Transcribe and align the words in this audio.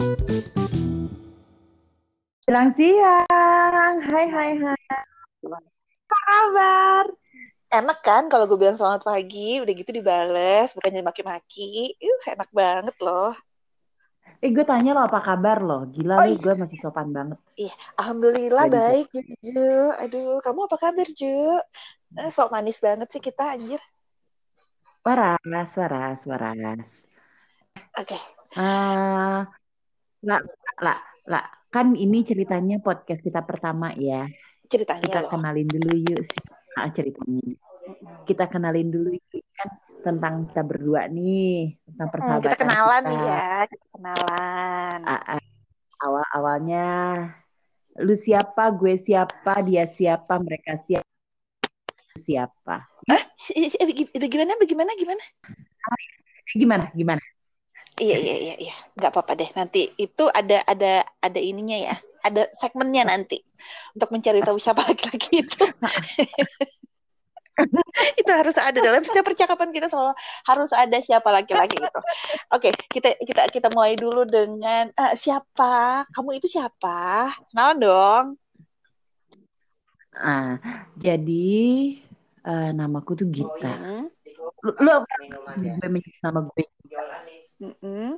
Siang 0.00 0.16
siang, 2.72 3.94
hai 4.00 4.26
hai 4.32 4.56
hai. 4.56 4.80
Apa 5.44 5.60
kabar? 6.08 7.04
Enak 7.68 8.00
kan 8.00 8.32
kalau 8.32 8.48
gue 8.48 8.56
bilang 8.56 8.80
selamat 8.80 9.04
pagi, 9.04 9.60
udah 9.60 9.74
gitu 9.76 9.92
dibales, 9.92 10.72
bukannya 10.72 11.04
maki-maki. 11.04 12.00
Uh, 12.00 12.32
enak 12.32 12.48
banget 12.48 12.96
loh. 13.04 13.36
Eh 14.40 14.48
gue 14.48 14.64
tanya 14.64 14.96
lo 14.96 15.04
apa 15.04 15.20
kabar 15.20 15.60
lo? 15.60 15.84
Gila 15.92 16.16
Oh 16.16 16.24
lu 16.24 16.32
iya, 16.32 16.40
gue 16.48 16.54
masih 16.64 16.80
sopan 16.80 17.12
banget. 17.12 17.36
iya. 17.60 17.76
Alhamdulillah 18.00 18.72
baik, 18.72 19.12
Ju. 19.44 19.92
Aduh, 20.00 20.40
kamu 20.40 20.64
apa 20.64 20.80
kabar, 20.80 21.12
Ju? 21.12 21.60
Eh, 22.16 22.32
sok 22.32 22.56
manis 22.56 22.80
banget 22.80 23.12
sih 23.12 23.20
kita, 23.20 23.52
anjir. 23.52 23.84
Waras, 25.04 25.76
waras, 25.76 26.24
waras. 26.24 26.88
Oke, 28.00 28.16
Ah, 28.56 29.44
lah, 30.24 30.40
lah, 30.80 30.98
lah. 31.26 31.44
Kan 31.70 31.94
ini 31.94 32.26
ceritanya 32.26 32.82
podcast 32.82 33.22
kita 33.22 33.46
pertama 33.46 33.94
ya. 33.94 34.26
ceritanya 34.70 35.02
Kita 35.02 35.20
loh. 35.26 35.30
kenalin 35.34 35.66
dulu 35.66 35.94
yuk 35.98 36.22
sih 36.22 36.46
ah, 36.78 36.88
ceritanya. 36.94 37.42
Kita 38.26 38.46
kenalin 38.46 38.88
dulu 38.90 39.14
yuk 39.14 39.44
kan 39.54 39.68
tentang 40.00 40.48
kita 40.48 40.62
berdua 40.64 41.10
nih, 41.10 41.76
tentang 41.84 42.08
Mm, 42.08 42.12
kita 42.14 42.14
persahabatan 42.14 42.56
kenalan 42.56 43.02
kita. 43.02 43.10
nih 43.10 43.20
ya, 43.26 43.50
kita 43.68 43.86
kenalan. 43.98 44.98
Ah, 45.04 45.22
ah, 45.36 45.42
awal-awalnya 46.00 46.88
lu 48.00 48.14
siapa, 48.16 48.72
gue 48.72 48.96
siapa, 48.96 49.60
dia 49.66 49.84
siapa, 49.90 50.40
mereka 50.40 50.78
siapa, 50.80 51.10
siapa. 52.16 52.88
Eh, 53.10 53.22
eh, 53.68 53.86
bagaimana, 54.16 54.56
bagaimana, 54.56 54.90
gimana? 54.96 55.22
Gimana, 56.54 56.84
gimana? 56.94 57.22
Iya, 58.00 58.16
iya, 58.16 58.36
iya, 58.40 58.54
iya. 58.56 58.74
Nggak 58.96 59.10
apa-apa 59.12 59.32
deh. 59.36 59.50
Nanti 59.52 59.92
itu 60.00 60.24
ada, 60.32 60.64
ada, 60.64 61.04
ada 61.20 61.40
ininya 61.40 61.76
ya. 61.76 61.94
Ada 62.24 62.48
segmennya 62.56 63.04
nanti 63.04 63.40
untuk 63.92 64.08
mencari 64.12 64.40
tahu 64.40 64.56
siapa 64.56 64.84
laki-laki 64.88 65.44
itu. 65.44 65.60
itu 68.20 68.30
harus 68.32 68.56
ada 68.56 68.78
dalam 68.80 69.04
setiap 69.04 69.28
percakapan 69.28 69.68
kita 69.68 69.92
selalu 69.92 70.16
harus 70.48 70.72
ada 70.72 70.96
siapa 71.04 71.28
laki-laki 71.28 71.76
itu. 71.76 72.00
Oke, 72.56 72.72
kita 72.88 73.20
kita 73.20 73.42
kita 73.52 73.68
mulai 73.72 74.00
dulu 74.00 74.24
dengan 74.24 74.88
eh, 74.88 75.14
siapa? 75.16 76.08
Kamu 76.08 76.40
itu 76.40 76.48
siapa? 76.48 77.28
Kenalan 77.52 77.76
dong. 77.80 78.26
Ah, 80.16 80.56
jadi 80.96 81.56
eh, 82.48 82.70
namaku 82.72 83.12
tuh 83.24 83.28
Gita. 83.28 83.72
Hmm. 83.76 84.08
Lu, 84.60 84.72
lu 84.76 84.90
apa 84.92 85.08
gue 85.24 85.88
menyebut 85.88 86.16
nama 86.20 86.40
gue? 86.44 86.64
Mm-mm. 87.60 88.16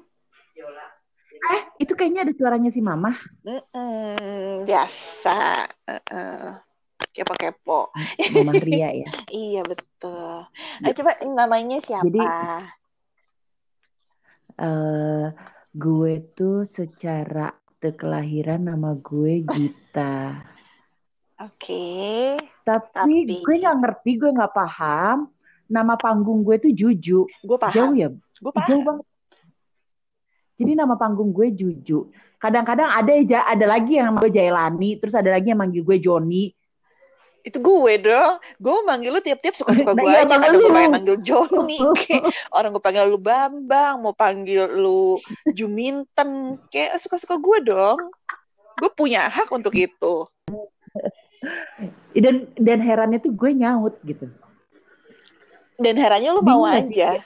Eh, 1.43 1.62
itu 1.83 1.93
kayaknya 1.98 2.23
ada 2.23 2.35
suaranya 2.39 2.71
si 2.71 2.79
Mama. 2.79 3.11
Mm-mm. 3.43 4.62
Biasa. 4.62 5.67
Eh-eh. 5.91 6.55
Kepo-kepo. 7.12 7.91
Mama 8.33 8.55
Ria 8.57 8.89
ya. 8.95 9.09
Iya 9.34 9.67
betul. 9.67 10.47
Eh, 10.87 10.95
coba 10.95 11.19
namanya 11.27 11.83
siapa? 11.83 12.07
Jadi 12.07 12.21
eh 14.62 15.27
gue 15.73 16.12
tuh 16.37 16.62
secara 16.69 17.51
akte 17.51 17.99
kelahiran 17.99 18.62
nama 18.71 18.95
gue 18.95 19.43
Gita. 19.43 20.39
Oke, 21.43 22.39
Tapi 22.62 22.87
tapi 22.95 23.43
gue 23.43 23.55
nggak 23.59 23.79
ngerti, 23.83 24.11
gue 24.15 24.31
nggak 24.31 24.55
paham. 24.55 25.27
Nama 25.67 25.99
panggung 25.99 26.47
gue 26.47 26.55
tuh 26.62 26.71
Juju. 26.71 27.27
gue 27.27 27.59
Jauh 27.75 27.91
paham. 27.91 27.99
ya? 27.99 28.09
Gue 28.15 28.53
Jauh 28.62 28.79
paham. 28.79 28.87
banget. 28.87 29.06
Jadi 30.56 30.72
nama 30.77 30.95
panggung 31.00 31.33
gue 31.33 31.53
Juju. 31.53 32.12
Kadang-kadang 32.42 32.91
ada 32.91 33.12
ada 33.47 33.67
lagi 33.70 34.03
yang 34.03 34.19
gue 34.19 34.31
Jailani, 34.31 34.98
terus 34.98 35.14
ada 35.14 35.31
lagi 35.31 35.55
yang 35.55 35.62
manggil 35.62 35.86
gue 35.86 35.98
Joni. 36.03 36.50
Itu 37.42 37.59
gue 37.59 37.92
dong. 37.98 38.39
Gue 38.59 38.87
manggil 38.87 39.10
lu 39.10 39.22
tiap-tiap 39.22 39.54
suka-suka 39.59 39.93
Nah 39.99 40.03
gue 40.03 40.10
iya 40.10 40.22
aja. 40.22 40.38
Kadang 40.38 40.59
gue 40.62 40.71
pengen 40.71 40.91
lu. 40.91 40.94
manggil 40.94 41.16
Joni. 41.22 41.78
Kayak 41.99 42.22
orang 42.54 42.71
gue 42.75 42.82
panggil 42.82 43.04
lu 43.10 43.19
Bambang. 43.19 43.94
Mau 43.99 44.15
panggil 44.15 44.65
lu 44.78 45.19
Juminten. 45.50 46.59
Kayak 46.71 47.03
suka-suka 47.03 47.38
gue 47.38 47.59
dong. 47.66 47.98
Gue 48.78 48.91
punya 48.94 49.27
hak 49.27 49.50
untuk 49.50 49.75
itu. 49.75 50.27
Dan 52.15 52.47
dan 52.54 52.78
herannya 52.78 53.19
tuh 53.19 53.34
gue 53.34 53.50
nyaut 53.54 53.98
gitu. 54.06 54.31
Dan 55.82 55.98
herannya 55.98 56.31
lu 56.31 56.43
mau 56.47 56.62
aja. 56.62 57.19
Ya, 57.19 57.22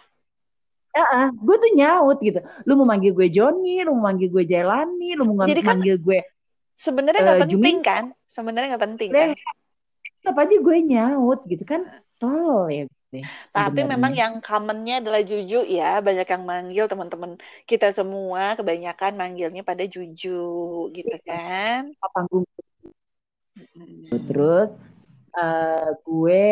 ah, 1.04 1.28
gue 1.32 1.56
tuh 1.60 1.70
nyaut 1.76 2.18
gitu. 2.24 2.40
Lu 2.64 2.80
mau 2.80 2.88
manggil 2.88 3.12
gue 3.12 3.28
Joni, 3.28 3.84
lu 3.84 3.92
mau 3.98 4.08
manggil 4.08 4.32
gue 4.32 4.44
Jailani, 4.48 5.12
lu 5.18 5.28
mau 5.28 5.44
Jadi 5.44 5.60
kan 5.60 5.76
manggil 5.76 6.00
gue 6.00 6.20
sebenarnya 6.76 7.20
nggak 7.24 7.42
penting 7.48 7.58
Jumin, 7.58 7.78
kan? 7.80 8.04
Sebenarnya 8.28 8.68
nggak 8.76 8.84
penting 8.84 9.08
deh, 9.10 9.32
kan? 9.32 9.54
tetap 10.20 10.36
aja 10.44 10.56
gue 10.60 10.76
nyaut 10.84 11.40
gitu 11.48 11.64
kan. 11.64 11.82
Tolol 12.16 12.72
ya 12.72 12.84
gue 12.88 13.22
Tapi 13.52 13.80
memang 13.86 14.12
yang 14.12 14.44
commonnya 14.44 15.00
adalah 15.00 15.24
Juju 15.24 15.64
ya. 15.64 16.04
Banyak 16.04 16.28
yang 16.28 16.44
manggil 16.44 16.84
teman-teman 16.84 17.40
kita 17.64 17.92
semua. 17.96 18.56
Kebanyakan 18.60 19.16
manggilnya 19.16 19.64
pada 19.64 19.88
Juju 19.88 20.44
gitu 20.92 21.16
kan. 21.24 21.92
Apa 21.96 22.08
panggung 22.12 22.44
terus 24.28 24.68
eh, 25.32 25.88
gue 26.04 26.44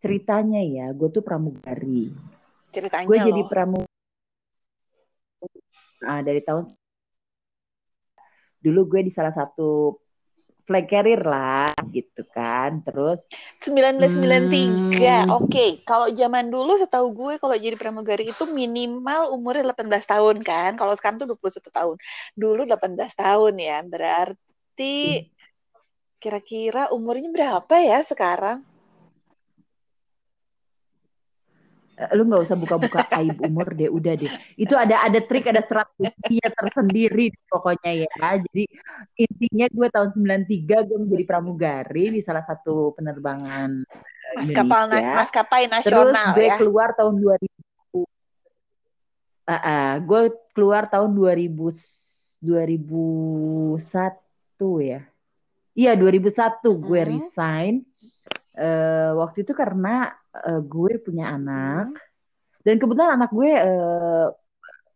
ceritanya 0.00 0.60
ya, 0.64 0.86
gue 0.96 1.08
tuh 1.12 1.20
pramugari. 1.20 2.08
Gue 2.72 2.80
Ceritanya 2.80 3.28
jadi 3.28 3.42
loh. 3.44 3.50
pramugari 3.52 3.92
dari 6.24 6.40
tahun 6.42 6.64
dulu 8.62 8.94
gue 8.94 9.10
di 9.10 9.12
salah 9.12 9.34
satu 9.34 9.98
flag 10.62 10.86
carrier 10.86 11.26
lah 11.26 11.74
gitu 11.90 12.22
kan. 12.30 12.80
Terus 12.86 13.26
1993. 13.60 15.26
hmm, 15.26 15.34
Oke, 15.36 15.82
kalau 15.82 16.06
zaman 16.14 16.48
dulu 16.48 16.78
setahu 16.78 17.10
gue 17.12 17.34
kalau 17.42 17.58
jadi 17.58 17.74
pramugari 17.74 18.30
itu 18.30 18.46
minimal 18.46 19.34
umurnya 19.34 19.74
18 19.74 20.06
tahun 20.06 20.46
kan. 20.46 20.78
Kalau 20.78 20.94
sekarang 20.94 21.18
tuh 21.20 21.34
21 21.34 21.68
tahun. 21.68 21.96
Dulu 22.38 22.62
18 22.64 23.12
tahun 23.18 23.54
ya. 23.58 23.82
Berarti 23.82 25.26
kira-kira 26.22 26.94
umurnya 26.94 27.28
berapa 27.34 27.74
ya 27.82 27.98
sekarang? 28.06 28.62
Eh, 28.62 28.70
lu 32.16 32.24
nggak 32.24 32.42
usah 32.48 32.56
buka-buka 32.56 33.04
aib 33.20 33.36
umur 33.44 33.76
deh 33.76 33.92
udah 33.92 34.14
deh. 34.16 34.32
Itu 34.56 34.74
ada 34.74 35.04
ada 35.04 35.20
trik 35.20 35.46
ada 35.46 35.60
strateginya 35.60 36.48
tersendiri 36.56 37.30
pokoknya 37.46 38.08
ya. 38.08 38.40
Jadi 38.48 38.64
intinya 39.20 39.66
gue 39.68 39.88
tahun 39.92 40.10
93 40.16 40.88
gue 40.88 40.98
menjadi 40.98 41.24
pramugari 41.28 42.16
di 42.16 42.20
salah 42.24 42.42
satu 42.42 42.96
penerbangan 42.96 43.84
eh, 43.84 44.36
Maskapai, 44.40 45.02
maskapai 45.04 45.62
terus 45.84 46.10
nasional 46.16 46.32
gue 46.34 46.46
ya. 46.48 46.56
keluar 46.56 46.88
tahun 46.96 47.14
2000 47.20 47.52
Ah, 49.42 49.58
ah, 49.58 49.92
gue 49.98 50.30
keluar 50.54 50.86
tahun 50.86 51.18
2000 51.18 51.74
2001 52.42 53.78
ya. 54.82 55.00
Iya 55.72 55.92
2001 55.94 56.78
gue 56.78 57.00
Mm-mm. 57.00 57.10
resign. 57.10 57.74
Eh, 58.52 59.10
waktu 59.16 59.42
itu 59.46 59.52
karena 59.56 60.12
eh, 60.32 60.60
gue 60.64 60.92
punya 61.02 61.36
anak. 61.36 61.92
Mm. 61.92 62.10
dan 62.62 62.78
kebetulan 62.78 63.18
anak 63.18 63.30
gue 63.34 63.50
eh, 63.58 64.28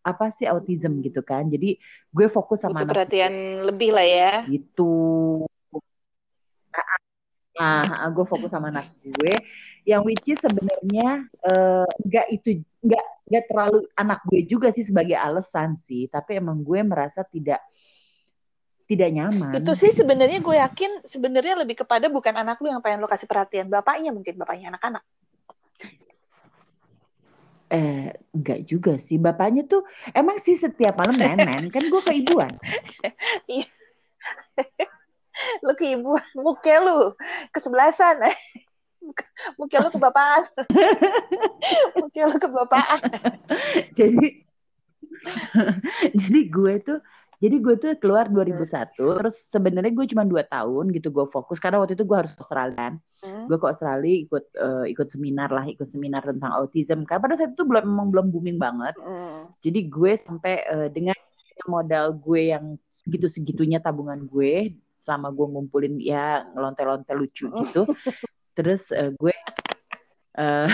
apa 0.07 0.31
sih 0.31 0.47
autism 0.47 1.03
gitu 1.03 1.19
kan. 1.27 1.51
Jadi 1.51 1.75
gue 2.15 2.27
fokus 2.31 2.63
sama 2.63 2.87
Butuh 2.87 2.95
perhatian 2.95 3.35
gue 3.35 3.67
lebih 3.67 3.91
lah 3.91 4.07
ya. 4.07 4.35
gitu. 4.47 4.95
Nah 7.59 8.07
gue 8.15 8.25
fokus 8.31 8.55
sama 8.55 8.71
anak 8.71 8.87
gue. 9.03 9.35
Yang 9.83 10.03
which 10.07 10.27
is 10.31 10.39
sebenarnya 10.39 11.27
eh, 11.43 11.91
nggak 12.07 12.27
itu 12.31 12.63
nggak 12.87 13.05
nggak 13.27 13.45
terlalu 13.51 13.79
anak 13.99 14.23
gue 14.31 14.47
juga 14.47 14.71
sih 14.71 14.87
sebagai 14.87 15.19
alasan 15.19 15.75
sih. 15.83 16.07
Tapi 16.07 16.39
emang 16.39 16.63
gue 16.63 16.87
merasa 16.87 17.27
tidak 17.27 17.59
tidak 18.87 19.11
Itu 19.11 19.19
nyaman 19.19 19.51
sih 19.75 19.91
gitu 19.91 20.07
sebenarnya 20.07 20.39
gue 20.39 20.57
yakin 20.63 21.03
sebenarnya 21.03 21.55
lebih 21.59 21.83
kepada 21.83 22.07
bukan 22.07 22.31
anak 22.39 22.63
lu 22.63 22.71
yang 22.71 22.79
pengen 22.79 23.03
lu 23.03 23.11
kasih 23.11 23.27
perhatian, 23.27 23.67
bapaknya 23.67 24.15
mungkin 24.15 24.39
bapaknya 24.39 24.71
anak-anak. 24.71 25.03
Eh 27.67 28.15
enggak 28.31 28.63
juga 28.63 28.95
sih 28.95 29.19
bapaknya 29.19 29.67
tuh 29.67 29.83
emang 30.15 30.39
sih 30.39 30.55
setiap 30.55 30.95
malam 30.95 31.19
main-main 31.19 31.67
kan 31.67 31.83
gue 31.83 32.03
keibuan 32.07 32.55
Iya, 33.51 33.67
lu 35.65 35.73
ke 35.77 35.97
ibu, 35.97 36.17
muka 36.39 36.75
lu 36.83 37.15
kesebelasan. 37.53 38.23
Muka 39.55 39.79
lu 39.87 39.89
kebapaan, 39.95 40.43
muka 41.95 42.21
lu 42.27 42.37
kebapaan. 42.43 43.01
jadi 43.95 44.43
jadi 46.11 46.41
gue 46.51 46.75
tuh 46.83 46.99
jadi 47.43 47.57
gue 47.61 47.75
tuh 47.77 47.91
keluar 48.01 48.29
2001 48.29 48.97
terus 48.97 49.37
sebenarnya 49.49 49.93
gue 49.93 50.07
cuma 50.09 50.25
dua 50.25 50.43
tahun 50.47 50.93
gitu 50.93 51.13
gue 51.13 51.27
fokus 51.29 51.61
karena 51.61 51.81
waktu 51.83 51.95
itu 51.95 52.05
gue 52.05 52.17
harus 52.17 52.33
ke 52.35 52.43
Australia 52.43 52.77
kan 52.77 52.95
Hmm. 53.17 53.49
gue 53.49 53.57
ke 53.57 53.65
Australia 53.65 54.29
ikut 54.29 54.45
eh, 54.53 54.85
ikut 54.93 55.09
seminar 55.09 55.49
lah 55.49 55.65
ikut 55.65 55.89
seminar 55.89 56.21
tentang 56.21 56.53
autism 56.53 57.09
karena 57.09 57.25
pada 57.25 57.35
saat 57.41 57.57
itu 57.57 57.65
belum 57.65 57.89
memang 57.89 58.09
belum 58.13 58.27
booming 58.29 58.61
banget 58.61 58.93
Hmm. 59.01 59.49
jadi 59.65 59.89
gue 59.89 60.13
sampai 60.21 60.55
eh, 60.69 60.89
dengan 60.93 61.17
modal 61.65 62.13
gue 62.21 62.53
yang 62.53 62.77
segitu-segitunya 63.01 63.81
tabungan 63.81 64.29
gue 64.29 64.77
selama 65.01 65.31
gue 65.31 65.47
ngumpulin 65.49 65.97
ya 66.03 66.45
ngelonte-lonte 66.53 67.15
lucu 67.15 67.47
gitu. 67.63 67.87
Terus 68.59 68.91
uh, 68.91 69.15
gue 69.15 69.31
uh, 70.43 70.69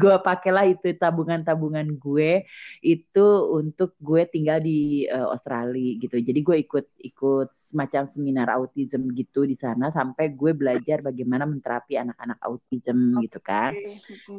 gue 0.00 0.16
pakailah 0.24 0.72
itu 0.72 0.96
tabungan-tabungan 0.96 2.00
gue 2.00 2.48
itu 2.80 3.26
untuk 3.52 3.92
gue 4.00 4.24
tinggal 4.28 4.58
di 4.64 5.04
uh, 5.12 5.28
Australia 5.30 6.00
gitu. 6.00 6.16
Jadi 6.16 6.40
gue 6.40 6.56
ikut 6.64 6.86
ikut 7.04 7.48
semacam 7.52 8.02
seminar 8.08 8.48
autism 8.48 9.12
gitu 9.12 9.44
di 9.44 9.54
sana 9.54 9.92
sampai 9.92 10.32
gue 10.32 10.56
belajar 10.56 11.04
bagaimana 11.04 11.44
menterapi 11.44 12.00
anak-anak 12.00 12.40
autism 12.40 13.20
okay. 13.20 13.22
gitu 13.28 13.38
kan. 13.44 13.72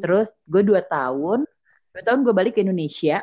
Terus 0.02 0.34
gue 0.50 0.62
dua 0.66 0.82
tahun, 0.82 1.46
dua 1.94 2.02
tahun 2.02 2.20
gue 2.26 2.34
balik 2.34 2.58
ke 2.58 2.66
Indonesia 2.66 3.22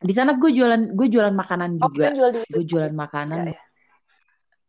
di 0.00 0.16
sana 0.16 0.32
gue 0.32 0.48
jualan 0.48 0.96
gue 0.96 1.06
jualan 1.12 1.36
makanan 1.36 1.76
oh, 1.76 1.92
juga 1.92 2.08
jual 2.16 2.30
gue 2.48 2.64
jualan 2.64 2.94
makanan 2.96 3.52
ya, 3.52 3.52
ya. 3.52 3.60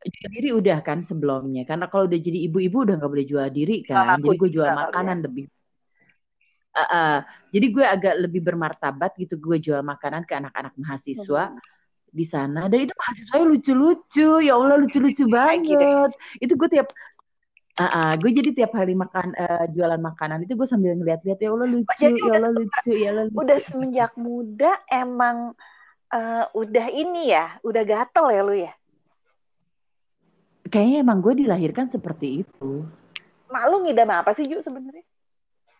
Jual 0.02 0.30
diri 0.34 0.50
udah 0.50 0.78
kan 0.82 1.06
sebelumnya 1.06 1.62
karena 1.62 1.86
kalau 1.86 2.10
udah 2.10 2.20
jadi 2.20 2.50
ibu-ibu 2.50 2.90
udah 2.90 2.96
nggak 2.98 3.12
boleh 3.12 3.28
jual 3.28 3.48
diri 3.54 3.86
kan 3.86 4.18
jadi 4.18 4.38
gue 4.38 4.50
jual 4.50 4.66
makanan 4.66 5.18
ya. 5.22 5.24
lebih 5.30 5.46
uh, 6.74 6.82
uh, 6.82 7.18
jadi 7.54 7.68
gue 7.70 7.86
agak 7.86 8.14
lebih 8.18 8.42
bermartabat 8.42 9.14
gitu 9.22 9.38
gue 9.38 9.58
jual 9.62 9.82
makanan 9.86 10.26
ke 10.26 10.34
anak-anak 10.34 10.74
mahasiswa 10.74 11.54
hmm. 11.54 11.62
di 12.10 12.26
sana 12.26 12.66
dan 12.66 12.90
itu 12.90 12.94
mahasiswanya 12.98 13.46
lucu-lucu 13.46 14.30
ya 14.42 14.54
Allah 14.58 14.78
lucu-lucu 14.82 15.24
banget 15.30 16.18
itu 16.42 16.54
gue 16.58 16.70
tiap 16.72 16.90
Uh, 17.80 17.88
uh, 17.88 18.14
gue 18.20 18.36
jadi 18.36 18.52
tiap 18.52 18.76
hari 18.76 18.92
makan 18.92 19.32
uh, 19.32 19.64
jualan 19.72 19.98
makanan 19.98 20.44
itu 20.44 20.60
gue 20.60 20.68
sambil 20.68 20.92
ngeliat-liat 20.92 21.40
ya 21.40 21.50
Allah 21.56 21.70
lucu, 21.72 22.04
oh, 22.04 22.12
ya 22.20 22.32
Allah 22.36 22.52
lucu, 22.52 22.92
ya 22.92 23.08
Allah 23.16 23.26
lucu. 23.32 23.40
Udah 23.40 23.58
semenjak 23.64 24.12
muda 24.20 24.76
emang 24.92 25.56
uh, 26.12 26.46
udah 26.52 26.92
ini 26.92 27.32
ya, 27.32 27.56
udah 27.64 27.84
gatel 27.88 28.28
ya 28.28 28.42
lu 28.44 28.56
ya? 28.60 28.76
Kayaknya 30.72 30.98
emang 31.04 31.20
gue 31.20 31.34
dilahirkan 31.44 31.92
seperti 31.92 32.48
itu. 32.48 32.88
Malu 33.52 33.84
ngidam 33.84 34.08
apa 34.08 34.32
sih 34.32 34.48
Ju 34.48 34.64
sebenarnya? 34.64 35.04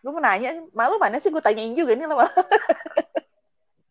Gue 0.04 0.12
mau 0.12 0.20
nanya, 0.20 0.60
malu 0.76 1.00
mana 1.00 1.16
sih 1.16 1.32
gue 1.32 1.40
tanyain 1.40 1.72
juga 1.72 1.96
nih 1.96 2.04
lo 2.04 2.20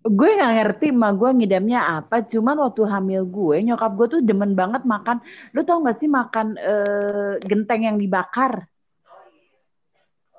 gue 0.01 0.29
nggak 0.33 0.53
ngerti 0.57 0.87
mah 0.89 1.13
gue 1.13 1.29
ngidamnya 1.29 2.01
apa. 2.01 2.25
Cuman 2.25 2.57
waktu 2.57 2.83
hamil 2.89 3.21
gue 3.25 3.57
nyokap 3.69 3.91
gue 3.93 4.07
tuh 4.17 4.21
demen 4.21 4.57
banget 4.57 4.81
makan. 4.81 5.21
Lu 5.53 5.61
tau 5.61 5.81
gak 5.85 6.01
sih 6.01 6.09
makan 6.09 6.57
uh, 6.57 7.37
genteng 7.45 7.85
yang 7.85 7.97
dibakar? 8.01 8.65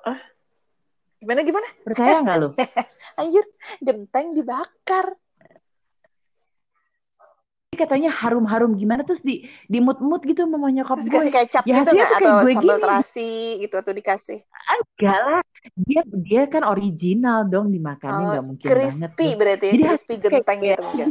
Ah. 0.03 0.19
Gimana 1.23 1.47
gimana? 1.47 1.67
Percaya 1.87 2.19
nggak 2.19 2.37
lu? 2.43 2.49
Anjir 3.19 3.45
genteng 3.79 4.35
dibakar 4.35 5.15
katanya 7.75 8.09
harum-harum 8.13 8.77
gimana 8.77 9.01
terus 9.03 9.21
di 9.21 9.45
di 9.69 9.79
mut-mut 9.83 10.23
gitu 10.23 10.45
mama 10.45 10.71
nyokap 10.71 11.01
gue. 11.01 11.09
Dikasih 11.09 11.33
kecap 11.33 11.63
ya, 11.67 11.81
gitu 11.81 11.89
nggak 11.93 12.11
atau 12.17 12.31
gue 12.45 12.53
sambal 12.53 12.77
gini. 12.77 12.83
terasi 12.83 13.31
gitu 13.61 13.75
atau 13.79 13.93
dikasih? 13.93 14.39
Enggak 14.43 15.19
lah, 15.21 15.41
dia 15.75 16.01
dia 16.11 16.43
kan 16.49 16.63
original 16.65 17.45
dong 17.47 17.69
dimakannya 17.71 18.25
nggak 18.33 18.43
oh, 18.43 18.47
mungkin 18.53 18.67
crispy 18.67 18.89
banget. 18.89 19.11
Crispy 19.13 19.27
berarti 19.39 19.65
ya, 19.65 19.73
Jadi 19.73 19.83
crispy 19.83 20.13
genteng 20.17 20.59
gitu 20.61 20.81
mungkin. 20.83 21.09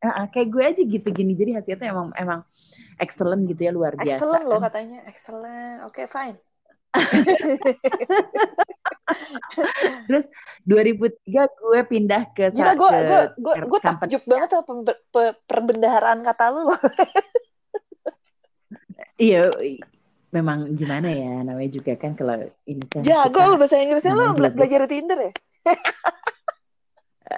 Uh, 0.00 0.26
kayak 0.32 0.48
gue 0.48 0.64
aja 0.64 0.80
gitu 0.80 1.08
gini 1.12 1.36
jadi 1.36 1.60
hasilnya 1.60 1.92
emang 1.92 2.08
emang 2.16 2.40
excellent 2.96 3.44
gitu 3.44 3.68
ya 3.68 3.72
luar 3.76 4.00
biasa. 4.00 4.16
Excellent 4.16 4.44
loh 4.48 4.60
katanya, 4.64 4.98
excellent. 5.04 5.84
Oke 5.84 6.04
okay, 6.04 6.06
fine. 6.08 6.40
Terus 10.06 10.24
2003 10.66 11.16
gue 11.26 11.80
pindah 11.88 12.22
ke 12.36 12.52
Gila, 12.52 12.74
gue 12.76 12.90
gue 12.90 13.20
gue 13.40 13.54
gue 13.66 13.80
takjub 13.80 14.22
banget 14.28 14.48
sama 14.52 14.92
perbendaharaan 15.48 16.20
kata 16.22 16.44
lu 16.52 16.70
iya, 19.20 19.50
memang 20.30 20.78
gimana 20.78 21.10
ya 21.10 21.42
namanya 21.42 21.70
juga 21.74 21.92
kan 21.98 22.14
kalau 22.14 22.38
ini 22.64 22.84
kan. 22.86 23.02
Jago 23.02 23.40
lu 23.50 23.56
bahasa 23.58 23.80
Inggrisnya 23.80 24.14
lu 24.14 24.34
bela 24.36 24.50
belajar 24.52 24.86
di 24.86 24.88
Tinder 24.88 25.18
ya? 25.18 25.32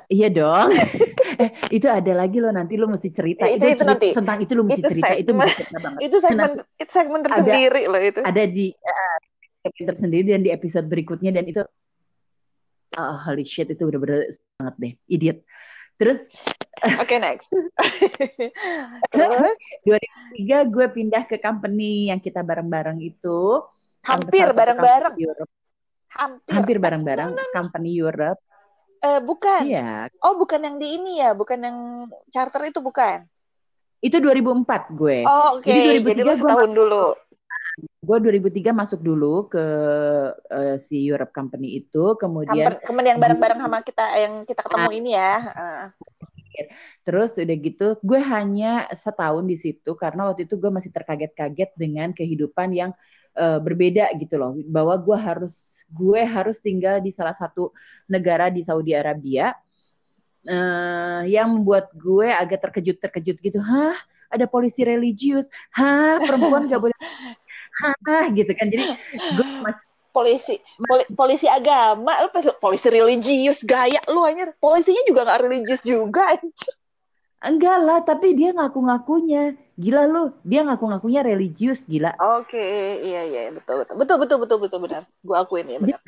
Iya 0.09 0.29
dong. 0.33 0.69
eh, 1.43 1.51
itu 1.73 1.87
ada 1.89 2.13
lagi 2.13 2.41
loh 2.41 2.53
nanti 2.53 2.77
lo 2.77 2.89
mesti 2.89 3.09
cerita 3.13 3.49
itu, 3.49 3.61
itu, 3.61 3.81
itu 3.81 3.85
nanti. 3.85 4.09
tentang 4.13 4.39
itu 4.41 4.53
lo 4.57 4.63
mesti 4.65 4.81
itu 4.81 4.89
cerita 4.89 5.09
segmen, 5.09 5.23
itu 5.23 5.33
mesti 5.33 5.55
cerita 5.57 5.79
banget. 5.81 6.01
Itu 6.01 6.17
segmen 6.21 6.51
itu 6.81 6.93
segmen 6.93 7.21
tersendiri 7.25 7.83
ada, 7.85 7.93
loh 7.93 8.01
itu. 8.01 8.21
Ada 8.25 8.43
di 8.49 8.67
uh, 8.73 9.19
tersendiri 9.71 10.35
dan 10.35 10.43
di 10.43 10.51
episode 10.51 10.91
berikutnya 10.91 11.31
dan 11.31 11.47
itu 11.47 11.63
oh, 12.99 13.17
holy 13.23 13.47
shit 13.47 13.71
itu 13.71 13.83
bener-bener 13.87 14.29
banget 14.59 14.75
deh 14.79 14.93
idiot. 15.07 15.39
Terus 16.01 16.27
oke 16.83 17.07
okay, 17.07 17.19
next. 17.23 17.49
Terus 19.15 19.57
2003 19.87 20.75
gue 20.75 20.87
pindah 20.91 21.23
ke 21.31 21.39
company 21.39 22.11
yang 22.11 22.19
kita 22.19 22.43
bareng-bareng 22.43 22.99
itu. 23.01 23.63
Hampir 24.03 24.51
bareng-bareng? 24.51 25.15
hampir 26.13 26.47
hampir 26.51 26.77
bareng-bareng 26.83 27.39
company 27.55 27.95
Europe. 27.95 28.41
Uh, 29.03 29.19
bukan. 29.23 29.67
Iya. 29.67 30.11
Oh 30.23 30.39
bukan 30.39 30.63
yang 30.63 30.77
di 30.79 30.99
ini 30.99 31.23
ya 31.23 31.35
bukan 31.35 31.59
yang 31.59 31.79
charter 32.31 32.71
itu 32.71 32.79
bukan? 32.83 33.27
Itu 34.03 34.19
2004 34.19 34.99
gue. 34.99 35.19
Oh 35.27 35.59
oke. 35.59 35.67
Okay. 35.67 36.03
jadi 36.03 36.03
2003 36.03 36.11
jadi 36.11 36.21
gue 36.23 36.37
tahun 36.51 36.71
dulu 36.75 37.07
gue 37.81 38.19
2003 38.19 38.75
masuk 38.75 39.01
dulu 39.01 39.49
ke 39.49 39.65
uh, 40.37 40.77
si 40.77 41.01
Europe 41.09 41.33
Company 41.33 41.81
itu, 41.81 42.19
kemudian 42.21 42.77
company 42.85 43.15
yang 43.15 43.21
bareng-bareng 43.23 43.61
sama 43.63 43.79
kita 43.81 44.07
yang 44.19 44.35
kita 44.45 44.61
ketemu 44.67 44.91
uh, 44.91 44.99
ini 44.99 45.11
ya. 45.17 45.35
Uh. 45.55 45.85
Terus 47.03 47.35
udah 47.41 47.57
gitu, 47.59 47.87
gue 48.05 48.21
hanya 48.21 48.87
setahun 48.93 49.45
di 49.49 49.57
situ 49.57 49.97
karena 49.97 50.29
waktu 50.29 50.45
itu 50.45 50.61
gue 50.61 50.69
masih 50.69 50.93
terkaget-kaget 50.93 51.71
dengan 51.75 52.13
kehidupan 52.13 52.77
yang 52.77 52.91
uh, 53.35 53.59
berbeda 53.59 54.13
gitu 54.21 54.37
loh. 54.37 54.53
Bahwa 54.69 54.95
gue 55.01 55.17
harus 55.17 55.87
gue 55.89 56.21
harus 56.23 56.61
tinggal 56.61 57.01
di 57.01 57.11
salah 57.11 57.35
satu 57.35 57.73
negara 58.07 58.53
di 58.53 58.61
Saudi 58.63 58.93
Arabia 58.93 59.57
uh, 60.47 61.23
yang 61.25 61.57
membuat 61.57 61.89
gue 61.97 62.29
agak 62.29 62.69
terkejut-terkejut 62.71 63.37
gitu. 63.41 63.59
Hah? 63.59 63.97
Ada 64.33 64.49
polisi 64.49 64.81
religius, 64.81 65.53
hah 65.77 66.17
perempuan 66.17 66.65
gak 66.65 66.81
boleh 66.81 66.97
hah 67.83 68.25
gitu 68.31 68.53
kan. 68.55 68.67
Jadi 68.71 68.85
gue 69.11 69.49
masih 69.67 69.87
polisi 70.13 70.55
poli, 70.79 71.05
polisi 71.13 71.47
agama. 71.49 72.13
Lu 72.23 72.29
polisi 72.61 72.87
religius 72.93 73.65
gaya 73.67 73.99
lu 74.07 74.23
anjir. 74.23 74.55
Polisinya 74.61 75.03
juga 75.09 75.21
nggak 75.27 75.41
religius 75.43 75.83
juga 75.83 76.37
anjir. 76.37 76.75
Enggak 77.43 77.79
lah 77.83 77.99
tapi 78.07 78.39
dia 78.39 78.55
ngaku-ngakunya. 78.55 79.59
Gila 79.75 80.03
lu 80.07 80.23
dia 80.47 80.63
ngaku-ngakunya 80.63 81.27
religius 81.27 81.89
gila. 81.89 82.15
Oke 82.39 82.55
okay, 82.55 83.03
iya 83.03 83.23
iya 83.27 83.41
betul 83.51 83.83
betul. 83.83 83.95
Betul 83.99 84.17
betul 84.23 84.39
betul 84.39 84.59
betul 84.63 84.79
benar. 84.85 85.03
Gue 85.25 85.35
akuin 85.35 85.67
ya 85.67 85.79
benar. 85.83 85.99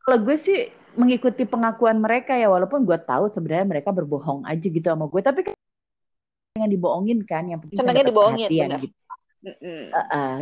Kalau 0.00 0.18
gue 0.18 0.36
sih 0.40 0.58
mengikuti 0.98 1.46
pengakuan 1.46 2.02
mereka 2.02 2.34
ya 2.34 2.50
walaupun 2.50 2.82
gue 2.82 2.98
tahu 2.98 3.30
sebenarnya 3.30 3.78
mereka 3.78 3.94
berbohong 3.94 4.42
aja 4.42 4.66
gitu 4.66 4.82
sama 4.82 5.06
gue 5.06 5.22
tapi 5.22 5.40
kan 5.46 5.54
yang 6.58 6.66
dibohongin 6.66 7.22
kan 7.22 7.46
yang 7.46 7.62
penting 7.62 7.78
senangnya 7.78 8.10
dibohongin 8.10 8.50
benar. 8.50 8.80
gitu. 8.82 8.96
Mm 9.40 9.54
-mm. 9.56 9.82
Uh, 9.94 10.00
uh, 10.10 10.34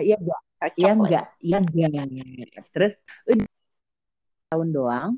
ya 0.58 0.68
Iya 0.74 0.90
enggak, 0.94 1.26
iya 1.40 1.58
enggak. 1.62 2.66
Terus 2.74 2.94
tahun 4.48 4.68
doang. 4.72 5.10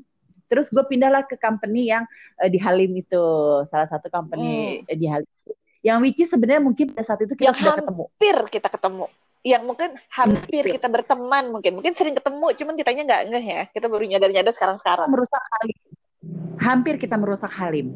Terus 0.51 0.67
gue 0.67 0.83
pindahlah 0.83 1.23
ke 1.23 1.39
company 1.39 1.87
yang 1.87 2.03
uh, 2.35 2.49
di 2.51 2.59
Halim 2.59 2.91
itu, 2.99 3.23
salah 3.71 3.87
satu 3.87 4.11
company 4.11 4.83
hmm. 4.83 4.99
di 4.99 5.07
Halim. 5.07 5.31
Yang 5.81 5.97
which 6.03 6.19
is 6.21 6.29
sebenarnya 6.29 6.61
mungkin 6.61 6.91
pada 6.91 7.07
saat 7.07 7.23
itu 7.23 7.33
kita 7.33 7.49
yang 7.49 7.55
sudah 7.55 7.79
ketemu. 7.79 8.03
Hampir 8.11 8.37
kita 8.59 8.67
ketemu. 8.67 9.05
Yang 9.41 9.63
mungkin 9.65 9.89
hampir 10.11 10.63
kita 10.75 10.87
berteman 10.91 11.43
mungkin. 11.49 11.71
Mungkin 11.79 11.93
sering 11.95 12.13
ketemu, 12.19 12.47
cuman 12.53 12.73
kitanya 12.77 13.01
nggak 13.07 13.21
ngeh 13.31 13.45
ya. 13.47 13.63
Kita 13.71 13.87
baru 13.87 14.03
nyadar-nyadar 14.05 14.53
sekarang-sekarang. 14.53 15.07
Merusak 15.07 15.41
Halim. 15.57 15.79
Hampir 16.59 16.95
kita 16.99 17.15
merusak 17.17 17.49
Halim. 17.55 17.95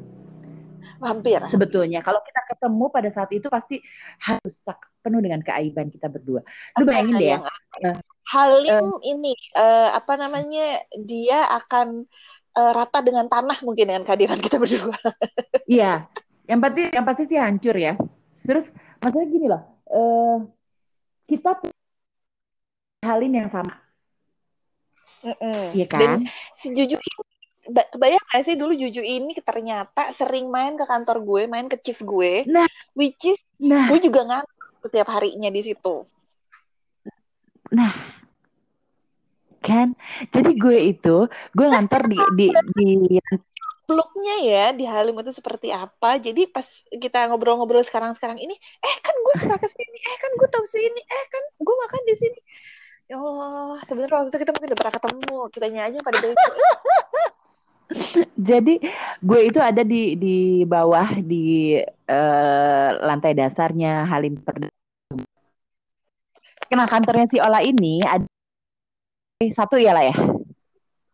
Hampir. 1.01 1.39
Sebetulnya 1.51 1.99
kalau 1.99 2.21
kita 2.23 2.41
ketemu 2.55 2.85
pada 2.91 3.09
saat 3.11 3.31
itu 3.35 3.47
pasti 3.51 3.81
harus 4.21 4.55
penuh 5.03 5.21
dengan 5.21 5.41
keaiban 5.43 5.91
kita 5.91 6.07
berdua. 6.09 6.41
Lu 6.79 6.83
bayangin 6.87 7.15
deh 7.19 7.29
ya. 7.35 7.39
Uh, 7.83 7.99
Halim 8.25 8.89
uh, 8.89 8.99
ini 9.05 9.37
uh, 9.53 9.93
apa 9.93 10.17
namanya 10.17 10.81
dia 10.97 11.45
akan 11.45 12.09
uh, 12.57 12.71
rata 12.73 13.05
dengan 13.05 13.29
tanah 13.29 13.61
mungkin 13.61 13.85
dengan 13.91 14.03
kehadiran 14.07 14.39
kita 14.41 14.57
berdua. 14.57 14.95
Iya, 15.65 16.05
yang 16.45 16.61
pasti 16.61 16.83
yang 16.93 17.05
pasti 17.09 17.23
sih 17.25 17.41
hancur 17.41 17.73
ya. 17.73 17.97
Terus 18.45 18.69
maksudnya 19.01 19.27
gini 19.33 19.45
loh, 19.49 19.63
uh, 19.89 20.37
kita 21.25 21.57
Halim 23.01 23.33
yang 23.33 23.49
sama. 23.49 23.73
Iya 25.73 25.85
kan? 25.89 26.01
Dan 26.01 26.29
sejujur 26.53 27.01
kebayang 27.65 28.25
gak 28.29 28.43
sih 28.45 28.55
dulu 28.55 28.74
Juju 28.77 29.01
ini 29.01 29.34
ternyata 29.41 30.13
sering 30.13 30.53
main 30.53 30.77
ke 30.77 30.86
kantor 30.86 31.25
gue, 31.25 31.41
main 31.50 31.65
ke 31.65 31.77
chief 31.81 32.01
gue, 32.05 32.45
nah, 32.45 32.69
which 32.93 33.25
is 33.25 33.41
nah. 33.57 33.89
gue 33.89 34.00
juga 34.00 34.25
ngantuk 34.25 34.86
setiap 34.86 35.07
harinya 35.10 35.50
di 35.50 35.62
situ. 35.65 36.05
Nah, 37.74 37.93
kan, 39.65 39.98
jadi 40.29 40.51
gue 40.53 40.77
itu 40.93 41.17
gue 41.29 41.65
ngantor 41.65 42.05
di 42.05 42.19
di 42.38 42.48
di 42.77 42.88
pluknya 43.86 44.36
ya 44.41 44.65
di 44.74 44.86
Halim 44.86 45.17
itu 45.22 45.31
seperti 45.34 45.69
apa. 45.69 46.17
Jadi 46.17 46.50
pas 46.50 46.65
kita 46.89 47.29
ngobrol-ngobrol 47.29 47.86
sekarang-sekarang 47.86 48.41
ini, 48.41 48.57
eh 48.81 48.95
kan 49.01 49.13
gue 49.13 49.36
suka 49.41 49.55
ke 49.62 49.69
sini, 49.69 49.98
eh 50.01 50.17
kan 50.17 50.31
gue 50.38 50.48
tahu 50.50 50.65
sini, 50.65 51.01
eh 51.01 51.25
kan 51.29 51.43
gue 51.62 51.75
makan 51.86 52.01
di 52.10 52.15
sini. 52.17 52.39
Ya 53.05 53.22
Allah, 53.22 53.77
sebenarnya 53.86 54.17
waktu 54.17 54.29
itu 54.34 54.39
kita 54.41 54.51
mungkin 54.57 54.69
udah 54.74 54.79
pernah 54.81 54.95
ketemu. 54.98 55.38
Kita 55.53 55.65
aja 55.69 56.00
pada 56.01 56.17
itu. 56.25 56.50
Jadi 58.36 58.82
gue 59.22 59.39
itu 59.46 59.60
ada 59.62 59.86
di 59.86 60.18
di 60.18 60.38
bawah 60.65 61.18
di 61.22 61.77
uh, 62.10 62.89
lantai 63.01 63.38
dasarnya 63.38 64.10
Halim 64.10 64.42
Perdana. 64.42 64.74
Karena 66.65 66.86
kantornya 66.89 67.30
si 67.30 67.38
Ola 67.38 67.62
ini 67.62 68.01
ada 68.01 68.25
satu 69.54 69.77
ya 69.77 69.94
lah 69.94 70.10
ya. 70.10 70.15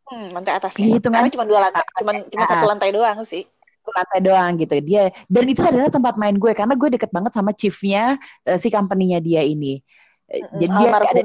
Hmm, 0.07 0.31
lantai 0.31 0.55
atas. 0.55 0.79
Hitungan 0.79 1.27
cuma 1.31 1.43
dua 1.43 1.67
lantai, 1.67 1.83
cuma 1.99 2.11
cuma 2.23 2.45
satu 2.47 2.65
lantai 2.67 2.89
doang 2.95 3.19
sih. 3.27 3.43
Satu 3.83 3.91
lantai 3.91 4.19
doang 4.23 4.51
gitu 4.59 4.75
dia. 4.79 5.11
Dan 5.27 5.43
itu 5.51 5.59
adalah 5.59 5.91
tempat 5.91 6.15
main 6.15 6.39
gue 6.39 6.55
karena 6.55 6.75
gue 6.79 6.89
deket 6.95 7.11
banget 7.11 7.35
sama 7.35 7.51
chiefnya 7.51 8.15
uh, 8.47 8.57
si 8.59 8.71
company-nya 8.71 9.19
dia 9.19 9.43
ini. 9.43 9.83
Jadi 10.31 10.71
dia 10.71 10.89
ada 10.95 11.23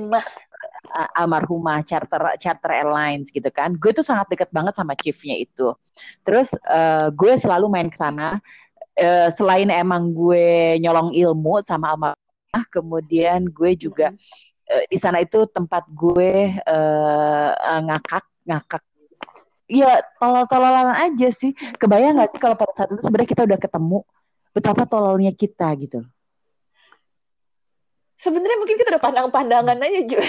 almarhumah 1.12 1.84
charter 1.84 2.36
charter 2.40 2.72
airlines 2.72 3.28
gitu 3.28 3.48
kan. 3.52 3.76
Gue 3.76 3.92
tuh 3.92 4.04
sangat 4.04 4.32
deket 4.32 4.48
banget 4.50 4.74
sama 4.76 4.96
chiefnya 4.96 5.36
itu. 5.36 5.76
Terus 6.24 6.52
uh, 6.66 7.12
gue 7.12 7.36
selalu 7.36 7.66
main 7.68 7.88
ke 7.92 7.98
sana. 8.00 8.40
Uh, 8.96 9.28
selain 9.36 9.68
emang 9.68 10.16
gue 10.16 10.80
nyolong 10.80 11.12
ilmu 11.12 11.60
sama 11.60 11.92
almarhumah 11.92 12.64
kemudian 12.72 13.44
gue 13.52 13.76
juga 13.76 14.16
uh, 14.72 14.84
di 14.88 14.96
sana 14.96 15.20
itu 15.20 15.44
tempat 15.52 15.84
gue 15.92 16.56
uh, 16.64 17.80
ngakak 17.84 18.24
ngakak. 18.48 18.82
Ya 19.66 20.00
tolol-tololan 20.16 20.96
aja 20.96 21.28
sih. 21.34 21.52
Kebayang 21.76 22.16
nggak 22.16 22.32
sih 22.32 22.40
kalau 22.40 22.56
pada 22.56 22.72
saat 22.72 22.88
itu 22.94 23.02
sebenarnya 23.04 23.30
kita 23.36 23.42
udah 23.44 23.58
ketemu? 23.60 23.98
Betapa 24.56 24.88
tololnya 24.88 25.36
kita 25.36 25.68
gitu. 25.76 26.00
Sebenarnya 28.16 28.56
mungkin 28.56 28.80
kita 28.80 28.96
udah 28.96 29.02
pandang-pandangan 29.04 29.76
aja 29.76 30.00
juga 30.08 30.24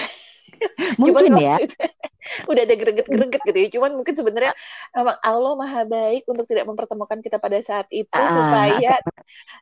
mungkin 1.00 1.32
cuman 1.32 1.42
ya. 1.42 1.56
itu, 1.62 1.76
udah 2.50 2.62
ada 2.62 2.74
greget-greget 2.74 3.42
gitu 3.44 3.58
ya. 3.58 3.68
Cuman 3.78 3.90
mungkin 3.98 4.14
sebenarnya 4.14 4.52
memang 4.94 5.16
Allah 5.22 5.52
maha 5.54 5.82
baik 5.84 6.24
untuk 6.28 6.44
tidak 6.46 6.68
mempertemukan 6.68 7.18
kita 7.24 7.36
pada 7.40 7.58
saat 7.64 7.86
itu 7.92 8.12
uh, 8.12 8.28
supaya 8.28 9.00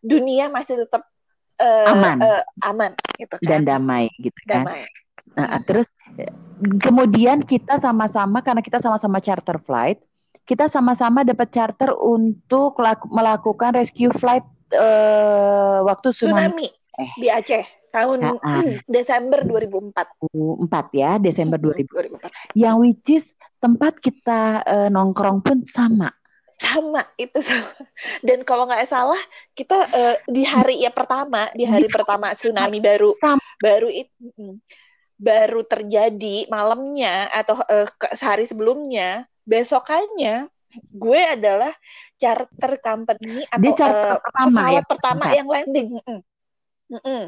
dunia 0.00 0.50
masih 0.50 0.86
tetap 0.86 1.06
uh, 1.60 1.86
aman. 1.92 2.16
uh, 2.22 2.42
aman 2.66 2.92
gitu 3.18 3.36
kan. 3.40 3.48
Dan 3.48 3.60
damai 3.66 4.10
gitu 4.18 4.40
kan. 4.46 4.64
Damai. 4.64 4.86
Nah, 5.36 5.60
terus 5.66 5.90
kemudian 6.80 7.44
kita 7.44 7.76
sama-sama 7.76 8.40
karena 8.40 8.64
kita 8.64 8.80
sama-sama 8.80 9.20
charter 9.20 9.60
flight 9.60 10.00
kita 10.46 10.70
sama-sama 10.70 11.26
dapat 11.26 11.50
charter 11.50 11.90
untuk 11.90 12.78
melakukan 13.10 13.74
rescue 13.74 14.14
flight 14.14 14.46
uh, 14.78 15.82
waktu 15.82 16.14
tsunami, 16.14 16.70
tsunami 16.70 17.02
eh. 17.02 17.10
di 17.18 17.28
Aceh 17.28 17.64
tahun 17.96 18.18
nah, 18.20 18.36
uh, 18.36 18.76
Desember 18.84 19.40
2004. 19.40 20.28
4 20.36 20.68
ya, 20.92 21.16
Desember 21.16 21.56
2004. 21.56 22.52
2004. 22.52 22.52
Yang 22.52 22.76
which 22.84 23.08
is 23.16 23.24
tempat 23.56 23.96
kita 24.04 24.60
uh, 24.68 24.88
nongkrong 24.92 25.40
pun 25.40 25.64
sama. 25.64 26.12
Sama 26.60 27.04
itu 27.16 27.40
sama. 27.40 27.72
Dan 28.20 28.44
kalau 28.44 28.68
nggak 28.68 28.88
salah 28.88 29.20
kita 29.56 29.76
uh, 29.92 30.16
di 30.28 30.44
hari 30.44 30.84
ya 30.84 30.92
pertama, 30.92 31.48
di 31.56 31.64
hari 31.64 31.88
pertama 31.88 32.36
tsunami 32.36 32.80
baru 32.80 33.16
sama. 33.16 33.40
baru 33.60 33.88
itu 33.88 34.60
baru 35.16 35.64
terjadi 35.64 36.44
malamnya 36.52 37.32
atau 37.32 37.56
uh, 37.56 37.88
sehari 38.12 38.44
sebelumnya, 38.44 39.24
besokannya 39.48 40.52
gue 40.92 41.20
adalah 41.22 41.72
charter 42.20 42.76
company 42.82 43.46
atau 43.48 43.72
charter 43.72 44.16
uh, 44.18 44.20
pertama, 44.20 44.48
pesawat 44.52 44.82
ya? 44.82 44.88
pertama 44.88 45.24
yang 45.32 45.48
landing. 45.48 45.88
Mm 46.86 47.00
-mm. 47.00 47.22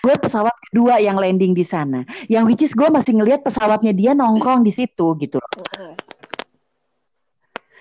Gue 0.00 0.16
pesawat 0.16 0.56
kedua 0.70 0.96
yang 0.96 1.20
landing 1.20 1.52
di 1.52 1.64
sana. 1.66 2.08
Yang 2.26 2.44
which 2.48 2.62
is 2.64 2.72
gue 2.72 2.88
masih 2.88 3.20
ngelihat 3.20 3.44
pesawatnya 3.44 3.92
dia 3.92 4.12
nongkrong 4.16 4.64
di 4.64 4.72
situ 4.72 5.16
gitu 5.20 5.36
loh. 5.36 5.50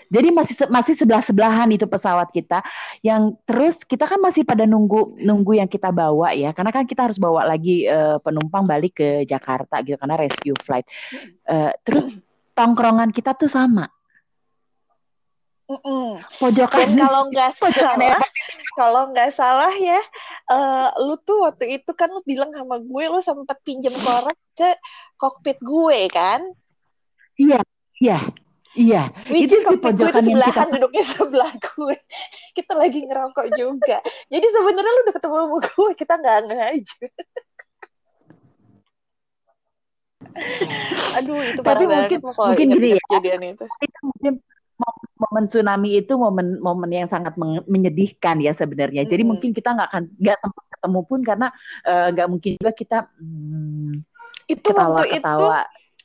Jadi 0.10 0.34
masih 0.34 0.56
masih 0.74 0.98
sebelah 0.98 1.22
sebelahan 1.22 1.70
itu 1.70 1.86
pesawat 1.86 2.34
kita. 2.34 2.65
Yang 3.06 3.38
terus 3.46 3.75
kita 3.86 4.10
kan 4.10 4.18
masih 4.18 4.41
pada 4.41 4.65
nunggu 4.65 5.22
nunggu 5.22 5.62
yang 5.62 5.70
kita 5.70 5.94
bawa 5.94 6.34
ya, 6.34 6.50
karena 6.50 6.74
kan 6.74 6.89
kita 6.89 7.06
harus 7.06 7.22
bawa 7.22 7.46
lagi 7.46 7.86
uh, 7.86 8.18
penumpang 8.18 8.65
balik 8.65 8.98
ke 8.98 9.22
Jakarta 9.29 9.86
gitu 9.86 10.01
karena 10.01 10.18
rescue 10.18 10.58
flight. 10.65 10.89
Uh, 11.46 11.70
terus 11.86 12.10
tongkrongan 12.58 13.13
kita 13.13 13.38
tuh 13.38 13.48
sama. 13.53 13.86
Mm-mm. 15.69 16.17
Pojokan. 16.41 16.97
Dan 16.97 16.97
kalau 16.97 17.29
nggak 17.29 17.53
salah, 17.61 18.17
kalau 18.73 19.13
nggak 19.13 19.29
salah 19.38 19.69
ya, 19.77 20.01
uh, 20.49 20.89
lu 21.05 21.13
tuh 21.21 21.45
waktu 21.45 21.77
itu 21.77 21.91
kan 21.93 22.09
lu 22.09 22.25
bilang 22.25 22.49
sama 22.49 22.81
gue, 22.81 23.03
lu 23.05 23.21
sempat 23.21 23.61
pinjam 23.61 23.93
korek 23.93 24.33
ke 24.57 24.69
kokpit 25.13 25.61
gue 25.61 26.09
kan? 26.09 26.41
Iya, 27.38 27.61
iya, 28.01 28.19
iya. 28.73 29.13
Which 29.29 29.53
itu 29.53 29.61
kokpit 29.61 29.93
gue 29.93 30.09
itu 30.09 30.33
sebelahan 30.33 30.73
kita... 30.73 30.73
duduknya 30.73 31.03
sebelah 31.05 31.53
gue. 31.53 31.95
kita 32.57 32.73
lagi 32.73 33.05
ngerokok 33.05 33.47
juga. 33.53 34.01
Jadi 34.33 34.47
sebenarnya 34.49 34.89
lu 34.89 35.01
udah 35.05 35.15
ketemu 35.21 35.35
sama 35.38 35.57
gue, 35.69 35.89
kita 35.93 36.13
nggak 36.17 36.39
ngaju. 36.49 37.05
Aduh, 41.21 41.41
itu 41.41 41.61
parah 41.61 41.77
Tapi 41.77 41.85
banget 41.89 42.09
mungkin, 42.21 42.33
mungkin 42.38 42.67
gini 42.73 42.89
ya. 42.97 43.01
Itu. 43.53 43.65
itu 43.65 43.99
mungkin 44.01 44.33
momen 45.19 45.45
tsunami 45.51 46.00
itu 46.00 46.15
momen 46.15 46.63
momen 46.63 46.89
yang 46.89 47.09
sangat 47.12 47.36
menyedihkan 47.67 48.39
ya 48.39 48.55
sebenarnya. 48.55 49.03
Jadi 49.03 49.24
hmm. 49.24 49.29
mungkin 49.36 49.50
kita 49.51 49.75
nggak 49.75 49.89
akan 49.91 50.03
nggak 50.15 50.38
sempat 50.39 50.65
ketemu 50.79 51.00
pun 51.03 51.19
karena 51.21 51.48
eh, 51.83 52.07
nggak 52.15 52.27
uh, 52.27 52.31
mungkin 52.31 52.51
juga 52.55 52.71
kita 52.71 52.98
hmm, 53.19 53.93
itu 54.48 54.69
ketawa, 54.71 55.03
waktu 55.03 55.19
ketawa. 55.19 55.36
itu 55.36 55.45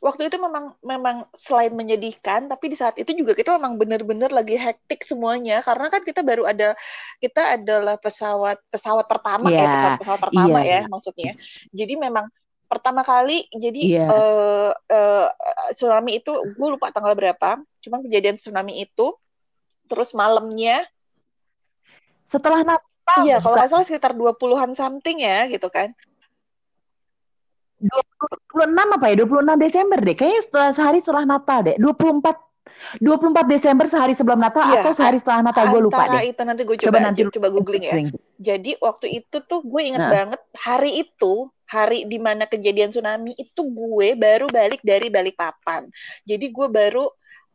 waktu 0.04 0.23
itu 0.28 0.37
memang 0.37 0.64
memang 0.85 1.16
selain 1.33 1.73
menyedihkan 1.73 2.45
tapi 2.45 2.69
di 2.69 2.76
saat 2.76 2.93
itu 3.00 3.16
juga 3.16 3.33
kita 3.33 3.57
memang 3.57 3.81
benar-benar 3.81 4.28
lagi 4.37 4.61
hektik 4.61 5.00
semuanya 5.00 5.64
karena 5.64 5.88
kan 5.88 6.04
kita 6.04 6.21
baru 6.21 6.45
ada 6.45 6.76
kita 7.25 7.57
adalah 7.57 7.97
pesawat 7.97 8.61
pesawat 8.69 9.09
pertama 9.09 9.49
yeah. 9.49 9.57
ya 9.57 9.64
iya. 9.64 9.73
pesawat 9.73 9.97
pesawat 10.04 10.21
pertama 10.28 10.59
yeah. 10.61 10.83
ya 10.85 10.90
maksudnya. 10.93 11.33
Jadi 11.73 11.95
memang 11.97 12.28
pertama 12.75 13.07
kali 13.07 13.47
jadi 13.54 13.81
yeah. 13.81 14.09
Iya. 14.11 14.11
uh, 14.11 14.71
uh, 14.75 15.28
tsunami 15.73 16.19
itu 16.19 16.33
gue 16.35 16.69
lupa 16.69 16.90
tanggal 16.90 17.14
berapa 17.14 17.62
cuman 17.81 18.00
kejadian 18.04 18.37
tsunami 18.37 18.83
itu 18.83 19.14
terus 19.87 20.11
malamnya 20.12 20.83
setelah 22.26 22.66
Natal 22.66 23.23
iya 23.23 23.38
kalau 23.38 23.54
nggak 23.54 23.71
salah 23.71 23.87
sekitar 23.87 24.12
20-an 24.19 24.75
something 24.75 25.23
ya 25.23 25.47
gitu 25.47 25.71
kan 25.71 25.95
26 27.85 28.64
apa 28.97 29.07
ya 29.12 29.14
26 29.23 29.64
Desember 29.64 29.99
deh 30.00 30.16
kayaknya 30.16 30.43
setelah 30.49 30.71
sehari 30.73 30.99
setelah 31.04 31.25
Natal 31.28 31.59
deh 31.62 31.76
24 31.76 32.53
24 33.00 33.49
Desember 33.49 33.87
sehari 33.88 34.14
sebelum 34.16 34.40
Natal 34.40 34.64
iya, 34.73 34.80
atau 34.80 34.92
sehari 34.97 35.18
setelah 35.21 35.40
Natal 35.44 35.68
gue 35.73 35.80
lupa 35.85 36.04
deh. 36.16 36.33
itu 36.33 36.42
nanti 36.44 36.62
gue 36.64 36.76
coba, 36.80 36.88
coba 36.88 36.99
nanti 37.00 37.21
coba 37.28 37.49
googling 37.52 37.85
ya. 37.85 37.94
Jadi 38.40 38.71
waktu 38.80 39.06
itu 39.25 39.37
tuh 39.44 39.61
gue 39.64 39.83
inget 39.83 40.00
nah. 40.00 40.12
banget 40.12 40.40
hari 40.56 41.04
itu 41.04 41.49
hari 41.64 42.04
di 42.04 42.18
mana 42.21 42.44
kejadian 42.44 42.92
tsunami 42.92 43.33
itu 43.37 43.62
gue 43.64 44.09
baru 44.16 44.47
balik 44.49 44.80
dari 44.85 45.09
Balikpapan. 45.09 45.88
Jadi 46.25 46.47
gue 46.52 46.66
baru 46.68 47.04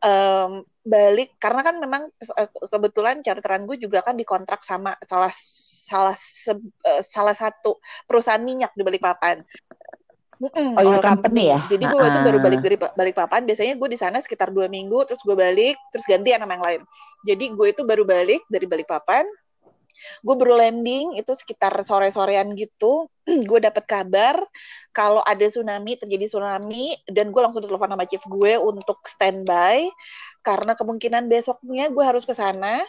um, 0.03 0.65
balik 0.83 1.37
karena 1.37 1.61
kan 1.61 1.75
memang 1.77 2.09
eh, 2.17 2.49
kebetulan 2.49 3.21
charteran 3.21 3.69
gue 3.69 3.77
juga 3.77 4.01
kan 4.01 4.17
dikontrak 4.17 4.65
sama 4.65 4.97
salah 5.05 5.29
salah 5.89 6.17
se, 6.17 6.53
uh, 6.53 7.01
salah 7.05 7.33
satu 7.33 7.77
perusahaan 8.05 8.41
minyak 8.41 8.73
di 8.73 8.81
Balikpapan. 8.85 9.41
Mm 10.39 10.71
oh, 10.79 10.83
iya, 10.87 10.97
company 11.03 11.51
ya. 11.51 11.59
Jadi 11.67 11.83
gue 11.83 11.99
itu 11.99 12.19
baru 12.23 12.37
balik 12.39 12.59
dari 12.63 12.77
balik 12.79 13.15
papan. 13.19 13.43
Biasanya 13.43 13.75
gue 13.75 13.89
di 13.91 13.99
sana 13.99 14.23
sekitar 14.23 14.55
dua 14.55 14.71
minggu, 14.71 15.03
terus 15.03 15.19
gue 15.19 15.35
balik, 15.35 15.75
terus 15.91 16.07
ganti 16.07 16.31
sama 16.31 16.55
yang 16.55 16.63
lain. 16.63 16.81
Jadi 17.27 17.45
gue 17.51 17.67
itu 17.67 17.81
baru 17.83 18.07
balik 18.07 18.47
dari 18.47 18.63
balik 18.63 18.87
papan. 18.87 19.27
Gue 20.23 20.35
baru 20.39 20.55
landing 20.63 21.19
itu 21.19 21.35
sekitar 21.35 21.75
sore-sorean 21.83 22.55
gitu. 22.55 23.11
gue 23.51 23.59
dapet 23.59 23.83
kabar 23.83 24.39
kalau 24.95 25.19
ada 25.27 25.43
tsunami, 25.43 25.99
terjadi 25.99 26.31
tsunami, 26.31 26.95
dan 27.11 27.35
gue 27.35 27.41
langsung 27.43 27.59
telepon 27.59 27.91
sama 27.91 28.07
chief 28.07 28.23
gue 28.23 28.55
untuk 28.55 29.03
standby 29.03 29.91
karena 30.39 30.71
kemungkinan 30.71 31.27
besoknya 31.27 31.91
gue 31.91 32.03
harus 32.07 32.23
ke 32.23 32.31
sana. 32.31 32.79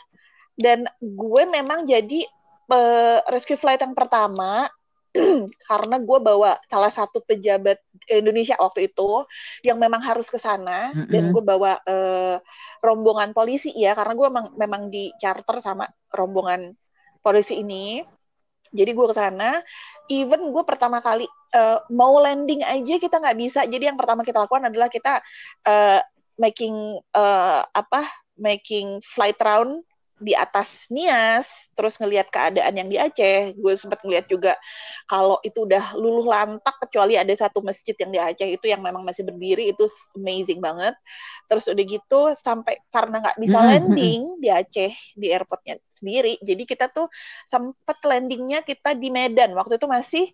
Dan 0.55 0.87
gue 1.03 1.43
memang 1.51 1.83
jadi 1.83 2.23
uh, 2.71 3.27
rescue 3.35 3.59
flight 3.59 3.83
yang 3.83 3.99
pertama 3.99 4.71
karena 5.69 5.97
gue 5.99 6.19
bawa 6.23 6.61
salah 6.71 6.93
satu 6.93 7.19
pejabat 7.27 7.83
Indonesia 8.07 8.55
waktu 8.59 8.91
itu 8.91 9.27
yang 9.67 9.79
memang 9.79 9.99
harus 9.99 10.31
ke 10.31 10.39
sana 10.39 10.95
mm-hmm. 10.95 11.11
dan 11.11 11.23
gue 11.35 11.43
bawa 11.43 11.73
uh, 11.83 12.37
rombongan 12.79 13.35
polisi 13.35 13.75
ya. 13.75 13.99
Karena 13.99 14.15
gue 14.15 14.27
memang 14.31 14.47
memang 14.55 14.83
di 14.87 15.11
charter 15.19 15.59
sama 15.59 15.87
rombongan 16.15 16.71
polisi 17.21 17.59
ini. 17.59 18.03
Jadi 18.71 18.91
gue 18.95 19.07
ke 19.11 19.17
sana 19.19 19.59
even 20.07 20.55
gue 20.55 20.63
pertama 20.63 21.03
kali 21.03 21.27
uh, 21.55 21.83
mau 21.91 22.19
landing 22.23 22.63
aja 22.63 22.95
kita 23.03 23.19
nggak 23.19 23.39
bisa. 23.39 23.67
Jadi 23.67 23.91
yang 23.91 23.99
pertama 23.99 24.23
kita 24.23 24.47
lakukan 24.47 24.71
adalah 24.71 24.87
kita 24.87 25.19
uh, 25.67 26.01
making 26.39 26.99
uh, 27.15 27.63
apa 27.67 28.07
making 28.39 29.03
flight 29.05 29.37
round 29.43 29.83
di 30.21 30.37
atas 30.37 30.87
Nias, 30.93 31.73
terus 31.73 31.97
ngelihat 31.97 32.29
keadaan 32.29 32.77
yang 32.77 32.89
di 32.93 33.01
Aceh, 33.01 33.57
gue 33.57 33.75
sempat 33.75 34.05
ngelihat 34.05 34.29
juga 34.29 34.53
kalau 35.09 35.41
itu 35.41 35.65
udah 35.65 35.97
luluh 35.97 36.29
lantak 36.29 36.77
kecuali 36.87 37.17
ada 37.17 37.33
satu 37.33 37.65
masjid 37.65 37.97
yang 37.97 38.13
di 38.13 38.21
Aceh 38.21 38.49
itu 38.49 38.69
yang 38.69 38.85
memang 38.85 39.01
masih 39.01 39.25
berdiri 39.25 39.73
itu 39.73 39.89
amazing 40.15 40.61
banget. 40.61 40.93
Terus 41.49 41.65
udah 41.73 41.85
gitu 41.89 42.21
sampai 42.37 42.79
karena 42.93 43.25
nggak 43.25 43.39
bisa 43.41 43.57
hmm, 43.57 43.65
hmm, 43.65 43.73
hmm. 43.73 43.89
landing 43.89 44.21
di 44.39 44.49
Aceh 44.53 44.93
di 45.17 45.27
airportnya 45.33 45.81
sendiri. 46.01 46.41
Jadi 46.41 46.65
kita 46.65 46.89
tuh 46.89 47.07
sempat 47.45 48.01
landingnya 48.03 48.65
kita 48.65 48.97
di 48.97 49.13
Medan. 49.13 49.53
Waktu 49.53 49.77
itu 49.77 49.87
masih 49.87 50.25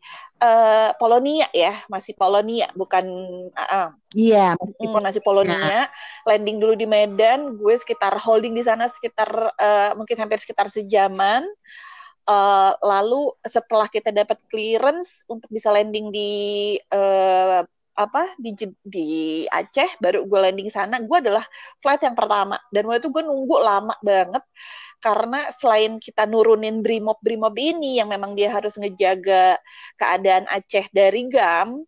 uh, 0.40 0.94
Polonia 0.96 1.50
ya, 1.50 1.74
masih 1.90 2.14
Polonia, 2.14 2.70
bukan 2.72 3.04
uh, 3.52 3.90
Iya, 4.16 4.56
masih, 4.56 4.86
masih 5.02 5.22
Polonia. 5.26 5.58
Nah. 5.60 5.86
Landing 6.24 6.56
dulu 6.56 6.72
di 6.72 6.88
Medan, 6.88 7.58
gue 7.58 7.74
sekitar 7.76 8.16
holding 8.16 8.56
di 8.56 8.64
sana 8.64 8.88
sekitar 8.88 9.28
uh, 9.52 9.92
mungkin 9.98 10.16
hampir 10.16 10.40
sekitar 10.40 10.72
sejaman. 10.72 11.44
Uh, 12.26 12.74
lalu 12.82 13.30
setelah 13.46 13.86
kita 13.86 14.10
dapat 14.10 14.42
clearance 14.50 15.22
untuk 15.30 15.46
bisa 15.46 15.70
landing 15.70 16.10
di 16.10 16.74
uh, 16.90 17.62
apa 17.96 18.36
di 18.36 18.52
di 18.84 19.08
Aceh 19.48 19.96
baru 19.96 20.28
gue 20.28 20.38
landing 20.38 20.68
sana 20.68 21.00
gue 21.00 21.16
adalah 21.16 21.42
flight 21.80 22.04
yang 22.04 22.12
pertama 22.12 22.60
dan 22.68 22.84
waktu 22.84 23.00
itu 23.00 23.08
gue 23.08 23.24
nunggu 23.24 23.56
lama 23.56 23.96
banget 24.04 24.44
karena 25.00 25.48
selain 25.54 26.00
kita 26.02 26.24
nurunin 26.24 26.80
brimob 26.80 27.20
brimob 27.20 27.54
ini 27.56 28.00
yang 28.00 28.08
memang 28.10 28.34
dia 28.34 28.50
harus 28.50 28.74
ngejaga 28.80 29.60
keadaan 30.00 30.48
Aceh 30.50 30.88
dari 30.90 31.28
GAM 31.28 31.84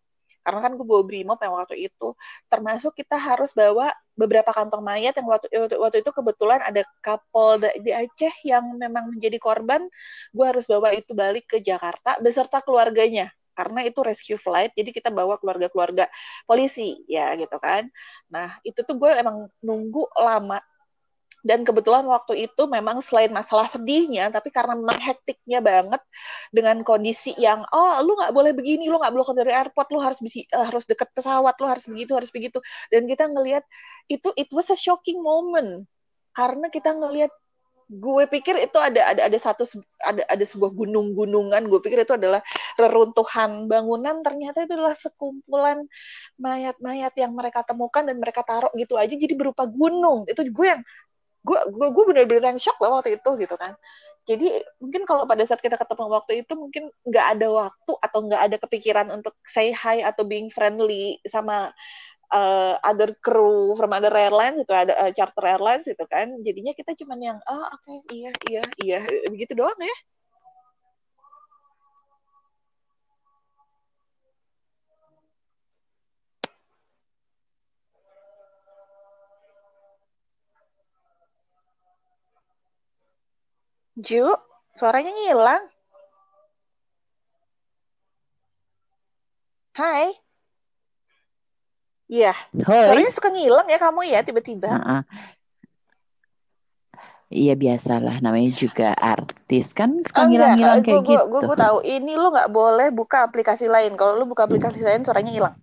karena 0.49 0.59
kan 0.65 0.71
gue 0.79 0.87
bawa 0.87 1.03
brimob 1.05 1.37
yang 1.43 1.53
waktu 1.53 1.75
itu 1.91 2.15
termasuk 2.49 2.95
kita 2.95 3.19
harus 3.19 3.51
bawa 3.53 3.91
beberapa 4.17 4.49
kantong 4.49 4.81
mayat 4.81 5.13
yang 5.19 5.27
waktu 5.29 5.45
waktu, 5.51 5.75
waktu 5.77 5.97
itu 6.01 6.11
kebetulan 6.15 6.59
ada 6.63 6.81
kapol 7.03 7.59
di 7.59 7.91
Aceh 7.93 8.35
yang 8.47 8.65
memang 8.79 9.13
menjadi 9.13 9.37
korban 9.37 9.85
gue 10.33 10.45
harus 10.45 10.65
bawa 10.65 10.95
itu 10.95 11.11
balik 11.13 11.45
ke 11.45 11.57
Jakarta 11.61 12.17
beserta 12.23 12.63
keluarganya. 12.65 13.29
Karena 13.59 13.83
itu 13.83 13.99
rescue 13.99 14.39
flight 14.39 14.71
jadi 14.71 14.87
kita 14.95 15.11
bawa 15.11 15.35
keluarga-keluarga 15.35 16.07
polisi 16.47 17.03
ya 17.11 17.35
gitu 17.35 17.59
kan. 17.59 17.91
Nah 18.31 18.55
itu 18.63 18.79
tuh 18.87 18.95
gue 18.95 19.11
emang 19.19 19.51
nunggu 19.59 20.07
lama 20.15 20.63
dan 21.43 21.65
kebetulan 21.65 22.05
waktu 22.05 22.47
itu 22.47 22.63
memang 22.67 23.01
selain 23.01 23.31
masalah 23.33 23.67
sedihnya 23.67 24.29
tapi 24.29 24.53
karena 24.53 24.77
memang 24.77 24.99
hektiknya 25.01 25.59
banget 25.59 26.01
dengan 26.53 26.83
kondisi 26.85 27.35
yang 27.39 27.65
oh 27.73 27.99
lu 28.03 28.15
nggak 28.15 28.31
boleh 28.31 28.51
begini 28.53 28.87
lu 28.87 29.01
nggak 29.01 29.11
boleh 29.11 29.25
dari 29.35 29.51
airport 29.55 29.87
lu 29.91 29.99
harus 29.99 30.19
uh, 30.53 30.65
harus 30.67 30.85
deket 30.85 31.09
pesawat 31.15 31.55
lu 31.59 31.65
harus 31.67 31.85
begitu 31.89 32.11
harus 32.15 32.31
begitu. 32.33 32.59
Dan 32.93 33.05
kita 33.05 33.27
ngelihat 33.27 33.63
itu 34.07 34.29
it 34.35 34.49
was 34.51 34.69
a 34.71 34.77
shocking 34.77 35.19
moment. 35.19 35.85
Karena 36.35 36.71
kita 36.71 36.95
ngelihat 36.95 37.33
gue 37.89 38.23
pikir 38.29 38.53
itu 38.61 38.77
ada 38.77 39.01
ada 39.01 39.21
ada 39.25 39.37
satu 39.41 39.65
ada 40.05 40.21
ada 40.29 40.45
sebuah 40.45 40.71
gunung-gunungan. 40.71 41.65
Gue 41.67 41.81
pikir 41.81 42.05
itu 42.05 42.13
adalah 42.15 42.39
reruntuhan 42.77 43.65
bangunan. 43.65 44.21
Ternyata 44.21 44.63
itu 44.63 44.73
adalah 44.77 44.95
sekumpulan 44.95 45.83
mayat-mayat 46.37 47.13
yang 47.17 47.33
mereka 47.33 47.65
temukan 47.65 48.05
dan 48.05 48.17
mereka 48.21 48.45
taruh 48.45 48.71
gitu 48.77 48.95
aja 48.95 49.11
jadi 49.13 49.33
berupa 49.33 49.65
gunung. 49.65 50.29
Itu 50.29 50.45
gue 50.45 50.67
yang 50.67 50.83
gue 51.39 51.59
gue 51.71 51.87
gue 51.95 52.03
bener-bener 52.11 52.43
yang 52.55 52.59
shock 52.61 52.77
lah 52.83 52.99
waktu 52.99 53.15
itu 53.19 53.29
gitu 53.39 53.55
kan. 53.55 53.73
Jadi 54.27 54.61
mungkin 54.77 55.03
kalau 55.09 55.25
pada 55.25 55.41
saat 55.47 55.63
kita 55.63 55.79
ketemu 55.79 56.05
waktu 56.11 56.45
itu 56.45 56.53
mungkin 56.53 56.83
nggak 57.07 57.25
ada 57.37 57.47
waktu 57.49 57.91
atau 57.97 58.19
nggak 58.29 58.41
ada 58.51 58.57
kepikiran 58.61 59.07
untuk 59.09 59.33
say 59.47 59.73
hi 59.73 60.05
atau 60.05 60.27
being 60.27 60.51
friendly 60.53 61.17
sama 61.25 61.73
uh, 62.29 62.75
other 62.85 63.15
crew 63.23 63.73
from 63.73 63.95
other 63.95 64.13
airlines 64.13 64.61
itu 64.61 64.69
ada 64.69 64.93
uh, 64.99 65.11
charter 65.15 65.45
airlines 65.47 65.85
gitu 65.87 66.05
kan. 66.05 66.29
Jadinya 66.45 66.73
kita 66.77 66.93
cuman 66.93 67.19
yang 67.19 67.37
oh 67.49 67.65
oke 67.65 67.81
okay, 67.81 67.97
iya 68.13 68.31
iya 68.51 68.63
iya 68.83 68.99
begitu 69.31 69.57
doang 69.57 69.77
ya 69.79 69.97
Ju, 83.99 84.31
suaranya 84.79 85.11
ngilang. 85.11 85.63
Hai. 89.75 90.15
Iya. 92.07 92.31
Suaranya 92.55 93.11
suka 93.11 93.27
ngilang 93.27 93.67
ya 93.67 93.75
kamu 93.75 94.07
ya 94.07 94.23
tiba-tiba. 94.23 94.71
Uh 94.71 94.79
-uh. 94.79 95.01
Iya 97.29 97.53
biasalah 97.53 98.25
namanya 98.25 98.49
juga 98.57 98.89
artis 98.97 99.77
kan 99.77 100.01
suka 100.01 100.25
ngilang-ngilang 100.25 100.81
kayak 100.81 101.03
gua, 101.05 101.13
gitu. 101.13 101.25
Gue 101.29 101.41
gue 101.45 101.57
tahu 101.59 101.77
ini 101.85 102.17
lu 102.17 102.33
nggak 102.33 102.49
boleh 102.49 102.87
buka 102.89 103.27
aplikasi 103.27 103.69
lain. 103.69 103.93
Kalau 103.99 104.17
lu 104.17 104.25
buka 104.25 104.47
aplikasi 104.49 104.81
lain 104.81 105.05
suaranya 105.05 105.29
hilang. 105.35 105.55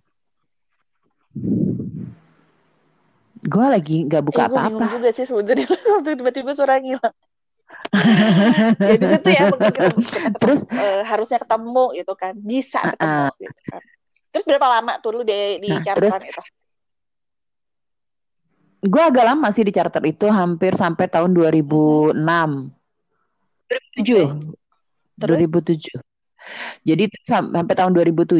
Gue 3.43 3.65
lagi 3.67 4.07
nggak 4.07 4.23
buka 4.23 4.45
eh, 4.45 4.47
apa-apa. 4.47 4.85
Gue 4.87 4.95
juga 5.01 5.09
sih 5.11 5.25
sebenarnya 5.25 5.67
tiba-tiba 6.05 6.53
suaranya 6.55 7.01
hilang 7.01 7.15
ya 8.81 8.95
di 8.97 9.05
situ 9.05 9.29
ya 9.31 9.43
mungkin 9.51 9.71
kita, 9.71 9.89
kita 9.97 10.37
terus? 10.39 10.61
uh, 10.69 11.01
harusnya 11.03 11.39
ketemu 11.41 11.85
gitu 11.97 12.13
kan 12.15 12.33
bisa 12.37 12.79
ketemu 12.83 13.27
uh, 13.27 13.31
gitu 13.39 13.61
kan. 13.71 13.81
Terus 14.31 14.43
berapa 14.45 14.67
lama 14.67 14.93
tuh 15.01 15.11
lu 15.17 15.21
di 15.23 15.57
di 15.63 15.69
nah, 15.71 15.81
charter 15.81 16.21
itu? 16.21 16.41
Gue 18.87 19.01
agak 19.01 19.25
lama 19.25 19.49
sih 19.49 19.65
di 19.65 19.73
charter 19.73 20.03
itu 20.05 20.29
hampir 20.29 20.77
sampai 20.77 21.09
tahun 21.09 21.33
2006 21.33 22.13
2007 23.97 24.53
2007 25.17 25.97
jadi 26.87 27.11
sampai 27.27 27.75
tahun 27.75 27.91
2007, 27.91 28.39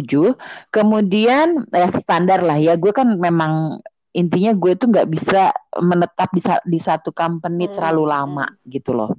kemudian 0.72 1.68
ya 1.68 1.90
standar 1.92 2.40
lah 2.40 2.56
ya. 2.56 2.80
Gue 2.80 2.96
kan 2.96 3.20
memang 3.20 3.84
intinya 4.16 4.56
gue 4.56 4.74
tuh 4.80 4.90
nggak 4.90 5.08
bisa 5.12 5.52
menetap 5.78 6.32
di, 6.34 6.42
di 6.66 6.80
satu 6.80 7.12
company 7.12 7.68
hmm. 7.68 7.74
terlalu 7.76 8.04
lama 8.08 8.46
gitu 8.66 8.96
loh. 8.96 9.12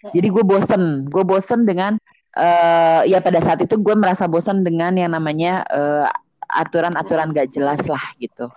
Jadi 0.00 0.28
gue 0.32 0.44
bosen, 0.44 1.04
gue 1.12 1.24
bosen 1.28 1.68
dengan 1.68 2.00
uh, 2.36 3.04
ya 3.04 3.20
pada 3.20 3.44
saat 3.44 3.60
itu 3.60 3.76
gue 3.76 3.92
merasa 3.92 4.24
bosen 4.24 4.64
dengan 4.64 4.96
yang 4.96 5.12
namanya 5.12 5.60
uh, 5.68 6.08
aturan-aturan 6.48 7.36
gak 7.36 7.52
jelas 7.52 7.84
lah 7.84 8.00
gitu. 8.16 8.48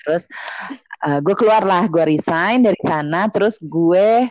Terus 0.00 0.24
uh, 1.04 1.20
gue 1.20 1.34
keluar 1.36 1.68
lah, 1.68 1.84
gue 1.84 2.00
resign 2.00 2.64
dari 2.64 2.80
sana, 2.80 3.28
terus 3.28 3.60
gue 3.60 4.30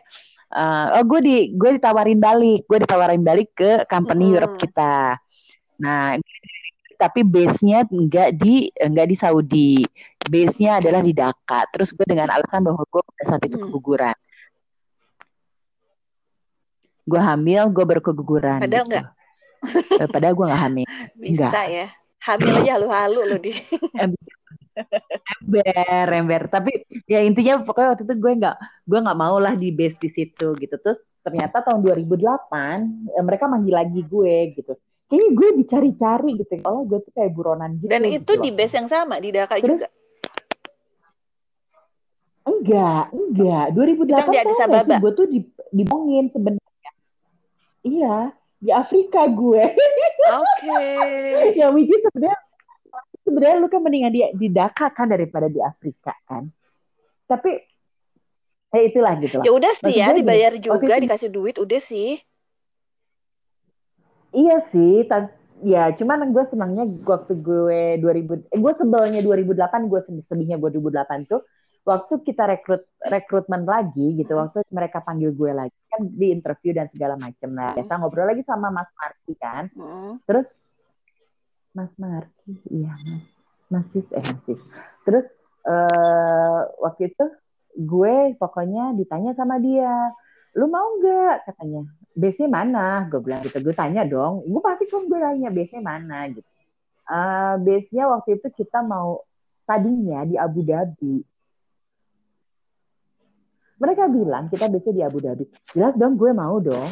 uh, 0.56 0.86
oh 0.98 1.04
gue 1.06 1.19
di 1.21 1.36
gue 1.54 1.78
ditawarin 1.78 2.17
balik, 2.17 2.65
gue 2.65 2.80
ditawarin 2.82 3.21
balik 3.21 3.54
ke 3.54 3.86
company 3.86 4.34
hmm. 4.34 4.34
Europe 4.41 4.56
kita. 4.58 5.21
Nah 5.86 6.17
tapi 6.95 7.28
base-nya 7.28 7.84
enggak 7.91 8.39
di 8.39 8.71
enggak 8.80 9.08
di 9.12 9.15
Saudi. 9.19 9.74
Base-nya 10.26 10.82
adalah 10.82 11.06
di 11.06 11.13
Dhaka. 11.13 11.69
Terus 11.69 11.93
gue 11.93 12.08
dengan 12.10 12.34
alasan 12.34 12.65
bahwa 12.65 12.82
gue 12.89 13.02
pada 13.06 13.24
saat 13.30 13.43
itu 13.45 13.62
keguguran 13.62 14.15
gue 17.05 17.21
hamil 17.21 17.69
gue 17.69 17.85
baru 17.85 18.01
keguguran 18.01 18.59
padahal 18.59 18.85
gitu. 18.85 18.93
enggak 18.93 19.15
eh, 20.01 20.09
padahal 20.09 20.33
gue 20.37 20.45
nggak 20.45 20.61
hamil. 20.61 20.85
Bisa 21.17 21.45
enggak. 21.49 21.67
ya. 21.69 21.87
Hamil 22.25 22.53
aja 22.57 22.71
halu-halu 22.77 23.21
loh 23.21 23.39
di. 23.39 23.51
Ember 23.93 24.25
ember. 26.11 26.41
Tapi 26.51 26.71
ya 27.07 27.23
intinya 27.23 27.63
pokoknya 27.63 27.95
waktu 27.95 28.03
itu 28.03 28.15
gue 28.17 28.31
nggak 28.43 28.55
gue 28.85 28.99
nggak 28.99 29.19
mau 29.19 29.37
lah 29.39 29.53
di 29.55 29.69
base 29.71 29.97
di 30.01 30.09
situ 30.09 30.53
gitu. 30.57 30.75
Terus 30.81 30.99
ternyata 31.25 31.65
tahun 31.65 31.81
2008 31.81 33.13
eh, 33.13 33.23
mereka 33.23 33.45
manggil 33.49 33.75
lagi 33.77 34.01
gue 34.05 34.35
gitu. 34.57 34.73
Kayaknya 35.05 35.29
gue 35.37 35.49
dicari-cari 35.63 36.31
gitu. 36.41 36.53
Oh 36.65 36.83
gue 36.85 36.99
tuh 37.01 37.11
kayak 37.13 37.31
buronan 37.33 37.77
gitu 37.77 37.89
dan 37.89 38.01
itu 38.05 38.25
gitu 38.25 38.41
di 38.41 38.51
base 38.51 38.73
yang 38.77 38.89
sama 38.89 39.21
di 39.21 39.29
Dhaka 39.29 39.61
juga? 39.61 39.87
Enggak 42.45 43.03
enggak. 43.13 43.65
2008 43.73 44.85
tuh 44.85 44.97
gue 45.01 45.11
tuh 45.13 45.27
dibongin 45.73 46.29
sebenarnya 46.33 46.74
Iya, 47.86 48.34
di 48.58 48.71
Afrika 48.74 49.30
gue. 49.30 49.63
Oke. 50.41 50.65
Okay. 50.65 51.54
ya 51.62 51.69
which 51.69 51.93
sebenarnya 51.93 52.38
sebenarnya 53.21 53.56
lu 53.62 53.69
kan 53.69 53.82
mendingan 53.86 54.12
di 54.12 54.21
di 54.34 54.48
Dhaka 54.50 54.89
kan 54.89 55.13
daripada 55.13 55.45
di 55.45 55.62
Afrika 55.62 56.17
kan. 56.26 56.50
Tapi 57.30 57.62
ya 58.74 58.82
itulah 58.82 59.13
gitu 59.21 59.38
lah. 59.38 59.45
Ya 59.45 59.52
udah 59.54 59.74
sih 59.78 59.95
ya 60.02 60.10
dibayar 60.17 60.52
gini, 60.58 60.65
juga 60.65 60.98
dikasih 60.98 61.30
duit 61.30 61.56
udah 61.62 61.78
sih. 61.78 62.17
Iya 64.36 64.67
sih, 64.67 65.08
ya 65.63 65.95
cuman 65.95 66.36
gue 66.36 66.43
senangnya 66.52 66.84
waktu 67.08 67.39
gue 67.39 68.04
2000 68.04 68.52
eh, 68.52 68.60
gue 68.60 68.74
sebelnya 68.76 69.24
2008 69.24 69.88
gue 69.88 70.00
sedihnya 70.28 70.60
gue 70.60 70.76
2008 70.76 71.32
tuh 71.32 71.39
waktu 71.86 72.13
kita 72.26 72.50
rekrut 72.50 72.84
rekrutmen 72.98 73.62
lagi 73.63 74.17
gitu 74.17 74.34
waktu 74.34 74.65
mereka 74.74 75.06
panggil 75.06 75.30
gue 75.32 75.54
lagi 75.54 75.78
kan 75.86 76.02
di 76.02 76.34
interview 76.34 76.74
dan 76.74 76.89
segala 76.89 77.13
macam 77.13 77.54
nah 77.54 77.71
hmm. 77.71 77.78
biasa 77.78 77.93
ngobrol 78.02 78.26
lagi 78.26 78.41
sama 78.41 78.74
Mas 78.74 78.89
Marki 78.98 79.34
kan. 79.38 79.69
Terus 80.26 80.50
Mas 81.78 81.93
Marki 81.95 82.58
iya 82.74 82.91
Mas. 82.91 83.36
Masis 83.69 84.06
eh 84.13 84.21
Masis. 84.21 84.62
Terus 85.06 85.26
uh, 85.65 86.62
waktu 86.82 87.13
itu 87.13 87.26
gue 87.76 88.38
pokoknya 88.39 88.95
ditanya 88.95 89.36
sama 89.36 89.60
dia, 89.60 89.91
lu 90.56 90.69
mau 90.71 90.95
nggak? 91.02 91.50
Katanya, 91.50 91.84
base 92.15 92.45
mana? 92.48 93.10
Gue 93.12 93.19
bilang 93.19 93.43
gitu, 93.43 93.60
gue 93.60 93.76
tanya 93.76 94.08
dong, 94.08 94.45
gue 94.48 94.62
pasti 94.63 94.88
kan 94.88 95.04
gue 95.10 95.19
tanya 95.19 95.50
base 95.52 95.78
mana? 95.82 96.32
Gitu. 96.32 96.50
Uh, 97.06 97.62
base-nya 97.62 98.10
waktu 98.10 98.41
itu 98.41 98.50
kita 98.50 98.82
mau 98.82 99.21
tadinya 99.69 100.26
di 100.26 100.39
Abu 100.39 100.65
Dhabi. 100.65 101.21
Mereka 103.75 104.07
bilang 104.07 104.47
kita 104.47 104.71
base 104.71 104.91
di 104.95 105.03
Abu 105.03 105.19
Dhabi. 105.19 105.43
Jelas 105.75 105.93
dong 105.99 106.15
gue 106.15 106.31
mau 106.31 106.59
dong. 106.63 106.88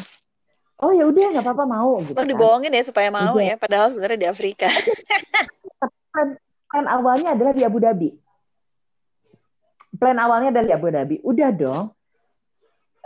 Oh 0.82 0.90
ya 0.90 1.06
udah 1.06 1.32
nggak 1.32 1.44
apa-apa 1.46 1.64
mau 1.64 2.02
gitu. 2.02 2.18
Kan. 2.18 2.28
dibohongin 2.28 2.74
ya 2.74 2.82
supaya 2.84 3.08
mau 3.08 3.38
udah. 3.38 3.46
ya, 3.46 3.54
padahal 3.56 3.94
sebenarnya 3.94 4.18
di 4.20 4.28
Afrika. 4.28 4.68
plan, 6.12 6.28
plan 6.68 6.86
awalnya 6.90 7.32
adalah 7.32 7.54
di 7.54 7.62
Abu 7.62 7.78
Dhabi. 7.78 8.10
Plan 9.94 10.18
awalnya 10.18 10.50
adalah 10.50 10.66
di 10.66 10.74
Abu 10.74 10.86
Dhabi. 10.90 11.16
Udah 11.22 11.50
dong. 11.54 11.84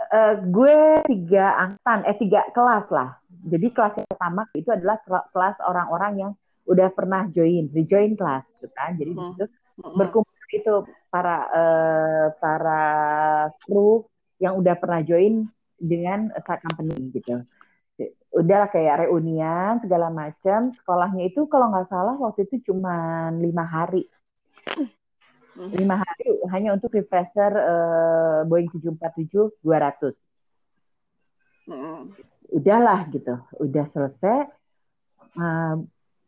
Uh, 0.09 0.33
gue 0.49 0.77
tiga 1.05 1.45
angkatan, 1.55 1.99
eh 2.09 2.17
tiga 2.17 2.41
kelas 2.51 2.89
lah. 2.89 3.19
Jadi 3.29 3.67
kelas 3.69 3.93
yang 4.01 4.09
pertama 4.09 4.41
itu 4.57 4.69
adalah 4.73 4.97
kelas 5.05 5.57
orang-orang 5.63 6.13
yang 6.17 6.31
udah 6.65 6.89
pernah 6.91 7.29
join, 7.29 7.69
rejoin 7.69 8.17
kelas, 8.17 8.43
gitu 8.57 8.67
kan. 8.73 8.97
Jadi 8.97 9.11
hmm. 9.13 9.31
itu 9.37 9.45
hmm. 9.45 9.95
berkumpul 9.95 10.28
itu 10.51 10.73
para 11.13 11.45
uh, 11.49 12.27
para 12.41 12.83
kru 13.61 14.05
yang 14.41 14.57
udah 14.57 14.75
pernah 14.79 15.01
join 15.05 15.45
dengan 15.79 16.33
saat 16.43 16.59
company 16.65 17.11
gitu. 17.13 17.43
Udah 18.35 18.69
kayak 18.69 19.07
reunian 19.07 19.81
segala 19.81 20.07
macam. 20.09 20.71
Sekolahnya 20.75 21.29
itu 21.29 21.45
kalau 21.49 21.71
nggak 21.73 21.89
salah 21.89 22.15
waktu 22.17 22.45
itu 22.47 22.71
cuma 22.71 23.29
lima 23.33 23.63
hari. 23.65 24.07
Hmm. 25.59 25.75
lima 25.75 25.99
hari 25.99 26.39
hanya 26.55 26.71
untuk 26.71 26.95
refresher 26.95 27.51
uh, 27.51 28.47
Boeing 28.47 28.71
747 28.71 29.59
200 29.59 30.15
hmm. 31.67 32.15
udahlah 32.55 32.99
gitu 33.11 33.35
udah 33.59 33.85
selesai. 33.91 34.47
Uh, 35.35 35.83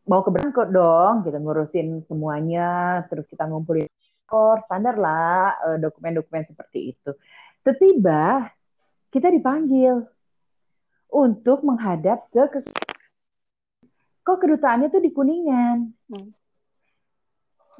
mau 0.09 0.21
ke 0.25 0.29
berangkat 0.33 0.73
dong 0.73 1.21
gitu 1.25 1.37
ngurusin 1.37 2.01
semuanya 2.09 3.01
terus 3.07 3.25
kita 3.29 3.45
ngumpulin 3.45 3.90
skor 4.31 4.63
standar 4.63 4.95
lah 4.95 5.59
eh, 5.67 5.77
dokumen-dokumen 5.83 6.47
seperti 6.47 6.95
itu 6.95 7.11
tiba 7.75 8.47
kita 9.11 9.27
dipanggil 9.27 10.07
untuk 11.11 11.67
menghadap 11.67 12.31
ke, 12.31 12.47
ke 12.47 12.59
kok 14.23 14.37
kedutaannya 14.39 14.87
tuh 14.87 15.03
di 15.03 15.11
Kuningan. 15.11 15.91
Hmm. 16.07 16.31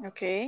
Oke. 0.04 0.12
Okay. 0.12 0.40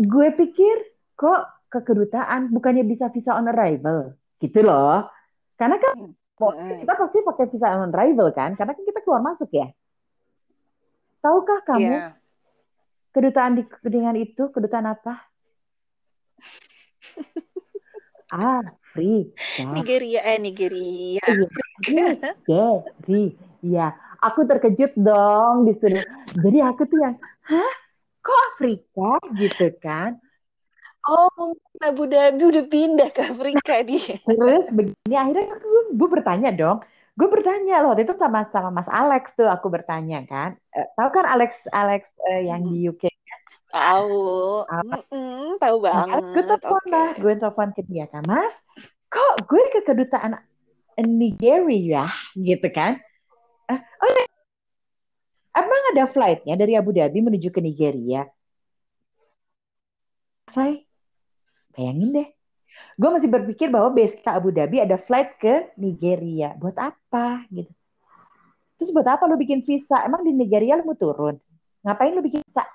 Gue 0.00 0.32
pikir 0.32 0.96
kok 1.20 1.68
ke 1.68 1.84
kedutaan 1.84 2.48
bukannya 2.48 2.82
bisa 2.88 3.12
visa 3.12 3.36
on 3.36 3.52
arrival 3.52 4.16
gitu 4.40 4.64
loh. 4.64 5.04
Karena 5.60 5.76
kan 5.76 6.08
hmm. 6.08 6.80
kita 6.80 6.92
pasti 6.96 7.18
pakai 7.20 7.46
visa 7.52 7.76
on 7.76 7.92
arrival 7.92 8.32
kan, 8.32 8.56
karena 8.56 8.72
kan 8.72 8.84
kita 8.88 9.04
keluar 9.04 9.20
masuk 9.20 9.52
ya. 9.52 9.68
Tahukah 11.20 11.60
kamu 11.68 11.92
yeah. 11.92 12.16
kedutaan 13.12 13.60
di 13.60 13.68
Kuningan 13.68 14.16
itu 14.16 14.48
kedutaan 14.48 14.88
apa? 14.88 15.29
Ah, 18.34 18.62
free. 18.92 19.30
Nigeria 19.60 20.20
eh 20.24 20.38
Nigeria. 20.38 21.24
Nigeria. 22.46 23.86
Aku 24.20 24.44
terkejut 24.44 24.92
dong 25.00 25.64
disuruh. 25.64 26.04
Jadi 26.36 26.58
aku 26.60 26.84
tuh 26.84 26.98
yang, 27.00 27.16
hah? 27.48 27.72
Kok 28.20 28.40
Afrika 28.52 29.10
gitu 29.40 29.72
kan? 29.80 30.20
Oh, 31.08 31.32
mungkin 31.32 31.80
Abu 31.80 32.04
Dhabi 32.04 32.42
udah 32.44 32.64
pindah 32.68 33.08
ke 33.08 33.24
Afrika 33.24 33.80
dia. 33.80 34.20
Terus 34.20 34.68
begini 34.68 35.16
akhirnya 35.16 35.56
aku 35.56 35.96
gue 35.96 36.08
bertanya 36.12 36.50
dong. 36.52 36.84
Gue 37.16 37.28
bertanya 37.28 37.84
loh, 37.84 37.92
waktu 37.92 38.04
itu 38.04 38.16
sama 38.16 38.48
sama 38.52 38.68
Mas 38.68 38.88
Alex 38.88 39.32
tuh 39.32 39.48
aku 39.48 39.72
bertanya 39.72 40.24
kan. 40.28 40.60
Uh, 40.76 40.86
tahu 41.00 41.20
kan 41.20 41.24
Alex 41.24 41.56
Alex 41.72 42.08
uh, 42.20 42.40
yang 42.44 42.68
di 42.68 42.88
UK 42.88 43.08
Tahu. 43.70 44.66
Mm 44.66 45.02
-mm, 45.10 45.46
tahu 45.62 45.76
banget. 45.78 46.18
Nah, 46.18 46.32
gue 46.34 46.42
telepon 46.42 46.82
okay. 46.82 46.92
lah, 46.92 47.10
gue 47.14 47.34
telepon 47.38 47.68
ke 47.70 47.82
dia 47.86 48.04
kan, 48.10 48.22
Mas, 48.26 48.54
kok 49.06 49.34
gue 49.46 49.62
ke 49.70 49.80
kedutaan 49.86 50.42
Nigeria 51.06 52.10
gitu 52.34 52.68
kan? 52.74 52.98
Uh, 53.70 53.78
oh 53.78 54.08
ya, 54.10 54.24
emang 55.54 55.82
ada 55.94 56.04
flightnya 56.10 56.58
dari 56.58 56.74
Abu 56.74 56.90
Dhabi 56.90 57.22
menuju 57.22 57.48
ke 57.54 57.62
Nigeria? 57.62 58.26
Saya 60.50 60.82
bayangin 61.78 62.10
deh. 62.10 62.28
Gue 62.98 63.10
masih 63.14 63.30
berpikir 63.30 63.70
bahwa 63.70 63.94
base 63.94 64.18
Abu 64.26 64.50
Dhabi 64.50 64.82
ada 64.82 64.98
flight 64.98 65.38
ke 65.38 65.70
Nigeria. 65.78 66.58
Buat 66.58 66.76
apa 66.76 67.46
gitu? 67.54 67.70
Terus 68.80 68.90
buat 68.96 69.06
apa 69.06 69.28
lu 69.28 69.36
bikin 69.36 69.62
visa? 69.62 70.02
Emang 70.02 70.24
di 70.26 70.32
Nigeria 70.32 70.74
lu 70.74 70.88
mau 70.88 70.96
turun? 70.96 71.36
Ngapain 71.84 72.12
lu 72.16 72.24
bikin 72.24 72.42
visa? 72.42 72.66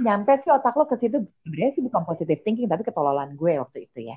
Nyampe 0.00 0.32
sih 0.40 0.48
otak 0.48 0.72
lo 0.72 0.88
ke 0.88 0.96
situ? 0.96 1.20
Sebenarnya 1.44 1.72
sih 1.76 1.84
bukan 1.84 2.02
positive 2.08 2.40
thinking 2.40 2.64
tapi 2.64 2.86
ketololan 2.86 3.36
gue 3.36 3.60
waktu 3.60 3.84
itu 3.90 4.08
ya. 4.08 4.16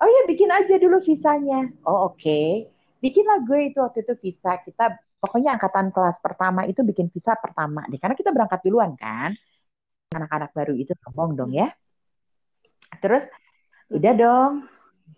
Oh 0.00 0.08
ya 0.08 0.22
bikin 0.24 0.48
aja 0.48 0.80
dulu 0.80 0.98
visanya. 1.04 1.68
Oh 1.84 2.08
oke. 2.10 2.16
Okay. 2.18 2.72
bikinlah 3.02 3.42
gue 3.42 3.74
itu 3.74 3.78
waktu 3.82 4.06
itu 4.06 4.14
visa. 4.22 4.62
Kita 4.62 4.94
pokoknya 5.18 5.58
angkatan 5.58 5.90
kelas 5.90 6.22
pertama 6.22 6.62
itu 6.70 6.80
bikin 6.86 7.10
visa 7.10 7.34
pertama 7.36 7.82
deh. 7.90 7.98
Karena 7.98 8.14
kita 8.16 8.30
berangkat 8.30 8.62
duluan 8.64 8.94
kan. 8.96 9.34
Anak-anak 10.14 10.50
baru 10.54 10.74
itu 10.78 10.94
ngomong 11.06 11.34
dong 11.36 11.52
ya. 11.52 11.68
Terus 13.02 13.26
udah 13.90 14.12
dong. 14.14 14.52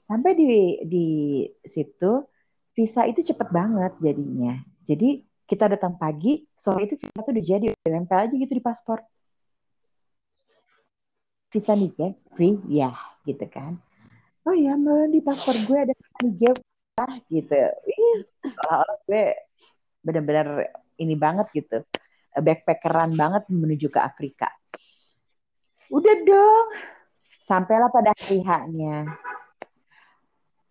Sampai 0.09 0.33
di 0.37 0.81
di 0.85 1.07
situ 1.69 2.25
visa 2.75 3.07
itu 3.07 3.23
cepet 3.23 3.49
banget 3.53 3.93
jadinya. 4.03 4.59
Jadi 4.85 5.23
kita 5.45 5.69
datang 5.69 6.01
pagi 6.01 6.45
sore 6.57 6.89
itu 6.89 6.97
visa 6.97 7.21
tuh 7.21 7.33
udah 7.33 7.45
jadi 7.45 7.67
udah 7.73 7.91
nempel 7.93 8.19
aja 8.21 8.33
gitu 8.33 8.53
di 8.57 8.65
paspor 8.65 9.05
visa 11.55 11.79
Niger 11.79 12.19
free 12.35 12.59
ya 12.67 12.91
gitu 13.23 13.47
kan 13.47 13.79
oh 14.43 14.55
ya 14.59 14.75
malah 14.75 15.07
di 15.07 15.23
paspor 15.23 15.55
gue 15.55 15.79
ada 15.79 15.95
Niger 16.27 16.59
ah 16.99 17.15
gitu 17.31 17.55
ih 17.87 18.19
seolah-olah 18.43 18.99
gue 19.07 19.25
benar-benar 20.03 20.49
ini 20.99 21.15
banget 21.15 21.47
gitu 21.55 21.87
backpackeran 22.35 23.15
banget 23.15 23.47
menuju 23.47 23.87
ke 23.87 24.03
Afrika 24.03 24.51
udah 25.95 26.17
dong 26.27 26.67
sampailah 27.47 27.95
pada 27.95 28.11
hari 28.11 28.43
haknya 28.43 29.15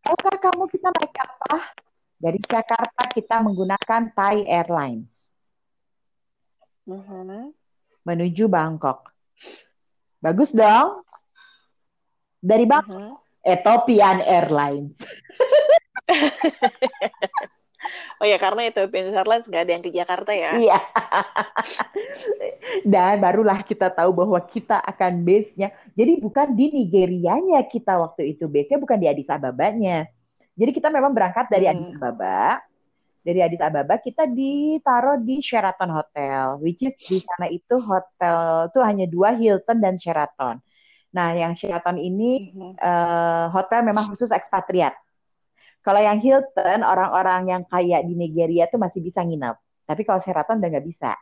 Tahukah 0.04 0.36
kamu 0.36 0.68
kita 0.68 0.92
naik 0.92 1.16
apa? 1.16 1.72
Dari 2.20 2.40
Jakarta 2.44 3.04
kita 3.08 3.40
menggunakan 3.40 4.12
Thai 4.12 4.44
Airlines. 4.44 5.32
Uh 6.84 7.00
mm-hmm. 7.00 7.24
-huh. 7.32 7.46
Menuju 8.04 8.52
Bangkok. 8.52 9.16
Bagus 10.24 10.56
dong. 10.56 11.04
Dari 12.40 12.64
bang 12.64 12.88
uh-huh. 12.88 13.20
Ethiopian 13.44 14.24
Airlines. 14.24 14.96
oh 18.24 18.28
ya 18.28 18.40
karena 18.40 18.72
Ethiopian 18.72 19.12
Airlines 19.12 19.52
nggak 19.52 19.64
ada 19.68 19.72
yang 19.76 19.84
ke 19.84 19.92
Jakarta 19.92 20.32
ya. 20.32 20.56
Iya. 20.56 20.80
Dan 22.96 23.20
barulah 23.20 23.60
kita 23.68 23.92
tahu 23.92 24.16
bahwa 24.16 24.40
kita 24.48 24.80
akan 24.80 25.28
base-nya. 25.28 25.76
Jadi 25.92 26.24
bukan 26.24 26.56
di 26.56 26.72
Nigerianya 26.72 27.60
kita 27.68 28.00
waktu 28.00 28.40
itu 28.40 28.48
base-nya 28.48 28.80
bukan 28.80 28.96
di 28.96 29.12
Addis 29.12 29.28
Ababa-nya. 29.28 30.08
Jadi 30.56 30.72
kita 30.72 30.88
memang 30.88 31.12
berangkat 31.12 31.52
dari 31.52 31.68
hmm. 31.68 31.72
Addis 31.76 32.00
Ababa 32.00 32.64
dari 33.24 33.40
Addis 33.40 33.64
Ababa 33.64 33.96
kita 33.98 34.28
ditaruh 34.28 35.24
di 35.24 35.40
Sheraton 35.40 35.90
Hotel, 35.96 36.60
which 36.60 36.84
is 36.84 36.94
di 37.08 37.24
sana 37.24 37.48
itu 37.48 37.80
hotel 37.80 38.68
tuh 38.76 38.84
hanya 38.84 39.08
dua 39.08 39.32
Hilton 39.32 39.80
dan 39.80 39.96
Sheraton. 39.96 40.60
Nah, 41.16 41.32
yang 41.32 41.56
Sheraton 41.56 41.96
ini 41.96 42.52
uh, 42.84 43.48
hotel 43.48 43.88
memang 43.88 44.12
khusus 44.12 44.28
ekspatriat. 44.28 44.92
Kalau 45.80 46.00
yang 46.04 46.20
Hilton 46.20 46.84
orang-orang 46.84 47.48
yang 47.48 47.64
kaya 47.64 48.04
di 48.04 48.12
Nigeria 48.12 48.68
tuh 48.68 48.80
masih 48.80 49.00
bisa 49.00 49.24
nginep, 49.24 49.56
tapi 49.88 50.02
kalau 50.04 50.20
Sheraton 50.20 50.60
udah 50.60 50.70
nggak 50.70 50.88
bisa. 50.88 51.16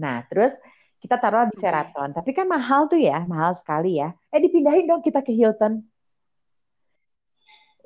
Nah, 0.00 0.24
terus 0.28 0.56
kita 1.00 1.20
taruh 1.20 1.48
di 1.52 1.56
Sheraton, 1.60 2.16
tapi 2.16 2.32
kan 2.32 2.48
mahal 2.48 2.88
tuh 2.88 3.00
ya, 3.00 3.24
mahal 3.28 3.52
sekali 3.52 4.00
ya. 4.00 4.16
Eh 4.32 4.40
dipindahin 4.40 4.88
dong 4.88 5.04
kita 5.04 5.20
ke 5.20 5.32
Hilton 5.36 5.84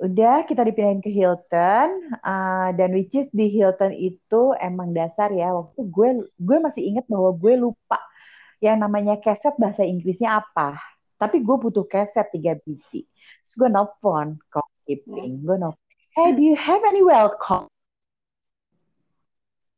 udah 0.00 0.48
kita 0.48 0.64
dipindahin 0.64 1.04
ke 1.04 1.12
Hilton 1.12 2.16
uh, 2.24 2.72
dan 2.72 2.96
which 2.96 3.12
is 3.12 3.28
di 3.36 3.52
Hilton 3.52 3.92
itu 3.92 4.56
emang 4.56 4.96
dasar 4.96 5.28
ya. 5.28 5.52
Waktu 5.52 5.80
gue 5.92 6.08
gue 6.40 6.58
masih 6.58 6.82
inget 6.88 7.04
bahwa 7.04 7.36
gue 7.36 7.60
lupa 7.60 8.00
yang 8.64 8.80
namanya 8.80 9.20
keset 9.20 9.52
bahasa 9.60 9.84
Inggrisnya 9.84 10.40
apa. 10.40 10.80
Tapi 11.20 11.44
gue 11.44 11.56
butuh 11.60 11.84
keset 11.84 12.32
tiga 12.32 12.56
biji. 12.64 13.04
Terus 13.44 13.54
gue 13.60 13.68
nelfon 13.68 14.40
keeping 14.88 15.44
gue 15.44 15.56
nelfon 15.60 15.88
hey 16.16 16.34
do 16.34 16.42
you 16.42 16.56
have 16.56 16.80
any 16.88 17.04
welcome? 17.04 17.68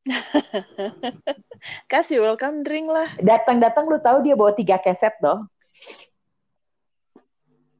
Kasih 1.92 2.22
welcome 2.22 2.66
drink 2.66 2.90
lah. 2.90 3.06
Datang-datang 3.22 3.86
lu 3.86 3.98
tahu 4.02 4.22
dia 4.22 4.34
bawa 4.38 4.54
tiga 4.54 4.78
keset 4.78 5.18
dong 5.18 5.50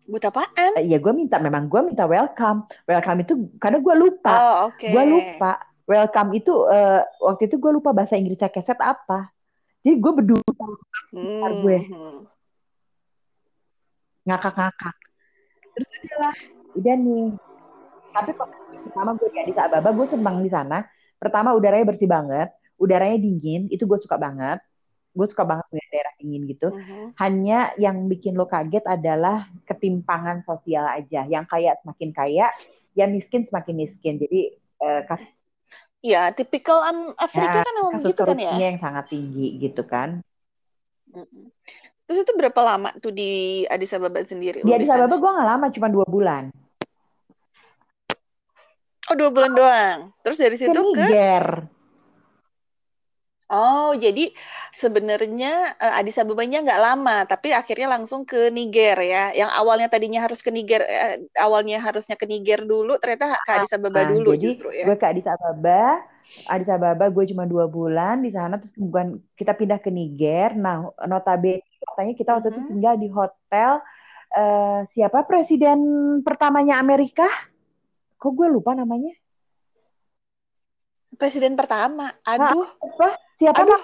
Buat 0.07 0.25
apaan? 0.35 0.73
Iya, 0.83 0.99
gue 0.99 1.12
minta 1.15 1.38
memang 1.38 1.71
gue 1.71 1.81
minta 1.85 2.05
welcome. 2.07 2.67
Welcome 2.87 3.19
itu 3.23 3.35
karena 3.62 3.79
gue 3.79 3.95
lupa. 3.95 4.35
Oh, 4.35 4.55
oke. 4.71 4.88
Gue 4.91 5.05
lupa. 5.07 5.53
Welcome 5.83 6.31
itu 6.38 6.53
eh, 6.71 7.03
waktu 7.23 7.43
itu 7.51 7.57
gue 7.59 7.73
lupa 7.75 7.91
bahasa 7.95 8.19
Inggrisnya 8.19 8.51
keset 8.51 8.79
apa. 8.83 9.31
Jadi 9.83 9.99
gue 9.99 10.12
berdua 10.15 10.41
Hmm, 11.12 11.53
gue. 11.62 11.79
ngakak-ngakak. 14.23 14.95
Terus 15.75 15.88
udah 15.91 16.17
lah, 16.23 16.37
udah 16.79 16.95
nih. 16.95 17.27
Tapi 18.12 18.31
pertama 18.87 19.11
gue 19.19 19.29
di 19.35 19.53
Ababa, 19.57 19.91
gue 19.91 20.07
senang 20.07 20.37
di 20.38 20.51
sana. 20.51 20.87
Pertama 21.19 21.55
udaranya 21.55 21.87
bersih 21.87 22.07
banget, 22.07 22.51
udaranya 22.79 23.19
dingin, 23.19 23.67
itu 23.71 23.83
gue 23.83 23.99
suka 23.99 24.19
banget. 24.19 24.62
Gue 25.12 25.27
suka 25.29 25.44
banget 25.44 25.68
punya 25.68 25.87
daerah 25.92 26.12
dingin 26.16 26.42
gitu. 26.48 26.68
Mhm. 26.72 27.12
Hanya 27.20 27.59
yang 27.77 28.09
bikin 28.09 28.33
lo 28.33 28.48
kaget 28.48 28.85
adalah 28.88 29.44
ketimpangan 29.68 30.40
sosial 30.42 30.88
aja. 30.88 31.29
Yang 31.29 31.44
kaya 31.53 31.77
semakin 31.85 32.11
kaya, 32.16 32.46
yang 32.96 33.12
miskin 33.12 33.44
semakin 33.44 33.75
miskin. 33.77 34.16
Jadi 34.16 34.57
eh, 34.57 35.03
kasus, 35.05 35.29
Ya, 36.03 36.35
tipikal 36.35 36.83
am- 36.83 37.14
Afrika 37.14 37.62
ya, 37.62 37.62
kan 37.62 37.75
emang 37.79 37.94
kasus 37.94 38.11
begitu 38.11 38.22
kan 38.27 38.38
ya. 38.42 38.55
yang 38.59 38.79
sangat 38.83 39.07
tinggi 39.07 39.46
gitu 39.62 39.87
kan. 39.87 40.18
Terus 42.09 42.27
itu 42.27 42.33
berapa 42.35 42.59
lama 42.59 42.90
tuh 42.98 43.14
di 43.14 43.62
Addis 43.70 43.94
Ababa 43.94 44.18
sendiri? 44.27 44.66
Di 44.66 44.72
Addis? 44.75 44.90
Ababa 44.90 45.14
gue 45.14 45.31
nggak 45.31 45.48
lama, 45.55 45.66
cuma 45.70 45.88
dua 45.92 46.07
bulan. 46.11 46.51
Oh, 49.11 49.14
dua 49.14 49.31
bulan 49.31 49.53
doang. 49.55 49.98
Terus 50.27 50.38
dari 50.42 50.57
Ke 50.59 50.62
situ 50.66 50.75
ke 50.75 50.83
Niger. 51.07 51.46
Oh, 53.53 53.93
jadi 54.05 54.33
sebenarnya 54.73 55.77
eh, 55.77 55.93
Addis 56.01 56.17
Ababa-nya 56.17 56.65
nggak 56.65 56.81
lama, 56.87 57.12
tapi 57.29 57.53
akhirnya 57.53 57.88
langsung 57.95 58.25
ke 58.25 58.49
Niger 58.49 58.97
ya. 59.05 59.29
Yang 59.41 59.51
awalnya 59.61 59.88
tadinya 59.93 60.21
harus 60.25 60.41
ke 60.41 60.49
Niger, 60.49 60.81
eh, 60.88 61.29
awalnya 61.37 61.77
harusnya 61.87 62.17
ke 62.17 62.25
Niger 62.25 62.65
dulu, 62.65 62.97
ternyata 62.97 63.37
ke 63.45 63.51
Addis 63.61 63.73
Ababa 63.77 64.01
Nah, 64.01 64.09
dulu 64.09 64.31
jadi 64.33 64.45
justru 64.49 64.69
ya. 64.73 64.88
gue 64.88 64.97
ke 64.97 65.05
Addis 65.05 65.29
Ababa, 65.29 66.01
Addis 66.49 66.71
Ababa 66.73 67.05
gue 67.12 67.25
cuma 67.29 67.45
dua 67.45 67.69
bulan 67.69 68.25
di 68.25 68.31
sana, 68.33 68.57
terus 68.57 68.73
kemudian 68.73 69.21
kita 69.37 69.53
pindah 69.53 69.79
ke 69.85 69.91
Niger. 69.93 70.57
Nah, 70.57 70.88
notabene 71.05 71.61
katanya 71.85 72.12
kita 72.17 72.31
waktu 72.41 72.49
itu 72.57 72.61
Mhm. 72.65 72.69
tinggal 72.73 72.95
di 72.97 73.09
hotel 73.12 73.73
eh, 74.33 74.81
siapa 74.97 75.19
presiden 75.29 75.79
pertamanya 76.25 76.81
Amerika? 76.81 77.29
Kok 78.21 78.33
gue 78.38 78.49
lupa 78.49 78.73
namanya? 78.73 79.12
Presiden 81.16 81.55
pertama, 81.55 82.09
aduh, 82.25 82.64
Apa? 82.81 83.09
Siapa? 83.37 83.59
aduh, 83.61 83.83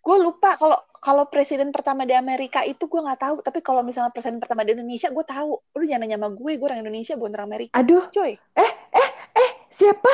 gue 0.00 0.16
lupa 0.24 0.56
kalau 0.56 0.78
kalau 1.00 1.24
presiden 1.32 1.72
pertama 1.72 2.04
di 2.04 2.12
Amerika 2.12 2.60
itu 2.64 2.84
gue 2.84 3.00
nggak 3.00 3.20
tahu, 3.20 3.36
tapi 3.40 3.64
kalau 3.64 3.80
misalnya 3.80 4.12
presiden 4.12 4.36
pertama 4.40 4.64
di 4.64 4.76
Indonesia 4.76 5.08
gue 5.08 5.24
tahu. 5.24 5.56
Lu 5.76 5.84
jangan 5.84 6.04
nanya 6.04 6.20
sama 6.20 6.28
gue, 6.36 6.52
gue 6.60 6.66
orang 6.68 6.84
Indonesia, 6.84 7.16
bukan 7.16 7.32
orang 7.36 7.48
Amerika, 7.48 7.72
Aduh, 7.76 8.04
coy. 8.12 8.36
eh, 8.36 8.72
eh, 8.92 9.10
eh, 9.36 9.50
siapa? 9.76 10.12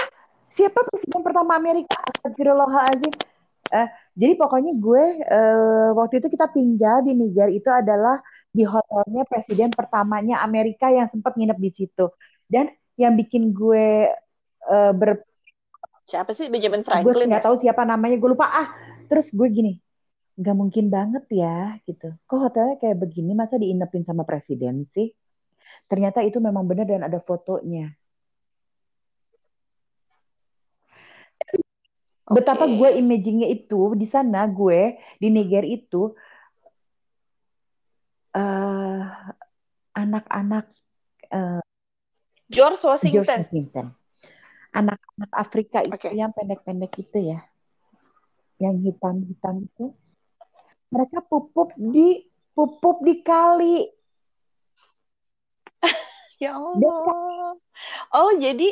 Siapa 0.56 0.78
presiden 0.88 1.20
pertama 1.26 1.52
Amerika? 1.58 1.98
Astagfirullahaladzim. 2.00 3.12
Eh, 3.66 3.88
jadi 4.14 4.32
pokoknya 4.38 4.72
gue 4.78 5.04
eh, 5.26 5.90
waktu 5.94 6.22
itu 6.22 6.28
kita 6.30 6.46
tinggal 6.54 7.02
di 7.02 7.12
Niger 7.18 7.50
itu 7.50 7.66
adalah 7.66 8.22
di 8.54 8.62
hotelnya 8.62 9.26
presiden 9.26 9.68
pertamanya 9.74 10.40
Amerika 10.40 10.88
yang 10.88 11.10
sempat 11.10 11.34
nginep 11.34 11.58
di 11.60 11.70
situ. 11.74 12.06
Dan 12.46 12.70
yang 12.96 13.18
bikin 13.18 13.50
gue 13.52 14.06
eh, 14.70 14.92
ber 14.94 15.22
Siapa 16.06 16.30
sih? 16.38 16.46
Benjamin 16.46 16.86
gue 16.86 16.86
Franklin 16.86 17.26
nggak 17.26 17.42
ya? 17.42 17.46
tahu 17.50 17.56
siapa 17.58 17.82
namanya. 17.82 18.16
Gue 18.22 18.30
lupa. 18.30 18.46
Ah 18.46 18.68
terus 19.10 19.30
gue 19.30 19.46
gini 19.50 19.78
nggak 20.36 20.56
mungkin 20.56 20.86
banget 20.92 21.24
ya 21.32 21.74
gitu. 21.82 22.14
Kok 22.30 22.38
hotelnya 22.38 22.76
kayak 22.78 23.02
begini? 23.02 23.34
Masa 23.34 23.58
diinepin 23.58 24.06
sama 24.06 24.22
presiden 24.22 24.86
sih? 24.94 25.10
Ternyata 25.90 26.22
itu 26.22 26.38
memang 26.38 26.62
benar 26.62 26.86
dan 26.86 27.02
ada 27.02 27.18
fotonya. 27.18 27.90
Betapa 32.26 32.66
Oke. 32.66 32.74
gue 32.74 32.90
imagingnya 33.02 33.46
itu 33.50 33.94
di 33.94 34.06
sana 34.06 34.46
gue 34.50 34.98
di 35.22 35.30
Niger 35.30 35.62
itu 35.62 36.10
eh 38.36 39.02
anak-anak 39.96 40.66
eh, 41.32 41.62
George 42.50 42.78
George 42.78 42.82
Washington. 42.84 43.40
Washington 43.46 43.86
anak-anak 44.76 45.30
Afrika 45.32 45.78
itu 45.80 45.96
Oke. 45.96 46.12
yang 46.12 46.30
pendek-pendek 46.36 46.92
itu 47.00 47.32
ya 47.32 47.40
yang 48.60 48.76
hitam-hitam 48.80 49.64
itu 49.64 49.92
mereka 50.92 51.24
pupuk 51.24 51.72
di 51.76 52.24
pupuk 52.52 53.00
di 53.04 53.14
kali 53.24 53.88
Ya 56.42 56.52
Allah. 56.52 57.56
Oh, 58.12 58.30
jadi 58.36 58.68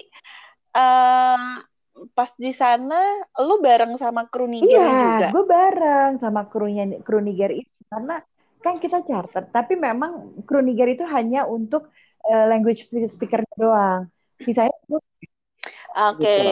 eh 0.74 1.42
pas 2.12 2.30
di 2.34 2.52
sana 2.52 2.98
lu 3.40 3.62
bareng 3.62 3.94
sama 3.96 4.26
kru 4.26 4.44
Niger 4.50 4.68
juga. 4.68 5.28
Iya, 5.30 5.32
gue 5.32 5.44
bareng 5.46 6.12
sama 6.18 6.42
krunya 6.50 6.84
kru 7.00 7.22
Niger 7.22 7.54
itu 7.54 7.72
karena 7.88 8.20
kan 8.60 8.80
kita 8.80 9.04
charter, 9.04 9.44
tapi 9.52 9.76
memang 9.78 10.42
kru 10.48 10.60
Niger 10.60 10.88
itu 10.90 11.04
hanya 11.06 11.46
untuk 11.46 11.88
eh, 12.26 12.44
language 12.50 12.90
speaker 13.08 13.46
doang. 13.54 14.10
Sisanya 14.42 14.74
itu 14.84 14.98
Oke. 15.94 16.22
gitu. 16.26 16.42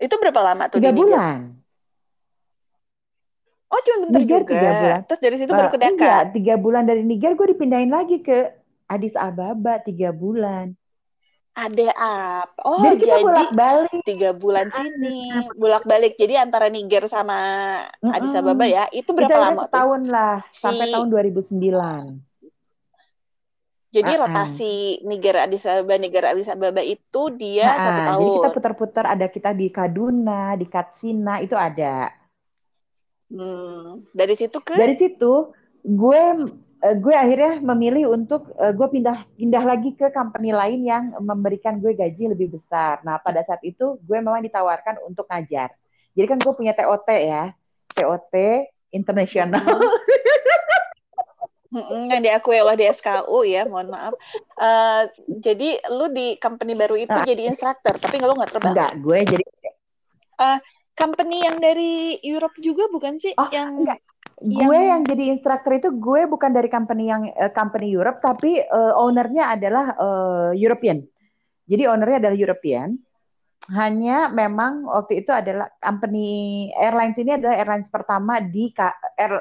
Itu 0.00 0.14
berapa 0.16 0.40
lama 0.40 0.64
tuh 0.68 0.80
tiga 0.80 0.92
bulan. 0.92 1.60
Oh, 3.70 3.80
cuma 3.86 3.96
bentar 4.02 4.18
Niger 4.18 4.42
juga. 4.42 4.50
tiga 4.50 4.70
bulan. 4.82 5.00
Terus 5.06 5.20
dari 5.22 5.36
situ 5.38 5.50
Eh, 5.52 5.56
baru 5.56 5.68
ke 5.70 5.78
enggak, 5.78 6.22
tiga 6.34 6.54
bulan 6.58 6.82
dari 6.90 7.02
Niger 7.06 7.32
gue 7.38 7.46
dipindahin 7.54 7.90
lagi 7.94 8.18
ke 8.18 8.50
Addis 8.90 9.14
Ababa 9.14 9.78
tiga 9.78 10.10
bulan. 10.10 10.74
Ada 11.54 11.88
apa? 11.94 12.60
Oh, 12.66 12.82
Jadi 12.82 12.96
kita 12.98 13.14
jadi 13.14 13.24
bolak-balik. 13.26 14.00
tiga 14.06 14.30
bulan 14.34 14.66
sini, 14.74 15.18
bolak-balik. 15.54 16.12
Jadi 16.18 16.34
antara 16.38 16.66
Niger 16.66 17.04
sama 17.06 17.38
Addis. 18.02 18.32
Ababa 18.34 18.64
ya, 18.66 18.86
itu 18.90 19.10
berapa 19.12 19.28
akhirnya 19.30 19.50
lama 19.54 19.62
tuh? 19.62 19.66
setahun 19.70 20.02
lah, 20.08 20.34
sampai 20.50 20.86
Si 20.88 20.92
tahun 20.94 21.08
2009. 21.10 22.29
Jadi 23.90 24.12
ah. 24.14 24.18
rotasi 24.26 25.02
Niger 25.02 25.34
Addis 25.34 25.66
Ababa, 25.66 25.98
Niger 25.98 26.22
Addis 26.22 26.46
Ababa 26.46 26.78
itu 26.78 27.22
dia 27.34 27.74
satu 27.74 28.00
Ha-ha, 28.00 28.14
Jadi 28.14 28.30
kita 28.30 28.46
tahun. 28.46 28.54
putar-putar 28.54 29.04
ada 29.10 29.26
kita 29.26 29.50
di 29.50 29.66
Kaduna, 29.66 30.54
di 30.54 30.66
Katsina 30.70 31.42
itu 31.42 31.58
ada. 31.58 32.14
Hmm, 33.30 34.06
dari 34.14 34.34
situ 34.38 34.62
ke 34.62 34.78
Dari 34.78 34.94
situ 34.94 35.50
gue 35.82 36.22
eh, 36.86 36.96
gue 37.02 37.14
akhirnya 37.14 37.58
memilih 37.58 38.14
untuk 38.14 38.54
eh, 38.62 38.70
gue 38.70 38.88
pindah 38.94 39.26
pindah 39.34 39.62
lagi 39.66 39.90
ke 39.98 40.14
company 40.14 40.54
lain 40.54 40.86
yang 40.86 41.04
memberikan 41.18 41.82
gue 41.82 41.90
gaji 41.90 42.30
lebih 42.30 42.62
besar. 42.62 43.02
Nah 43.02 43.18
pada 43.18 43.42
saat 43.42 43.62
itu 43.66 43.98
gue 44.06 44.16
memang 44.22 44.38
ditawarkan 44.38 45.02
untuk 45.02 45.26
ngajar. 45.26 45.74
Jadi 46.14 46.26
kan 46.30 46.38
gue 46.38 46.52
punya 46.54 46.78
TOT 46.78 47.10
ya, 47.10 47.50
TOT 47.90 48.34
internasional. 48.94 49.66
Yang 51.70 52.20
diakui 52.26 52.58
oleh 52.58 52.74
DSKU 52.74 53.46
ya, 53.46 53.62
mohon 53.62 53.94
maaf. 53.94 54.14
Eh, 54.58 55.02
jadi 55.38 55.78
lu 55.94 56.10
di 56.10 56.34
company 56.42 56.74
baru 56.74 56.98
itu 56.98 57.14
Nah, 57.14 57.22
jadi 57.22 57.46
instruktur, 57.46 57.94
tapi 57.98 58.18
lu 58.18 58.34
nggak 58.34 58.50
terbang. 58.50 58.70
enggak, 58.74 58.90
gue 58.98 59.18
jadi 59.38 59.44
Eh, 60.40 60.58
company 60.96 61.44
yang 61.44 61.60
dari 61.60 62.16
Europe 62.24 62.56
juga 62.58 62.88
bukan 62.90 63.20
sih? 63.20 63.32
oh 63.38 63.48
Yang 63.52 63.70
enggak, 63.84 63.98
gue 64.40 64.78
yang 64.78 64.90
yang 64.90 65.02
jadi 65.04 65.24
instruktur 65.36 65.72
itu 65.78 65.88
gue 65.94 66.20
bukan 66.26 66.50
dari 66.50 66.68
company 66.68 67.04
yang 67.06 67.22
eh, 67.28 67.52
company 67.52 67.92
Europe, 67.92 68.18
tapi 68.24 68.58
eh, 68.60 68.92
ownernya 68.96 69.54
adalah 69.54 69.86
eh, 69.94 70.50
European. 70.58 71.04
Jadi 71.70 71.82
ownernya 71.86 72.18
adalah 72.26 72.36
European. 72.36 72.98
Hanya 73.70 74.32
memang 74.32 74.88
waktu 74.88 75.22
itu 75.22 75.30
adalah 75.30 75.70
company 75.78 76.66
airlines 76.74 77.14
ini 77.20 77.38
adalah 77.38 77.54
airlines 77.54 77.86
pertama 77.86 78.42
di 78.42 78.72
air, 79.14 79.38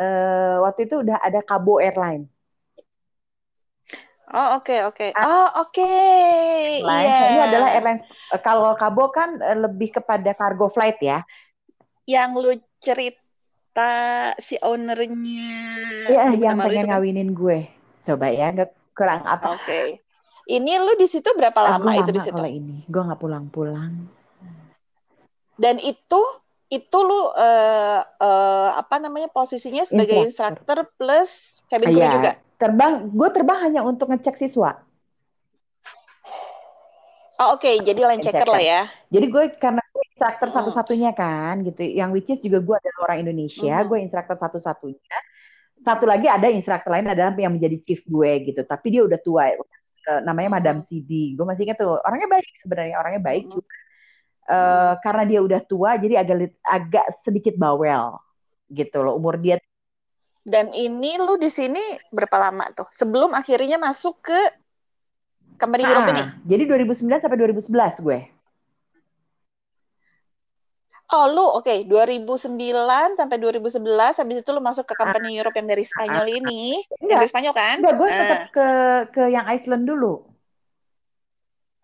eh, 0.00 0.56
waktu 0.60 0.80
itu 0.88 1.02
udah 1.02 1.18
ada 1.20 1.40
Cabo 1.42 1.80
Airlines. 1.80 2.32
Oh, 4.32 4.56
oke, 4.56 4.76
oke. 4.88 5.06
Ah, 5.12 5.24
Oh, 5.28 5.48
oke. 5.68 5.84
Airlines. 5.84 6.88
Nah, 6.88 7.00
ini 7.04 7.36
Iya. 7.36 7.44
adalah 7.52 7.68
airlines 7.76 8.02
eh, 8.32 8.40
kalau 8.40 8.72
Cabo 8.80 9.12
kan 9.12 9.36
eh, 9.44 9.58
lebih 9.58 10.00
kepada 10.00 10.32
cargo 10.32 10.72
flight 10.72 10.96
ya. 11.04 11.20
Yang 12.08 12.30
lu 12.40 12.52
cerita 12.80 13.92
si 14.40 14.56
ownernya 14.58 15.52
Iya, 16.08 16.24
yang 16.34 16.56
pengen 16.58 16.84
itu 16.84 16.90
ngawinin 16.90 17.30
gue. 17.36 17.58
Coba 18.08 18.26
ya, 18.32 18.50
nggak 18.50 18.70
kurang 18.96 19.22
apa? 19.28 19.54
Oke. 19.54 20.00
Ini 20.42 20.72
lu 20.82 20.98
di 20.98 21.06
situ 21.06 21.28
berapa 21.38 21.54
lama 21.62 21.78
gue 21.78 21.92
itu 22.02 22.10
di 22.10 22.18
lama 22.18 22.26
situ? 22.26 22.34
kalau 22.34 22.50
ini. 22.50 22.76
Gue 22.90 23.02
nggak 23.04 23.20
pulang-pulang. 23.20 23.92
Dan 25.54 25.76
itu 25.78 26.20
itu 26.72 26.98
lu 27.04 27.20
eh, 27.36 28.00
eh, 28.00 28.68
apa 28.80 28.96
namanya 29.04 29.28
posisinya 29.28 29.84
sebagai 29.84 30.16
Instruktur. 30.24 30.88
plus 30.98 31.30
cabin 31.68 31.92
crew 31.92 32.08
Iya, 32.08 32.12
juga. 32.16 32.30
terbang. 32.60 32.92
Gue 33.12 33.28
terbang 33.34 33.58
hanya 33.68 33.80
untuk 33.84 34.08
ngecek 34.08 34.36
siswa. 34.40 34.70
Oh, 37.40 37.48
oke. 37.58 37.70
Jadi 37.88 38.00
line 38.08 38.22
checker 38.22 38.46
lah 38.46 38.62
ya. 38.62 38.80
Jadi 39.10 39.26
gue 39.34 39.44
karena 39.58 39.82
gue 39.92 40.02
instruktur 40.14 40.48
Mm-mm. 40.48 40.56
satu-satunya 40.56 41.10
kan 41.20 41.54
gitu, 41.66 41.82
yang 41.82 42.10
which 42.14 42.30
is 42.30 42.38
juga 42.38 42.58
gue 42.62 42.76
adalah 42.78 42.98
orang 43.10 43.18
Indonesia, 43.26 43.74
Mhm. 43.82 43.86
gue 43.88 43.98
instruktur 44.04 44.36
satu-satunya. 44.38 45.16
satu 45.82 46.06
lagi 46.06 46.30
ada 46.30 46.46
instruktur 46.46 46.94
lain 46.94 47.10
adalah 47.10 47.34
yang 47.34 47.52
menjadi 47.58 47.76
chief 47.82 48.00
gue 48.06 48.30
gitu 48.46 48.62
tapi 48.62 48.86
dia 48.94 49.02
udah 49.02 49.18
tua 49.18 49.50
uh, 49.50 50.20
namanya 50.22 50.48
hmm. 50.50 50.56
Madam 50.58 50.76
CD 50.86 51.34
gue 51.34 51.42
masih 51.46 51.66
ingat 51.66 51.78
tuh 51.82 51.98
orangnya 52.06 52.28
baik 52.30 52.46
sebenarnya 52.62 52.96
orangnya 53.02 53.22
baik 53.22 53.44
hmm. 53.50 53.62
Uh, 54.48 54.94
karena 55.02 55.22
dia 55.28 55.40
udah 55.42 55.60
tua 55.62 55.98
jadi 55.98 56.22
agak 56.22 56.36
agak 56.64 57.06
sedikit 57.22 57.54
bawel 57.54 58.18
gitu 58.72 59.04
loh 59.04 59.18
umur 59.18 59.38
dia 59.38 59.60
dan 60.42 60.74
ini 60.74 61.20
lu 61.20 61.38
di 61.38 61.52
sini 61.52 61.82
berapa 62.10 62.34
lama 62.38 62.66
tuh 62.74 62.88
sebelum 62.90 63.30
akhirnya 63.36 63.78
masuk 63.78 64.18
ke 64.24 64.40
company 65.60 65.86
nah, 65.86 65.90
Europe 65.94 66.10
ini 66.10 66.22
jadi 66.48 66.62
2009 66.66 67.22
sampai 67.22 67.38
2011 67.38 68.06
gue 68.06 68.20
Oh, 71.12 71.28
lu 71.28 71.44
oke, 71.44 71.68
okay, 71.68 71.84
2009 71.84 72.56
sampai 73.20 73.36
2011 73.36 73.84
habis 74.16 74.36
itu 74.40 74.48
lu 74.48 74.64
masuk 74.64 74.88
ke 74.88 74.96
company 74.96 75.36
Europe 75.36 75.52
yang 75.60 75.68
dari 75.68 75.84
Spanyol 75.84 76.40
ini. 76.40 76.80
Enggak. 77.04 77.20
Dari 77.20 77.28
Spanyol 77.28 77.52
kan? 77.52 77.76
Enggak, 77.84 77.94
gue 78.00 78.08
tetap 78.08 78.40
nah. 78.40 78.48
ke 78.48 78.68
ke 79.12 79.22
yang 79.28 79.44
Iceland 79.44 79.84
dulu. 79.84 80.31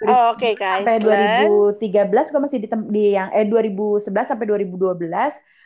Oh, 0.06 0.30
oke, 0.30 0.38
okay, 0.38 0.52
guys. 0.54 0.86
Sampai 0.86 1.02
2013 1.02 2.30
gue 2.30 2.40
masih 2.42 2.58
di, 2.62 2.68
di 2.94 3.04
yang 3.18 3.34
eh 3.34 3.42
2011 3.42 4.06
sampai 4.30 4.46
2012. 4.46 4.94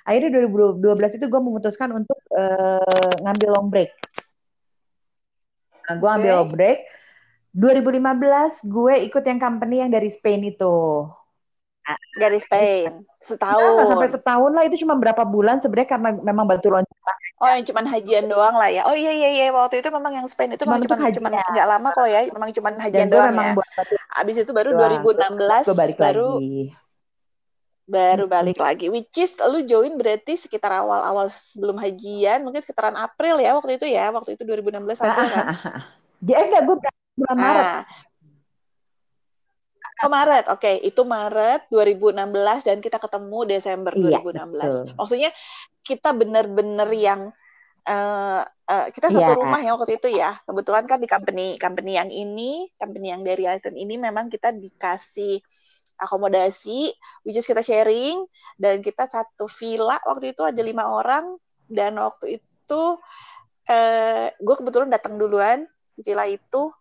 Akhirnya 0.08 0.30
2012 0.48 1.18
itu 1.20 1.26
gue 1.28 1.40
memutuskan 1.44 1.92
untuk 1.92 2.16
uh, 2.32 3.12
ngambil 3.20 3.48
long 3.52 3.68
break. 3.68 3.92
Nah, 5.84 5.94
gue 6.00 6.10
ambil 6.10 6.32
okay. 6.32 6.40
long 6.40 6.52
break. 6.52 6.78
2015 7.52 8.72
gue 8.72 8.94
ikut 9.12 9.22
yang 9.28 9.36
company 9.36 9.84
yang 9.84 9.92
dari 9.92 10.08
Spain 10.08 10.40
itu. 10.48 11.04
Dari 12.18 12.38
Spain 12.38 13.02
setahun. 13.22 13.72
Nah, 13.78 13.86
sampai 13.94 14.10
setahun 14.10 14.50
lah 14.50 14.64
itu 14.66 14.76
cuma 14.82 14.98
berapa 14.98 15.22
bulan 15.22 15.62
sebenarnya 15.62 15.88
karena 15.94 16.10
memang 16.18 16.44
batu 16.50 16.68
loncatan. 16.68 17.16
Oh 17.38 17.48
yang 17.50 17.64
cuma 17.66 17.80
hajian 17.86 18.26
doang 18.26 18.54
lah 18.54 18.70
ya. 18.70 18.82
Oh 18.86 18.94
iya 18.94 19.14
iya 19.14 19.30
iya 19.30 19.44
waktu 19.54 19.82
itu 19.82 19.88
memang 19.94 20.12
yang 20.14 20.26
Spain 20.26 20.54
itu 20.54 20.66
cuma 20.66 20.78
cuma 20.82 21.10
cuma 21.10 21.28
nggak 21.30 21.66
lama 21.66 21.88
kok 21.94 22.06
ya, 22.10 22.20
memang 22.30 22.50
cuma 22.54 22.68
hajian 22.74 23.08
Dan 23.08 23.14
doang 23.14 23.30
memang 23.30 23.46
ya. 23.46 23.56
Buat 23.58 23.70
batu 23.78 23.94
Abis 24.18 24.36
itu 24.42 24.52
baru 24.54 24.70
doang. 24.74 25.02
2016 25.06 25.70
gue 25.70 25.76
balik 25.78 25.98
baru 25.98 26.30
lagi. 26.38 26.62
baru 27.86 28.24
balik 28.26 28.58
hmm. 28.58 28.66
lagi. 28.66 28.86
Which 28.90 29.16
is 29.18 29.32
lu 29.38 29.62
join 29.66 29.94
berarti 29.94 30.34
sekitar 30.38 30.70
awal-awal 30.82 31.30
sebelum 31.30 31.78
hajian, 31.78 32.42
mungkin 32.42 32.62
sekitaran 32.62 32.98
April 32.98 33.38
ya 33.38 33.54
waktu 33.54 33.78
itu 33.78 33.86
ya, 33.86 34.10
waktu 34.10 34.34
itu 34.34 34.42
2016 34.42 35.02
April 35.02 35.26
kan. 35.30 35.46
Dia 36.22 36.36
enggak 36.46 36.62
gue 36.66 36.76
bulan 37.18 37.36
Maret. 37.38 37.66
Oh 40.02 40.10
Maret, 40.10 40.50
oke. 40.50 40.58
Okay. 40.58 40.82
Itu 40.82 41.06
Maret 41.06 41.70
2016 41.70 42.66
dan 42.66 42.78
kita 42.82 42.98
ketemu 42.98 43.38
Desember 43.46 43.92
iya, 43.94 44.18
2016. 44.18 44.50
Betul. 44.50 44.84
Maksudnya 44.98 45.30
kita 45.86 46.10
benar-benar 46.10 46.90
yang 46.90 47.20
uh, 47.86 48.42
uh, 48.42 48.86
kita 48.90 49.14
satu 49.14 49.22
yeah. 49.22 49.38
rumah 49.38 49.60
ya 49.62 49.78
waktu 49.78 49.94
itu 50.02 50.08
ya. 50.10 50.42
Kebetulan 50.42 50.84
kan 50.90 50.98
di 50.98 51.06
company 51.06 51.54
company 51.54 51.94
yang 51.94 52.10
ini, 52.10 52.66
company 52.74 53.14
yang 53.14 53.22
dari 53.22 53.46
Aizen 53.46 53.78
ini 53.78 53.94
memang 53.94 54.26
kita 54.26 54.50
dikasih 54.50 55.38
akomodasi, 56.02 56.90
which 57.22 57.38
is 57.38 57.46
kita 57.46 57.62
sharing 57.62 58.26
dan 58.58 58.82
kita 58.82 59.06
satu 59.06 59.46
villa 59.46 60.02
waktu 60.02 60.34
itu 60.34 60.42
ada 60.42 60.58
lima 60.58 60.90
orang 60.90 61.38
dan 61.70 61.94
waktu 61.94 62.42
itu 62.42 62.82
uh, 63.70 64.26
gue 64.34 64.54
kebetulan 64.58 64.90
datang 64.90 65.14
duluan 65.14 65.62
di 65.94 66.02
villa 66.02 66.26
itu 66.26 66.74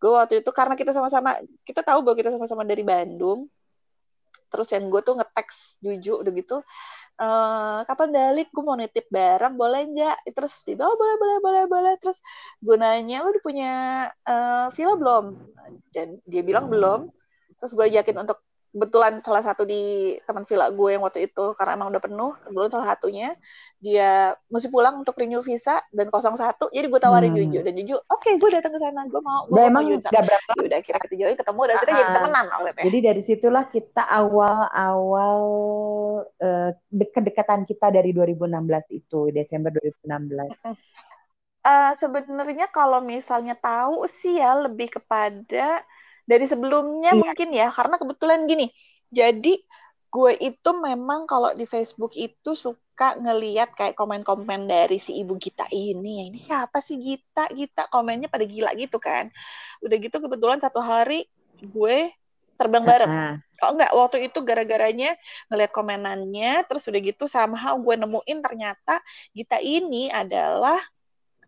gue 0.00 0.10
waktu 0.10 0.34
itu 0.40 0.50
karena 0.50 0.74
kita 0.74 0.96
sama-sama 0.96 1.36
kita 1.62 1.84
tahu 1.84 2.00
bahwa 2.00 2.16
kita 2.16 2.32
sama-sama 2.32 2.64
dari 2.64 2.80
Bandung. 2.80 3.46
Terus 4.50 4.66
yang 4.74 4.90
gue 4.90 4.98
tuh 5.06 5.14
ngeteks 5.14 5.78
Juju 5.78 6.26
udah 6.26 6.32
gitu 6.34 6.56
e, 7.20 7.28
kapan 7.86 8.08
balik? 8.10 8.48
Gue 8.50 8.64
mau 8.66 8.74
nitip 8.74 9.06
barang 9.12 9.54
boleh 9.54 9.82
nggak? 9.92 10.16
Terus 10.34 10.52
dia 10.66 10.74
oh 10.82 10.96
boleh 10.96 11.16
boleh 11.20 11.38
boleh 11.38 11.64
boleh. 11.70 11.94
Terus 12.02 12.18
gue 12.58 12.76
nanya 12.80 13.22
lo 13.22 13.30
udah 13.30 13.44
punya 13.44 13.72
uh, 14.26 14.66
villa 14.74 14.94
belum? 14.98 15.24
Dan 15.94 16.18
dia 16.26 16.42
bilang 16.42 16.66
belum. 16.72 17.12
Terus 17.60 17.72
gue 17.76 17.84
ajakin 17.92 18.26
untuk 18.26 18.42
kebetulan 18.70 19.18
salah 19.26 19.42
satu 19.42 19.66
di 19.66 20.14
teman 20.22 20.46
villa 20.46 20.70
gue 20.70 20.88
yang 20.94 21.02
waktu 21.02 21.26
itu 21.26 21.58
karena 21.58 21.74
emang 21.74 21.90
udah 21.90 22.02
penuh 22.02 22.32
kebetulan 22.46 22.70
salah 22.70 22.88
satunya 22.94 23.28
dia 23.82 24.38
mesti 24.46 24.70
pulang 24.70 25.02
untuk 25.02 25.18
renew 25.18 25.42
visa 25.42 25.82
dan 25.90 26.06
01 26.06 26.54
jadi 26.70 26.86
gue 26.86 27.00
tawarin 27.02 27.34
hmm. 27.34 27.40
Juju 27.42 27.58
dan 27.66 27.72
Juju 27.74 27.96
oke 27.98 28.22
okay, 28.22 28.38
gue 28.38 28.50
datang 28.54 28.70
ke 28.70 28.78
sana 28.78 29.02
gue 29.10 29.22
mau 29.22 29.50
gue 29.50 29.58
mau 29.58 29.66
emang 29.66 29.90
gak 29.98 30.22
berapa 30.22 30.50
ya 30.54 30.62
udah 30.70 30.80
kira 30.86 30.98
kita 31.02 31.14
join 31.18 31.34
ketemu 31.34 31.60
dan 31.66 31.76
kita 31.82 31.90
uh, 31.90 31.98
jadi 31.98 32.12
temenan 32.14 32.46
ya. 32.46 32.72
jadi 32.86 32.98
dari 33.02 33.22
situlah 33.26 33.64
kita 33.66 34.02
awal 34.06 34.58
awal 34.70 35.40
uh, 36.38 36.70
kedekatan 36.94 37.66
kita 37.66 37.90
dari 37.90 38.14
2016 38.14 38.46
itu 38.94 39.20
Desember 39.34 39.74
2016 39.74 40.78
Uh, 41.60 41.92
sebenarnya 41.92 42.72
kalau 42.72 43.04
misalnya 43.04 43.52
tahu 43.52 44.08
sih 44.08 44.40
ya 44.40 44.56
lebih 44.64 44.96
kepada 44.96 45.84
dari 46.28 46.44
sebelumnya 46.48 47.14
iya. 47.14 47.20
mungkin 47.20 47.48
ya 47.52 47.68
karena 47.70 47.96
kebetulan 48.00 48.44
gini 48.48 48.72
jadi 49.10 49.54
gue 50.10 50.32
itu 50.42 50.70
memang 50.74 51.22
kalau 51.30 51.54
di 51.54 51.70
Facebook 51.70 52.18
itu 52.18 52.58
suka 52.58 53.14
ngeliat 53.14 53.78
kayak 53.78 53.94
komen-komen 53.94 54.66
dari 54.66 54.98
si 54.98 55.22
ibu 55.22 55.38
Gita 55.38 55.70
ini 55.70 56.18
ya 56.18 56.24
ini 56.26 56.38
siapa 56.42 56.82
sih 56.82 56.98
Gita 56.98 57.46
Gita 57.54 57.86
komennya 57.86 58.26
pada 58.26 58.42
gila 58.42 58.74
gitu 58.74 58.98
kan 58.98 59.30
udah 59.78 59.96
gitu 60.02 60.18
kebetulan 60.18 60.58
satu 60.58 60.82
hari 60.82 61.30
gue 61.62 62.10
terbang 62.58 62.84
bareng 62.84 63.08
uh-huh. 63.08 63.34
kalau 63.56 63.72
enggak 63.78 63.92
waktu 63.94 64.18
itu 64.28 64.38
gara-garanya 64.44 65.10
ngeliat 65.48 65.72
komenannya 65.72 66.66
terus 66.66 66.84
udah 66.90 67.00
gitu 67.00 67.24
somehow 67.30 67.78
gue 67.78 67.94
nemuin 67.94 68.38
ternyata 68.42 68.98
Gita 69.30 69.62
ini 69.62 70.10
adalah 70.10 70.76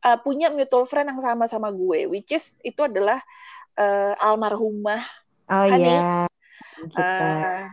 uh, 0.07 0.19
punya 0.23 0.55
mutual 0.55 0.87
friend 0.87 1.11
yang 1.11 1.21
sama 1.21 1.51
sama 1.51 1.75
gue 1.75 2.07
which 2.07 2.31
is 2.31 2.55
itu 2.63 2.81
adalah 2.87 3.19
uh, 3.79 4.15
almarhumah. 4.19 5.03
Oh 5.53 5.67
iya 5.69 6.27
uh, 6.91 7.69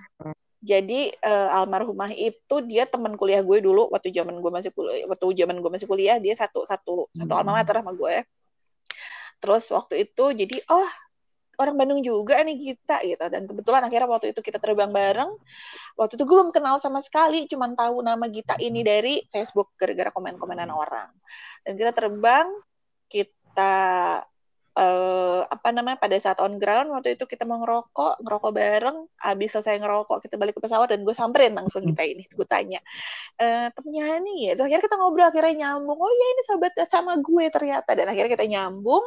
jadi 0.60 1.16
uh, 1.24 1.64
almarhumah 1.64 2.12
itu 2.12 2.56
dia 2.68 2.84
teman 2.84 3.16
kuliah 3.16 3.40
gue 3.40 3.64
dulu 3.64 3.88
waktu 3.90 4.12
zaman 4.12 4.44
gue 4.44 4.52
masih 4.52 4.72
kuliah 4.76 5.08
waktu 5.08 5.26
zaman 5.40 5.58
gue 5.64 5.72
masih 5.72 5.88
kuliah 5.88 6.20
dia 6.20 6.36
satu 6.36 6.68
satu 6.68 7.08
hmm. 7.16 7.26
satu 7.26 7.34
alma 7.34 7.56
mater 7.56 7.80
sama 7.80 7.96
gue. 7.96 8.28
Terus 9.40 9.64
waktu 9.72 10.04
itu 10.04 10.26
jadi 10.36 10.60
oh 10.68 10.90
orang 11.60 11.76
Bandung 11.80 12.04
juga 12.04 12.44
nih 12.44 12.76
kita 12.76 13.04
gitu. 13.08 13.24
Dan 13.32 13.48
kebetulan 13.48 13.88
akhirnya 13.88 14.08
waktu 14.12 14.36
itu 14.36 14.44
kita 14.44 14.60
terbang 14.60 14.92
bareng. 14.92 15.32
Waktu 15.96 16.20
itu 16.20 16.24
gue 16.28 16.36
belum 16.36 16.52
kenal 16.52 16.84
sama 16.84 17.00
sekali 17.00 17.48
cuman 17.48 17.76
tahu 17.80 18.04
nama 18.04 18.28
Gita 18.28 18.60
ini 18.60 18.84
dari 18.84 19.24
Facebook 19.32 19.76
gara-gara 19.80 20.12
komen-komenan 20.12 20.72
orang. 20.72 21.08
Dan 21.64 21.80
kita 21.80 21.96
terbang 21.96 22.48
kita 23.08 23.76
uh, 24.78 25.42
apa 25.50 25.70
namanya 25.74 25.98
pada 25.98 26.18
saat 26.22 26.38
on 26.44 26.62
ground 26.62 26.94
waktu 26.94 27.18
itu 27.18 27.26
kita 27.26 27.48
mau 27.48 27.62
ngerokok 27.64 28.22
ngerokok 28.22 28.52
bareng 28.54 28.98
abis 29.26 29.50
selesai 29.58 29.82
ngerokok 29.82 30.18
kita 30.22 30.36
balik 30.38 30.58
ke 30.58 30.62
pesawat 30.62 30.94
dan 30.94 31.02
gue 31.02 31.16
samperin 31.16 31.58
langsung 31.58 31.82
kita 31.88 32.06
ini 32.06 32.24
gue 32.30 32.48
tanya 32.48 32.80
e, 33.40 33.72
temennya 33.74 34.22
nih 34.22 34.38
ya? 34.50 34.52
Terus 34.56 34.66
akhirnya 34.70 34.84
kita 34.86 34.96
ngobrol 35.00 35.28
akhirnya 35.30 35.54
nyambung 35.66 36.00
oh 36.00 36.12
ya 36.12 36.26
ini 36.34 36.42
sahabat 36.46 36.74
sama 36.92 37.12
gue 37.20 37.46
ternyata. 37.50 37.92
Dan 37.98 38.06
akhirnya 38.12 38.32
kita 38.36 38.46
nyambung 38.46 39.04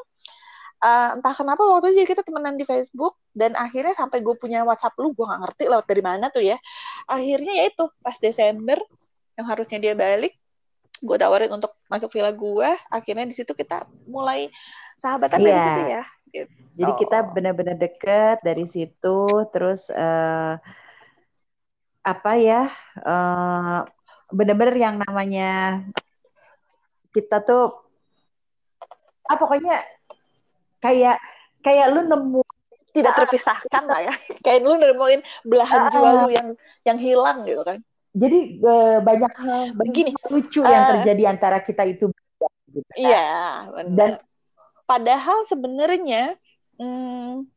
uh, 0.83 1.09
entah 1.17 1.35
kenapa 1.35 1.63
waktu 1.63 1.95
itu 1.95 2.13
kita 2.13 2.23
temenan 2.27 2.59
di 2.59 2.65
Facebook 2.67 3.17
dan 3.33 3.55
akhirnya 3.55 3.95
sampai 3.95 4.21
gue 4.21 4.35
punya 4.37 4.67
WhatsApp 4.67 4.99
lu 4.99 5.15
gue 5.15 5.25
gak 5.25 5.41
ngerti 5.49 5.65
lewat 5.71 5.87
dari 5.87 6.03
mana 6.03 6.27
tuh 6.29 6.43
ya. 6.45 6.59
Akhirnya 7.07 7.53
ya 7.55 7.65
itu 7.71 7.85
pas 8.03 8.17
Desember 8.19 8.79
yang 9.39 9.47
harusnya 9.49 9.79
dia 9.81 9.95
balik 9.97 10.37
gue 11.03 11.17
tawarin 11.19 11.51
untuk 11.51 11.75
masuk 11.91 12.15
villa 12.15 12.31
gue 12.31 12.71
akhirnya 12.87 13.27
di 13.27 13.35
situ 13.35 13.51
kita 13.53 13.85
mulai 14.07 14.47
sahabatan 14.95 15.43
yeah. 15.43 15.51
dari 15.51 15.59
situ 15.59 15.83
ya 15.83 16.05
gitu. 16.31 16.53
jadi 16.79 16.93
kita 16.95 17.19
benar-benar 17.35 17.77
deket 17.77 18.39
dari 18.47 18.65
situ 18.71 19.19
terus 19.51 19.91
uh, 19.91 20.57
apa 22.03 22.33
ya 22.39 22.71
uh, 23.03 23.83
benar-benar 24.31 24.77
yang 24.79 24.97
namanya 25.03 25.83
kita 27.13 27.43
tuh 27.45 27.83
ah 29.27 29.37
pokoknya 29.37 29.83
kayak 30.83 31.19
kayak 31.63 31.93
lu 31.95 32.07
nemu 32.07 32.43
tidak 32.95 33.15
terpisahkan 33.27 33.85
lah 33.91 34.01
ya 34.07 34.15
kayak 34.43 34.63
lu 34.63 34.79
nemuin 34.79 35.21
belahan 35.47 35.81
uh, 35.87 35.91
jiwa 35.91 36.11
lu 36.25 36.29
yang 36.31 36.49
yang 36.87 36.99
hilang 36.99 37.43
gitu 37.43 37.63
kan 37.63 37.83
jadi 38.13 38.39
uh, 38.61 38.99
banyak 39.01 39.33
hal 39.33 39.63
begini 39.73 40.13
lucu 40.29 40.61
uh, 40.61 40.69
yang 40.69 40.85
terjadi 40.97 41.23
antara 41.33 41.59
kita 41.65 41.83
itu 41.89 42.13
gitu, 42.73 42.91
kan? 42.93 42.97
iya 43.01 43.29
benar. 43.73 43.93
dan 43.97 44.11
padahal 44.85 45.39
sebenarnya 45.49 46.37
hmm, 46.77 47.49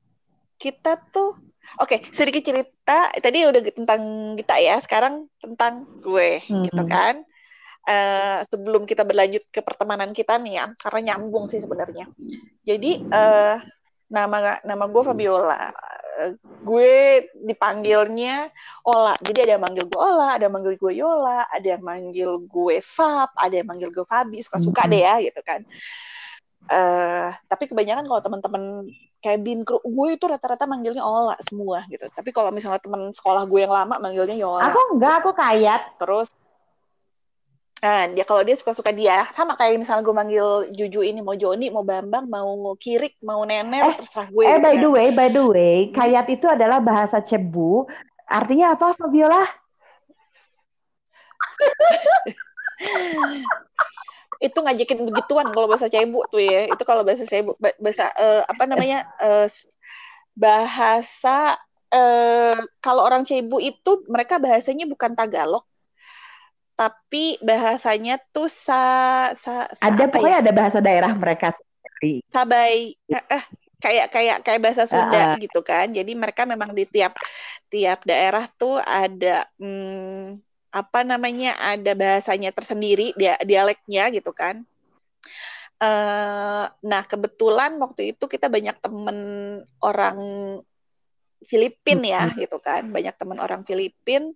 kita 0.56 0.95
tuh 1.12 1.36
oke 1.80 1.91
okay, 1.91 1.99
sedikit 2.16 2.47
cerita 2.47 3.12
tadi 3.20 3.43
udah 3.43 3.62
tentang 3.68 4.34
kita 4.39 4.56
ya 4.64 4.80
sekarang 4.80 5.28
tentang 5.43 5.84
gue 5.99 6.39
mm 6.39 6.47
-hmm. 6.47 6.64
gitu 6.72 6.84
kan 6.88 7.16
uh, 7.89 8.39
sebelum 8.47 8.88
kita 8.88 9.03
berlanjut 9.03 9.43
ke 9.51 9.60
pertemanan 9.60 10.16
kita 10.16 10.39
nih 10.39 10.64
ya 10.64 10.66
karena 10.80 11.14
nyambung 11.14 11.51
sih 11.51 11.60
sebenarnya 11.60 12.08
jadi 12.64 12.91
uh, 13.12 13.58
nama 14.10 14.62
nama 14.62 14.86
gue 14.86 15.01
Fabiola 15.01 15.74
gue 16.66 16.93
dipanggilnya 17.43 18.49
Ola. 18.88 19.14
Jadi 19.20 19.45
ada 19.45 19.51
yang 19.60 19.64
manggil 19.64 19.86
gue 19.86 19.99
Ola, 19.99 20.39
ada 20.39 20.43
yang 20.47 20.56
manggil 20.56 20.76
gue 20.80 20.93
Yola, 20.95 21.39
ada 21.51 21.68
yang 21.68 21.84
manggil 21.84 22.32
gue 22.47 22.76
Fab, 22.82 23.32
ada 23.36 23.53
yang 23.53 23.68
manggil 23.68 23.89
gue 23.91 24.06
Fabi. 24.08 24.39
Suka-suka 24.41 24.88
deh 24.88 25.03
ya 25.03 25.20
gitu 25.22 25.41
kan. 25.43 25.62
Uh, 26.66 27.30
tapi 27.45 27.70
kebanyakan 27.70 28.10
kalau 28.10 28.22
teman-teman 28.26 28.64
cabin 29.22 29.62
crew 29.62 29.82
gue 29.86 30.10
itu 30.18 30.26
rata-rata 30.26 30.66
manggilnya 30.66 31.03
Ola 31.06 31.38
semua 31.45 31.86
gitu. 31.91 32.06
Tapi 32.10 32.30
kalau 32.34 32.49
misalnya 32.49 32.82
teman 32.82 33.12
sekolah 33.14 33.45
gue 33.45 33.60
yang 33.62 33.74
lama 33.74 33.99
manggilnya 34.01 34.38
Yola. 34.38 34.72
Aku 34.72 34.97
enggak, 34.97 35.22
aku 35.22 35.32
kayat. 35.36 35.82
Terus 36.01 36.32
Nah, 37.86 38.09
dia 38.09 38.25
kalau 38.25 38.41
dia 38.41 38.57
suka-suka 38.57 38.89
dia, 38.89 39.29
sama 39.38 39.53
kayak 39.53 39.86
misalnya 39.86 40.01
gue 40.01 40.15
manggil 40.17 40.73
Juju 40.73 41.05
ini, 41.05 41.21
mau 41.21 41.38
Joni, 41.38 41.69
mau 41.69 41.86
Bambang, 41.86 42.25
mau 42.25 42.73
Kirik, 42.81 43.21
mau 43.21 43.45
Nenek, 43.45 43.86
eh, 43.86 43.93
terserah 44.01 44.25
gue. 44.33 44.41
Eh, 44.41 44.57
gitu 44.57 44.65
by 44.65 44.73
kan. 44.73 44.81
the 44.81 44.89
way, 44.89 45.13
by 45.13 45.29
the 45.29 45.45
way, 45.45 45.86
hmm. 45.86 45.93
kayat 45.93 46.25
itu 46.33 46.49
adalah 46.49 46.81
bahasa 46.81 47.21
Cebu. 47.21 47.86
Artinya 48.25 48.73
apa, 48.73 48.97
Fabiola? 48.97 49.45
itu 54.49 54.57
ngajakin 54.57 55.05
begituan 55.05 55.45
kalau 55.53 55.69
bahasa 55.69 55.86
Cebu 55.86 56.25
tuh 56.33 56.41
ya. 56.41 56.65
Itu 56.65 56.89
kalau 56.89 57.05
bahasa 57.05 57.29
Cebu, 57.29 57.53
bahasa 57.61 58.09
uh, 58.17 58.41
apa 58.49 58.65
namanya? 58.65 59.05
Uh, 59.21 59.45
bahasa 60.33 61.53
uh, 61.93 62.57
kalau 62.81 63.05
orang 63.05 63.29
Cebu 63.29 63.61
itu 63.61 64.01
mereka 64.09 64.41
bahasanya 64.41 64.89
bukan 64.89 65.13
Tagalog, 65.13 65.69
tapi 66.76 67.39
bahasanya 67.39 68.19
tuh 68.36 68.51
sa, 68.51 68.84
sa, 69.39 69.71
sa 69.71 69.84
ada 69.88 70.11
pokoknya 70.11 70.39
ya? 70.39 70.43
ada 70.43 70.51
bahasa 70.51 70.80
daerah 70.84 71.11
mereka 71.15 71.55
sendiri. 71.55 72.19
Sabai 72.28 72.99
eh, 73.07 73.26
eh 73.32 73.43
kayak 73.80 74.07
kayak 74.11 74.38
kayak 74.43 74.61
bahasa 74.61 74.84
Sunda 74.84 75.36
uh, 75.36 75.39
gitu 75.39 75.63
kan. 75.63 75.95
Jadi 75.95 76.11
mereka 76.13 76.43
memang 76.43 76.76
di 76.76 76.84
tiap 76.84 77.15
tiap 77.71 78.03
daerah 78.03 78.45
tuh 78.59 78.84
ada 78.84 79.47
hmm, 79.55 80.36
apa 80.76 80.99
namanya 81.07 81.55
ada 81.63 81.95
bahasanya 81.95 82.51
tersendiri 82.51 83.15
dia 83.15 83.39
dialeknya 83.39 84.11
gitu 84.11 84.36
kan. 84.36 84.67
Uh, 85.76 86.67
nah 86.84 87.03
kebetulan 87.03 87.76
waktu 87.80 88.15
itu 88.15 88.28
kita 88.28 88.47
banyak 88.47 88.80
temen 88.80 89.17
orang 89.84 90.19
Filipin 91.43 91.99
ya 92.03 92.32
gitu 92.41 92.57
kan 92.63 92.89
banyak 92.89 93.15
teman 93.15 93.38
orang 93.43 93.61
Filipin 93.67 94.34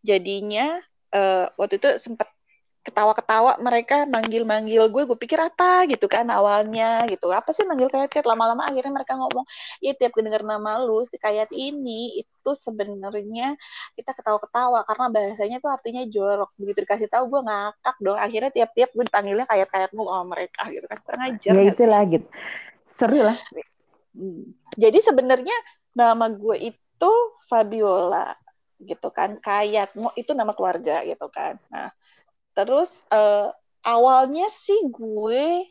jadinya 0.00 0.80
uh, 1.14 1.46
waktu 1.56 1.80
itu 1.80 1.88
sempat 2.00 2.28
ketawa-ketawa 2.88 3.60
mereka 3.60 4.08
manggil-manggil 4.08 4.88
gue 4.88 5.02
gue 5.04 5.18
pikir 5.20 5.36
apa 5.36 5.84
gitu 5.92 6.08
kan 6.08 6.24
awalnya 6.32 7.04
gitu. 7.04 7.28
Apa 7.28 7.52
sih 7.52 7.68
manggil 7.68 7.92
kayak 7.92 8.08
Kat 8.08 8.24
lama-lama 8.24 8.64
akhirnya 8.64 8.88
mereka 8.96 9.20
ngomong 9.20 9.44
ya 9.84 9.92
tiap 9.92 10.16
kedenger 10.16 10.40
nama 10.40 10.80
lu 10.80 11.04
si 11.04 11.20
kayak 11.20 11.52
ini 11.52 12.24
itu 12.24 12.50
sebenarnya 12.56 13.60
kita 13.92 14.16
ketawa-ketawa 14.16 14.88
karena 14.88 15.06
bahasanya 15.12 15.56
tuh 15.60 15.68
artinya 15.68 16.02
jorok. 16.08 16.48
Begitu 16.56 16.88
dikasih 16.88 17.12
tahu 17.12 17.28
gue 17.28 17.40
ngakak 17.44 17.96
dong. 18.00 18.18
Akhirnya 18.18 18.50
tiap-tiap 18.56 18.90
gue 18.96 19.04
dipanggilnya 19.04 19.44
kayak 19.44 19.68
kayak 19.68 19.90
mau 19.92 20.08
sama 20.08 20.24
mereka 20.32 20.62
gitu 20.72 20.86
kan. 20.88 20.98
Kurang 21.04 21.22
ajar 21.28 21.52
ya 21.52 21.62
itulah 21.68 22.02
gitu. 22.08 22.26
Seru 22.96 23.20
lah. 23.20 23.38
Hmm. 24.18 24.50
jadi 24.74 24.98
sebenarnya 24.98 25.54
nama 25.94 26.26
gue 26.26 26.74
itu 26.74 27.12
Fabiola 27.46 28.34
gitu 28.82 29.08
kan 29.10 29.38
Kayat 29.42 29.94
mau 29.98 30.14
itu 30.14 30.32
nama 30.32 30.54
keluarga 30.54 31.02
gitu 31.02 31.26
kan. 31.30 31.58
Nah 31.70 31.90
terus 32.54 33.02
uh, 33.14 33.54
awalnya 33.86 34.50
sih 34.50 34.90
gue 34.90 35.66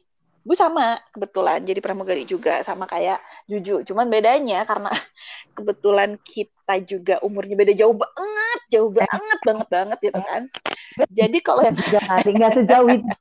gue 0.48 0.56
sama 0.56 0.96
kebetulan 1.12 1.60
jadi 1.60 1.84
pramugari 1.84 2.24
juga 2.24 2.64
sama 2.64 2.88
kayak 2.88 3.20
Juju. 3.52 3.84
Cuman 3.84 4.08
bedanya 4.08 4.64
karena 4.64 4.88
kebetulan 5.58 6.16
kita 6.24 6.76
juga 6.88 7.20
umurnya 7.20 7.56
beda 7.60 7.74
jauh 7.76 7.96
banget 7.96 8.60
jauh 8.72 8.92
banget 8.96 9.40
banget 9.44 9.68
banget 9.68 9.98
gitu 10.00 10.22
kan. 10.24 10.44
Jadi 11.20 11.38
kalau 11.44 11.62
yang 11.68 11.76
nggak 11.76 12.54
sejauh 12.64 12.88
itu 12.88 13.16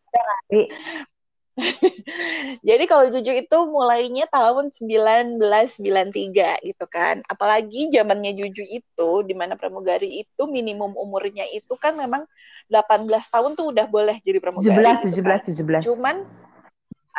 Jadi 2.68 2.84
kalau 2.84 3.08
Juju 3.08 3.32
itu 3.32 3.58
mulainya 3.68 4.28
tahun 4.28 4.68
1993 4.76 6.68
gitu 6.68 6.84
kan. 6.88 7.24
Apalagi 7.24 7.88
zamannya 7.88 8.36
Juju 8.36 8.64
itu 8.64 9.10
di 9.24 9.32
mana 9.32 9.56
pramugari 9.56 10.20
itu 10.24 10.42
minimum 10.44 10.92
umurnya 10.92 11.48
itu 11.48 11.72
kan 11.80 11.96
memang 11.96 12.28
18 12.68 13.08
tahun 13.08 13.56
tuh 13.56 13.72
udah 13.72 13.86
boleh 13.88 14.20
jadi 14.20 14.38
pramugari. 14.38 14.84
17 14.84 15.16
gitu 15.16 15.24
17 15.24 15.24
kan. 15.24 15.40
17. 15.48 15.88
Cuman 15.88 16.16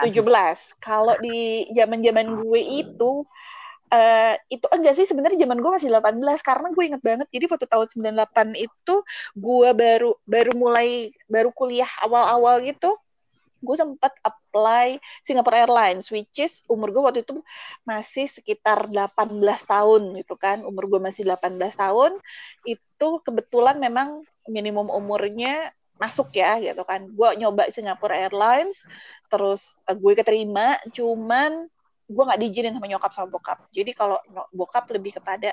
17. 0.06 0.78
Kalau 0.78 1.16
di 1.18 1.70
zaman-zaman 1.74 2.28
gue 2.46 2.62
itu 2.62 3.26
Uh, 3.88 4.36
itu 4.52 4.68
enggak 4.68 5.00
sih 5.00 5.08
sebenarnya 5.08 5.48
zaman 5.48 5.64
gue 5.64 5.72
masih 5.72 5.88
18 5.88 6.20
karena 6.44 6.68
gue 6.76 6.84
inget 6.92 7.00
banget 7.00 7.24
jadi 7.32 7.48
waktu 7.48 7.72
tahun 7.72 7.88
98 8.20 8.68
itu 8.68 8.96
gue 9.32 9.70
baru 9.72 10.12
baru 10.28 10.52
mulai 10.60 11.16
baru 11.32 11.56
kuliah 11.56 11.88
awal-awal 12.04 12.60
gitu 12.68 13.00
gue 13.58 13.76
sempat 13.76 14.14
apply 14.22 15.02
Singapore 15.26 15.58
Airlines 15.66 16.10
which 16.14 16.38
is 16.38 16.62
umur 16.70 16.94
gue 16.94 17.02
waktu 17.02 17.22
itu 17.26 17.42
masih 17.84 18.30
sekitar 18.30 18.90
18 18.90 19.18
tahun 19.66 20.02
gitu 20.22 20.36
kan. 20.38 20.62
Umur 20.64 20.86
gue 20.90 21.00
masih 21.02 21.26
18 21.26 21.58
tahun 21.74 22.18
itu 22.66 23.10
kebetulan 23.26 23.82
memang 23.82 24.22
minimum 24.48 24.88
umurnya 24.94 25.74
masuk 25.98 26.34
ya 26.38 26.62
gitu 26.62 26.86
kan. 26.86 27.10
Gue 27.10 27.34
nyoba 27.38 27.70
Singapore 27.74 28.14
Airlines 28.14 28.86
terus 29.28 29.74
uh, 29.90 29.98
gue 29.98 30.14
keterima 30.14 30.78
cuman 30.94 31.66
gue 32.08 32.24
nggak 32.24 32.40
diizinin 32.40 32.72
sama 32.72 32.88
nyokap 32.88 33.12
sama 33.12 33.28
bokap. 33.28 33.68
Jadi 33.74 33.92
kalau 33.92 34.16
bokap 34.56 34.88
lebih 34.94 35.18
kepada 35.20 35.52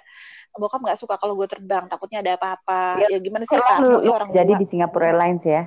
bokap 0.55 0.81
nggak 0.85 1.01
suka 1.01 1.19
kalau 1.19 1.35
gue 1.35 1.49
terbang 1.51 1.91
takutnya 1.91 2.23
ada 2.23 2.39
apa-apa. 2.39 3.03
Ya, 3.03 3.17
ya 3.17 3.19
gimana 3.19 3.43
sih 3.49 3.59
kan 3.59 3.83
orang 3.83 4.29
jadi 4.31 4.53
di 4.55 4.67
Singapore 4.69 5.11
Airlines 5.11 5.43
ya 5.43 5.67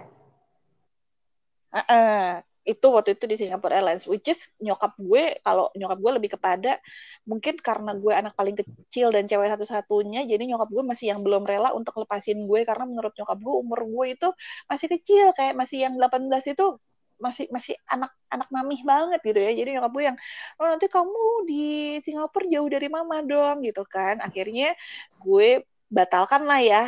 Uh, 1.74 2.40
itu 2.68 2.88
waktu 2.92 3.16
itu 3.16 3.26
di 3.32 3.36
Singapore 3.40 3.72
Airlines, 3.80 4.04
which 4.12 4.28
is 4.28 4.52
nyokap 4.60 4.92
gue, 5.00 5.40
kalau 5.40 5.72
nyokap 5.72 5.98
gue 6.04 6.12
lebih 6.20 6.30
kepada 6.36 6.84
mungkin 7.24 7.56
karena 7.64 7.96
gue 7.96 8.12
anak 8.12 8.36
paling 8.36 8.60
kecil 8.60 9.08
dan 9.16 9.24
cewek 9.24 9.48
satu-satunya, 9.56 10.28
jadi 10.28 10.44
nyokap 10.44 10.68
gue 10.76 10.84
masih 10.84 11.16
yang 11.16 11.24
belum 11.24 11.48
rela 11.48 11.72
untuk 11.72 11.96
lepasin 11.96 12.44
gue 12.44 12.68
karena 12.68 12.84
menurut 12.84 13.16
nyokap 13.16 13.40
gue 13.40 13.56
umur 13.56 13.80
gue 13.88 14.06
itu 14.20 14.28
masih 14.68 14.88
kecil, 15.00 15.32
kayak 15.32 15.56
masih 15.56 15.88
yang 15.88 15.96
18 15.96 16.28
itu 16.52 16.76
masih 17.18 17.50
masih 17.50 17.74
anak 17.90 18.14
anak 18.30 18.52
mamih 18.54 18.82
banget 18.84 19.20
gitu 19.24 19.40
ya. 19.40 19.52
Jadi 19.56 19.70
nyokap 19.80 19.92
gue 19.96 20.04
yang 20.14 20.18
oh 20.60 20.68
nanti 20.68 20.88
kamu 20.92 21.24
di 21.50 21.66
Singapura 22.04 22.46
jauh 22.52 22.70
dari 22.70 22.88
mama 22.92 23.24
dong 23.24 23.64
gitu 23.66 23.88
kan. 23.88 24.20
Akhirnya 24.20 24.76
gue 25.24 25.64
batalkan 25.88 26.44
lah 26.44 26.60
ya. 26.62 26.84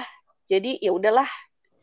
Jadi 0.51 0.77
ya 0.83 0.91
udahlah 0.91 1.29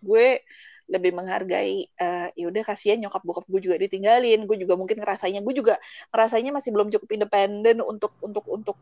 gue 0.05 0.45
lebih 0.87 1.15
menghargai 1.19 1.91
uh, 1.99 2.31
ya 2.33 2.47
udah 2.47 2.63
kasihan 2.63 2.99
nyokap 3.03 3.23
bokap 3.27 3.45
gue 3.51 3.61
juga 3.71 3.77
ditinggalin. 3.79 4.47
Gue 4.47 4.57
juga 4.59 4.79
mungkin 4.79 5.03
ngerasanya 5.03 5.43
gue 5.43 5.55
juga 5.55 5.75
ngerasanya 6.15 6.51
masih 6.55 6.71
belum 6.75 6.89
cukup 6.95 7.09
independen 7.15 7.83
untuk 7.83 8.15
untuk 8.23 8.45
untuk 8.47 8.77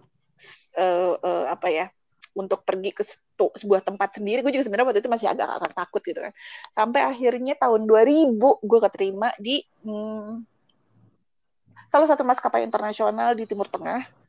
uh, 0.76 1.16
uh, 1.16 1.44
apa 1.48 1.68
ya 1.72 1.86
untuk 2.34 2.66
pergi 2.66 2.90
ke 2.90 3.02
sebuah 3.38 3.80
tempat 3.86 4.20
sendiri. 4.20 4.42
Gue 4.44 4.52
juga 4.52 4.66
sebenarnya 4.68 4.88
waktu 4.90 5.00
itu 5.00 5.10
masih 5.10 5.28
agak 5.30 5.48
agak 5.48 5.72
takut 5.72 6.02
gitu 6.04 6.20
kan. 6.20 6.32
Sampai 6.74 7.00
akhirnya 7.06 7.54
tahun 7.56 7.86
2000 7.88 8.36
gue 8.40 8.80
keterima 8.90 9.28
di 9.40 9.62
hmm, 9.86 10.44
salah 11.88 12.08
satu 12.10 12.26
maskapai 12.26 12.66
internasional 12.66 13.38
di 13.38 13.46
Timur 13.46 13.70
Tengah 13.70 14.23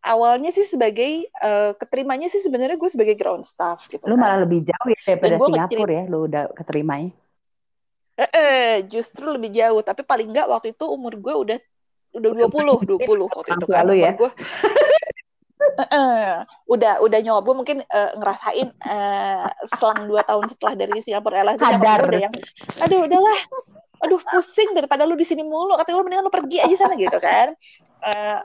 awalnya 0.00 0.50
sih 0.50 0.64
sebagai 0.64 1.28
uh, 1.40 1.76
keterimanya 1.76 2.32
sih 2.32 2.40
sebenarnya 2.40 2.80
gue 2.80 2.90
sebagai 2.90 3.16
ground 3.16 3.44
staff 3.44 3.88
gitu. 3.88 4.04
Lu 4.08 4.16
kan. 4.16 4.20
malah 4.20 4.38
lebih 4.44 4.64
jauh 4.64 4.88
ya 4.88 5.00
daripada 5.04 5.36
Singapura 5.36 5.92
ya, 5.92 6.04
lu 6.08 6.18
udah 6.26 6.44
keterimanya. 6.56 7.12
Eh, 8.20 8.30
eh, 8.36 8.72
justru 8.84 9.32
lebih 9.32 9.48
jauh, 9.52 9.80
tapi 9.80 10.04
paling 10.04 10.28
enggak 10.28 10.48
waktu 10.48 10.76
itu 10.76 10.84
umur 10.84 11.16
gue 11.16 11.34
udah 11.34 11.58
udah 12.10 12.30
20, 12.48 13.00
20 13.00 13.00
waktu 13.36 13.50
itu 13.56 13.66
kan. 13.68 13.84
Lalu 13.84 13.94
ya. 14.04 14.12
Gue, 14.16 14.30
uh, 15.60 15.82
uh, 15.84 16.32
udah 16.68 17.00
udah 17.04 17.18
nyoba 17.20 17.40
gue 17.44 17.54
mungkin 17.56 17.78
uh, 17.84 18.10
ngerasain 18.16 18.68
uh, 18.84 19.48
selang 19.76 20.08
dua 20.08 20.24
tahun 20.24 20.48
setelah 20.48 20.74
dari 20.76 21.00
Singapura 21.04 21.44
Airlines 21.44 21.60
Sadar. 21.60 22.08
udah 22.08 22.20
yang 22.20 22.34
aduh 22.80 23.00
udahlah 23.04 23.38
aduh 24.00 24.20
pusing 24.32 24.72
daripada 24.72 25.04
lu 25.04 25.12
di 25.12 25.28
sini 25.28 25.44
mulu 25.44 25.76
katanya 25.76 26.00
lu 26.00 26.04
mendingan 26.08 26.24
lu 26.24 26.32
pergi 26.32 26.58
aja 26.64 26.76
sana 26.88 26.96
gitu 26.96 27.20
kan 27.20 27.52
uh, 28.00 28.40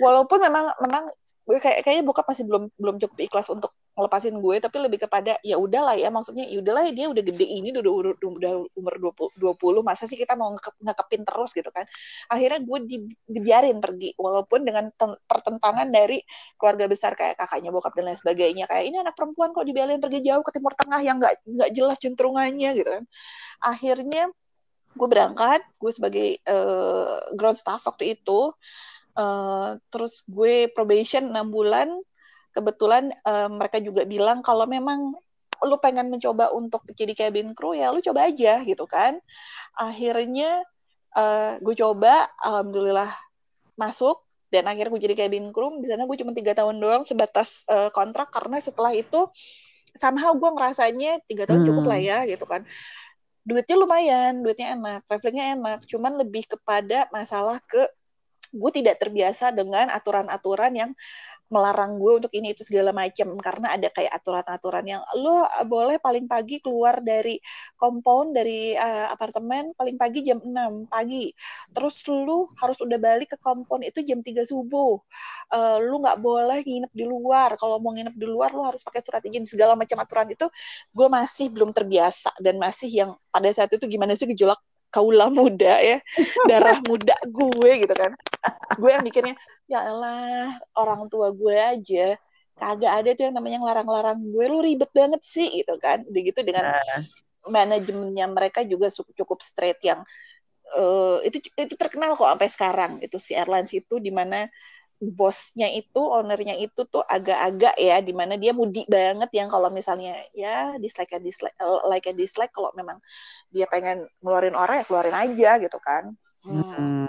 walaupun 0.00 0.38
memang 0.42 0.72
memang 0.82 1.04
kayak 1.46 1.86
kayaknya 1.86 2.02
bokap 2.02 2.26
masih 2.26 2.42
belum 2.42 2.74
belum 2.74 2.96
cukup 2.98 3.18
ikhlas 3.22 3.46
untuk 3.54 3.70
ngelepasin 3.94 4.34
gue 4.42 4.56
tapi 4.58 4.76
lebih 4.82 4.98
kepada 5.06 5.38
ya 5.46 5.56
udahlah 5.56 5.94
ya 5.94 6.10
maksudnya 6.10 6.44
ya 6.50 6.58
udahlah 6.58 6.90
dia 6.90 7.06
udah 7.06 7.22
gede 7.22 7.46
ini 7.46 7.70
udah 7.70 7.80
udah, 7.86 8.12
udah 8.18 8.52
umur 8.74 8.94
20, 9.14 9.56
20 9.56 9.86
masa 9.86 10.10
sih 10.10 10.18
kita 10.18 10.34
mau 10.34 10.52
ngekep, 10.52 10.74
ngekepin 10.82 11.22
terus 11.22 11.50
gitu 11.54 11.70
kan? 11.70 11.86
Akhirnya 12.28 12.60
gue 12.66 12.78
dibiarin 13.30 13.78
pergi 13.78 14.12
walaupun 14.18 14.66
dengan 14.66 14.90
pertentangan 15.24 15.86
dari 15.88 16.18
keluarga 16.58 16.90
besar 16.90 17.14
kayak 17.14 17.38
kakaknya 17.38 17.70
bokap 17.70 17.94
dan 17.94 18.10
lain 18.10 18.18
sebagainya 18.18 18.66
kayak 18.66 18.84
ini 18.90 18.96
anak 19.00 19.14
perempuan 19.14 19.54
kok 19.54 19.64
dibiarin 19.64 20.02
pergi 20.02 20.20
jauh 20.26 20.42
ke 20.42 20.50
timur 20.50 20.74
tengah 20.74 21.00
yang 21.00 21.16
nggak 21.22 21.46
nggak 21.46 21.70
jelas 21.72 21.96
centrungannya 22.02 22.74
gitu 22.74 22.90
kan. 22.90 23.04
Akhirnya 23.62 24.28
gue 24.96 25.08
berangkat 25.08 25.62
gue 25.78 25.92
sebagai 25.92 26.28
uh, 26.48 27.22
ground 27.32 27.56
staff 27.60 27.84
waktu 27.86 28.18
itu 28.18 28.50
Uh, 29.16 29.80
terus 29.88 30.22
gue 30.28 30.68
probation 30.76 31.32
6 31.32 31.48
bulan. 31.48 31.88
Kebetulan 32.52 33.12
uh, 33.24 33.48
mereka 33.48 33.80
juga 33.80 34.04
bilang 34.04 34.40
kalau 34.44 34.68
memang 34.68 35.16
lu 35.64 35.76
pengen 35.80 36.12
mencoba 36.12 36.52
untuk 36.52 36.84
jadi 36.92 37.16
cabin 37.16 37.56
crew 37.56 37.72
ya 37.72 37.88
lu 37.88 38.04
coba 38.04 38.28
aja 38.28 38.60
gitu 38.64 38.84
kan. 38.84 39.16
Akhirnya 39.76 40.60
uh, 41.16 41.56
gue 41.60 41.74
coba 41.76 42.28
alhamdulillah 42.44 43.12
masuk. 43.80 44.20
Dan 44.46 44.70
akhirnya 44.70 44.94
gue 44.94 45.02
jadi 45.10 45.16
cabin 45.26 45.50
crew. 45.50 45.80
Di 45.82 45.90
sana 45.90 46.06
gue 46.06 46.16
cuma 46.20 46.32
tiga 46.36 46.52
tahun 46.54 46.78
doang 46.78 47.02
sebatas 47.08 47.64
uh, 47.72 47.88
kontrak. 47.90 48.28
Karena 48.30 48.60
setelah 48.60 48.92
itu 48.92 49.26
somehow 49.96 50.36
gue 50.36 50.50
ngerasanya 50.52 51.24
tiga 51.24 51.48
tahun 51.48 51.64
hmm. 51.64 51.68
cukup 51.72 51.84
lah 51.88 52.00
ya 52.00 52.18
gitu 52.28 52.44
kan. 52.44 52.62
Duitnya 53.46 53.76
lumayan 53.78 54.42
duitnya 54.44 54.76
enak 54.76 55.00
travelingnya 55.08 55.46
enak. 55.56 55.78
Cuman 55.88 56.20
lebih 56.20 56.46
kepada 56.46 57.08
masalah 57.10 57.58
ke 57.64 57.84
gue 58.52 58.70
tidak 58.74 59.02
terbiasa 59.02 59.54
dengan 59.54 59.90
aturan-aturan 59.90 60.72
yang 60.74 60.90
melarang 61.46 62.02
gue 62.02 62.12
untuk 62.22 62.32
ini 62.34 62.50
itu 62.54 62.66
segala 62.66 62.90
macam 62.90 63.38
karena 63.38 63.78
ada 63.78 63.86
kayak 63.90 64.10
aturan-aturan 64.18 64.84
yang 64.98 65.02
lo 65.14 65.46
boleh 65.62 66.02
paling 66.02 66.26
pagi 66.26 66.58
keluar 66.58 66.98
dari 66.98 67.38
kompon 67.78 68.34
dari 68.34 68.74
uh, 68.74 69.14
apartemen 69.14 69.70
paling 69.78 69.94
pagi 69.94 70.26
jam 70.26 70.42
6 70.42 70.90
pagi. 70.90 71.30
Terus 71.70 72.02
lu 72.10 72.50
harus 72.58 72.78
udah 72.82 72.98
balik 72.98 73.34
ke 73.34 73.38
kompon 73.38 73.86
itu 73.86 74.02
jam 74.02 74.26
3 74.26 74.42
subuh. 74.42 74.98
Uh, 75.54 75.78
lu 75.78 76.02
nggak 76.02 76.18
boleh 76.18 76.66
nginep 76.66 76.92
di 76.92 77.04
luar. 77.06 77.54
Kalau 77.54 77.78
mau 77.78 77.94
nginep 77.94 78.14
di 78.18 78.26
luar 78.26 78.50
lu 78.50 78.66
harus 78.66 78.82
pakai 78.82 79.00
surat 79.06 79.22
izin. 79.22 79.46
Segala 79.46 79.78
macam 79.78 80.02
aturan 80.02 80.26
itu 80.34 80.50
gue 80.90 81.08
masih 81.08 81.46
belum 81.54 81.70
terbiasa. 81.70 82.34
Dan 82.42 82.58
masih 82.58 82.90
yang 82.90 83.10
pada 83.30 83.50
saat 83.54 83.70
itu 83.70 83.86
gimana 83.86 84.18
sih 84.18 84.26
gejolak 84.26 84.58
kaula 84.90 85.28
muda 85.28 85.76
ya 85.82 85.98
darah 86.50 86.78
muda 86.84 87.16
gue 87.26 87.70
gitu 87.84 87.94
kan. 87.94 88.12
Gue 88.78 88.90
yang 88.94 89.04
mikirnya 89.04 89.34
ya 89.66 89.82
elah 89.86 90.56
orang 90.78 91.10
tua 91.10 91.34
gue 91.34 91.56
aja 91.56 92.16
kagak 92.56 92.92
ada 93.04 93.10
tuh 93.12 93.28
yang 93.28 93.36
namanya 93.36 93.60
ngelarang-larang 93.60 94.18
gue 94.32 94.44
lu 94.48 94.58
ribet 94.64 94.90
banget 94.94 95.22
sih 95.22 95.62
gitu 95.62 95.76
kan. 95.76 96.04
Udah 96.08 96.20
gitu 96.22 96.40
dengan 96.46 96.72
nah. 96.72 97.02
manajemennya 97.46 98.26
mereka 98.30 98.64
juga 98.64 98.88
cukup 98.90 99.44
straight 99.44 99.78
yang 99.84 100.02
uh, 100.74 101.22
itu 101.22 101.38
itu 101.54 101.74
terkenal 101.76 102.16
kok 102.16 102.26
sampai 102.26 102.48
sekarang. 102.50 102.92
Itu 103.04 103.20
si 103.20 103.36
airlines 103.36 103.70
itu 103.76 104.00
di 104.00 104.10
mana 104.10 104.48
bosnya 104.96 105.68
itu, 105.72 106.00
ownernya 106.00 106.56
itu 106.56 106.88
tuh 106.88 107.04
agak-agak 107.04 107.76
ya, 107.76 108.00
di 108.00 108.12
mana 108.16 108.40
dia 108.40 108.56
mudi 108.56 108.88
banget 108.88 109.28
yang 109.36 109.52
kalau 109.52 109.68
misalnya 109.68 110.16
ya 110.32 110.76
dislike 110.80 111.12
and 111.12 111.24
dislike, 111.24 111.56
eh, 111.56 111.80
like 111.88 112.08
and 112.08 112.16
dislike 112.16 112.52
kalau 112.52 112.72
memang 112.72 112.96
dia 113.52 113.68
pengen 113.68 114.08
ngeluarin 114.24 114.56
orang 114.56 114.80
ya 114.80 114.84
keluarin 114.88 115.16
aja 115.16 115.50
gitu 115.60 115.78
kan. 115.80 116.16
Hmm. 116.44 117.04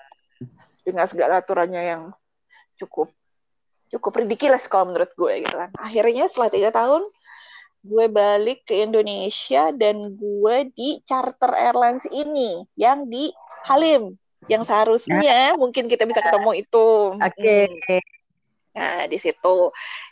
Dengan 0.83 1.05
segala 1.07 1.39
aturannya 1.39 1.83
yang 1.83 2.03
cukup 2.79 3.11
cukup 3.87 4.19
ridiculous 4.19 4.67
kalau 4.67 4.91
menurut 4.91 5.11
gue 5.15 5.47
gitu 5.47 5.55
kan. 5.55 5.71
Akhirnya 5.79 6.27
setelah 6.27 6.51
tiga 6.51 6.69
tahun 6.75 7.07
gue 7.87 8.05
balik 8.11 8.67
ke 8.67 8.83
Indonesia 8.83 9.71
dan 9.71 10.19
gue 10.19 10.57
di 10.75 10.99
charter 11.07 11.55
airlines 11.55 12.03
ini 12.11 12.67
yang 12.75 13.07
di 13.07 13.31
Halim 13.63 14.19
yang 14.47 14.63
seharusnya 14.63 15.53
nah. 15.53 15.59
mungkin 15.59 15.87
kita 15.91 16.03
bisa 16.07 16.23
ketemu 16.23 16.51
itu. 16.63 16.87
Oke. 17.15 17.67
Okay. 17.67 18.01
Nah, 18.77 19.09
di 19.09 19.17
situ 19.17 19.55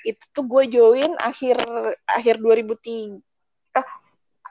itu 0.03 0.23
tuh 0.33 0.45
gue 0.45 0.63
join 0.69 1.11
akhir 1.21 1.61
akhir 2.09 2.41
2003 2.41 3.21
uh, 3.77 3.88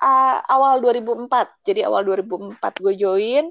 uh, 0.01 0.39
awal 0.49 0.81
2004. 0.81 1.29
Jadi 1.67 1.81
awal 1.83 2.07
2004 2.07 2.59
gue 2.61 2.95
join 2.95 3.45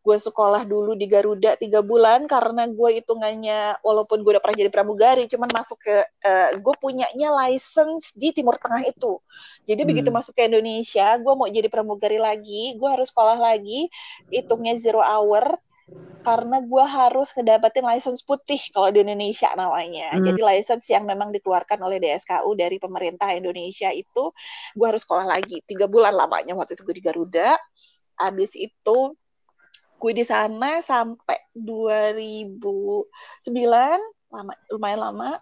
gue 0.00 0.16
sekolah 0.16 0.64
dulu 0.64 0.96
di 0.96 1.04
Garuda 1.04 1.60
tiga 1.60 1.84
bulan 1.84 2.24
karena 2.24 2.64
gue 2.64 3.04
hitungannya 3.04 3.84
walaupun 3.84 4.24
gue 4.24 4.32
udah 4.32 4.42
pernah 4.42 4.56
jadi 4.64 4.72
pramugari 4.72 5.28
cuman 5.28 5.52
masuk 5.52 5.76
ke 5.76 5.96
uh, 6.24 6.56
gue 6.56 6.74
punyanya 6.80 7.28
license 7.44 8.16
di 8.16 8.32
Timur 8.32 8.56
Tengah 8.56 8.88
itu 8.88 9.20
jadi 9.68 9.84
hmm. 9.84 9.88
begitu 9.92 10.08
masuk 10.08 10.32
ke 10.32 10.48
Indonesia 10.48 11.20
gue 11.20 11.32
mau 11.36 11.44
jadi 11.52 11.68
pramugari 11.68 12.16
lagi 12.16 12.80
gue 12.80 12.88
harus 12.88 13.12
sekolah 13.12 13.36
lagi 13.36 13.92
hitungnya 14.32 14.80
zero 14.80 15.04
hour 15.04 15.60
karena 16.20 16.60
gue 16.60 16.84
harus 16.84 17.32
ngedapetin 17.32 17.84
license 17.84 18.20
putih 18.20 18.60
kalau 18.76 18.92
di 18.92 19.00
Indonesia 19.00 19.48
namanya. 19.56 20.12
Hmm. 20.12 20.24
Jadi 20.28 20.40
license 20.40 20.86
yang 20.92 21.08
memang 21.08 21.32
dikeluarkan 21.32 21.80
oleh 21.80 21.96
DSKU 21.96 22.50
dari 22.60 22.76
pemerintah 22.76 23.32
Indonesia 23.32 23.88
itu 23.88 24.28
gue 24.76 24.86
harus 24.86 25.00
sekolah 25.00 25.24
lagi 25.24 25.64
tiga 25.64 25.88
bulan 25.88 26.12
lamanya 26.12 26.52
waktu 26.52 26.76
itu 26.76 26.84
gue 26.84 26.96
di 27.00 27.04
Garuda. 27.04 27.56
Abis 28.20 28.52
itu 28.52 29.16
gue 30.00 30.12
di 30.12 30.24
sana 30.24 30.84
sampai 30.84 31.40
2009 31.56 33.48
lama 34.30 34.52
lumayan 34.68 35.00
lama. 35.00 35.40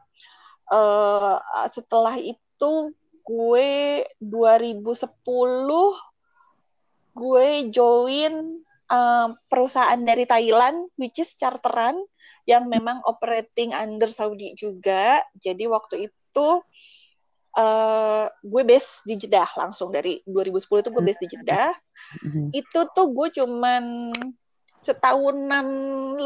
Uh, 0.68 1.40
setelah 1.74 2.14
itu 2.22 2.94
gue 3.26 4.04
2010 4.22 5.10
gue 7.18 7.48
join 7.74 8.34
uh, 8.90 9.32
perusahaan 9.48 10.00
dari 10.00 10.24
Thailand, 10.24 10.92
which 10.96 11.20
is 11.20 11.32
charteran 11.36 11.96
yang 12.48 12.66
memang 12.66 13.04
operating 13.04 13.76
under 13.76 14.08
Saudi 14.08 14.56
juga. 14.56 15.20
Jadi 15.36 15.68
waktu 15.68 16.08
itu 16.08 16.48
uh, 17.58 18.26
gue 18.30 18.62
base 18.64 19.04
di 19.04 19.20
Jeddah 19.20 19.48
langsung 19.58 19.92
dari 19.92 20.24
2010 20.24 20.84
itu 20.84 20.90
gue 20.90 21.04
base 21.04 21.20
di 21.20 21.28
Jeddah. 21.28 21.72
Mm-hmm. 22.24 22.46
Itu 22.56 22.88
tuh 22.96 23.12
gue 23.12 23.28
cuman 23.36 23.84
setahunan 24.80 25.66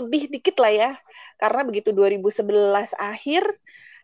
lebih 0.05 0.31
dikit 0.31 0.63
lah 0.63 0.73
ya. 0.73 0.91
Karena 1.41 1.67
begitu 1.67 1.91
2011 1.91 2.95
akhir, 2.95 3.43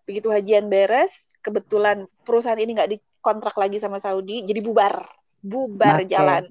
begitu 0.02 0.28
hajian 0.34 0.66
beres, 0.66 1.30
kebetulan 1.44 2.10
perusahaan 2.26 2.58
ini 2.58 2.74
nggak 2.74 2.90
dikontrak 2.98 3.54
lagi 3.54 3.78
sama 3.78 4.02
Saudi, 4.02 4.42
jadi 4.42 4.58
bubar, 4.58 5.06
bubar 5.38 6.02
okay. 6.02 6.10
jalan. 6.10 6.50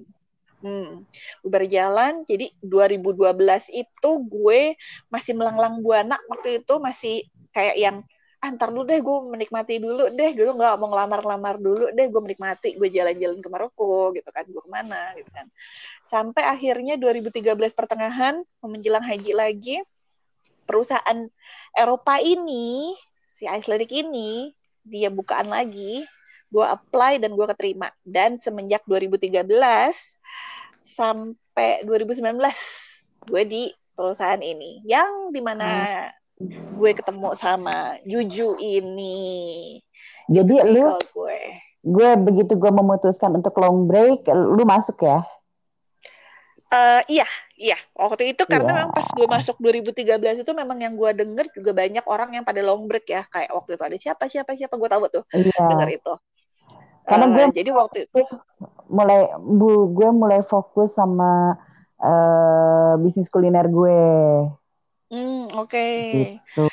Hmm, 0.58 1.06
bubar 1.46 1.64
jalan. 1.70 2.26
Jadi 2.26 2.50
2012 2.62 3.70
itu 3.70 4.10
gue 4.26 4.74
masih 5.10 5.32
melanglang 5.38 5.78
buana 5.82 6.18
waktu 6.26 6.62
itu 6.62 6.74
masih 6.82 7.22
kayak 7.54 7.76
yang 7.78 7.96
antar 8.38 8.70
ah, 8.70 8.72
dulu 8.74 8.86
deh 8.86 9.02
gue 9.02 9.18
menikmati 9.34 9.82
dulu 9.82 10.14
deh 10.14 10.30
gue 10.30 10.46
nggak 10.46 10.78
mau 10.78 10.94
ngelamar-lamar 10.94 11.58
dulu 11.58 11.90
deh 11.90 12.06
gue 12.06 12.22
menikmati 12.22 12.78
gue 12.78 12.86
jalan-jalan 12.86 13.42
ke 13.42 13.48
Maroko 13.50 14.14
gitu 14.14 14.30
kan 14.30 14.46
gue 14.46 14.62
ke 14.62 14.70
mana 14.70 15.10
gitu 15.18 15.26
kan 15.34 15.50
sampai 16.06 16.46
akhirnya 16.46 16.94
2013 17.02 17.58
pertengahan 17.74 18.38
menjelang 18.62 19.02
haji 19.02 19.34
lagi 19.34 19.76
perusahaan 20.70 21.26
Eropa 21.74 22.22
ini 22.22 22.94
si 23.34 23.50
Icelandic 23.50 23.90
ini 23.90 24.54
dia 24.86 25.10
bukaan 25.10 25.50
lagi 25.50 26.06
gue 26.48 26.64
apply 26.64 27.20
dan 27.20 27.36
gue 27.36 27.46
keterima 27.52 27.92
dan 28.02 28.40
semenjak 28.40 28.80
2013 28.88 29.44
sampai 30.80 31.84
2019 31.84 32.40
gue 33.28 33.42
di 33.44 33.62
perusahaan 33.92 34.40
ini 34.40 34.80
yang 34.88 35.28
di 35.28 35.40
mana 35.44 35.68
hmm. 36.40 36.80
gue 36.80 36.90
ketemu 36.96 37.28
sama 37.36 38.00
Juju 38.08 38.56
ini 38.56 39.76
jadi 40.32 40.72
lu 40.72 40.96
gue 41.12 41.40
gue 41.84 42.10
begitu 42.24 42.52
gue 42.56 42.72
memutuskan 42.72 43.36
untuk 43.36 43.52
long 43.60 43.84
break 43.84 44.24
lu 44.32 44.64
masuk 44.64 45.04
ya 45.04 45.20
Uh, 46.68 47.00
iya, 47.08 47.24
iya. 47.56 47.80
Waktu 47.96 48.36
itu 48.36 48.44
karena 48.44 48.68
yeah. 48.68 48.78
memang 48.84 48.92
pas 48.92 49.08
gue 49.08 49.24
masuk 49.24 49.56
2013 49.56 50.44
itu 50.44 50.52
memang 50.52 50.76
yang 50.84 51.00
gue 51.00 51.10
denger 51.16 51.48
juga 51.56 51.72
banyak 51.72 52.04
orang 52.04 52.36
yang 52.36 52.44
pada 52.44 52.60
long 52.60 52.84
break 52.84 53.08
ya. 53.08 53.24
Kayak 53.32 53.56
waktu 53.56 53.70
itu 53.72 53.84
ada 53.88 53.96
siapa 53.96 54.24
siapa 54.28 54.52
siapa 54.52 54.76
gue 54.76 54.88
tahu 54.92 55.08
tuh 55.08 55.24
yeah. 55.32 55.64
denger 55.64 55.96
itu. 55.96 56.12
Karena 57.08 57.26
uh, 57.26 57.32
gue 57.32 57.44
jadi 57.56 57.70
waktu 57.72 57.98
itu 58.04 58.20
mulai 58.92 59.32
bu 59.40 59.88
gue 59.96 60.08
mulai 60.12 60.44
fokus 60.44 60.92
sama 60.92 61.56
uh, 62.00 63.00
bisnis 63.00 63.32
kuliner 63.32 63.64
gue. 63.66 64.00
Hmm, 65.08 65.48
oke. 65.56 65.72
Okay. 65.72 66.36
Gitu. 66.36 66.68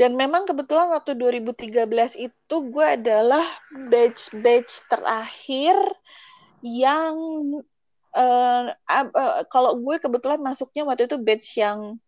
Dan 0.00 0.16
memang 0.16 0.48
kebetulan 0.48 0.88
waktu 0.88 1.12
2013 1.12 2.16
itu 2.16 2.56
gue 2.72 2.86
adalah 2.88 3.44
batch-batch 3.92 4.88
terakhir 4.88 5.76
yang 6.64 7.14
uh, 8.16 8.72
uh, 8.72 9.44
kalau 9.52 9.76
gue 9.76 10.00
kebetulan 10.00 10.40
masuknya 10.40 10.88
waktu 10.88 11.04
itu 11.04 11.20
batch 11.20 11.60
yang 11.60 12.00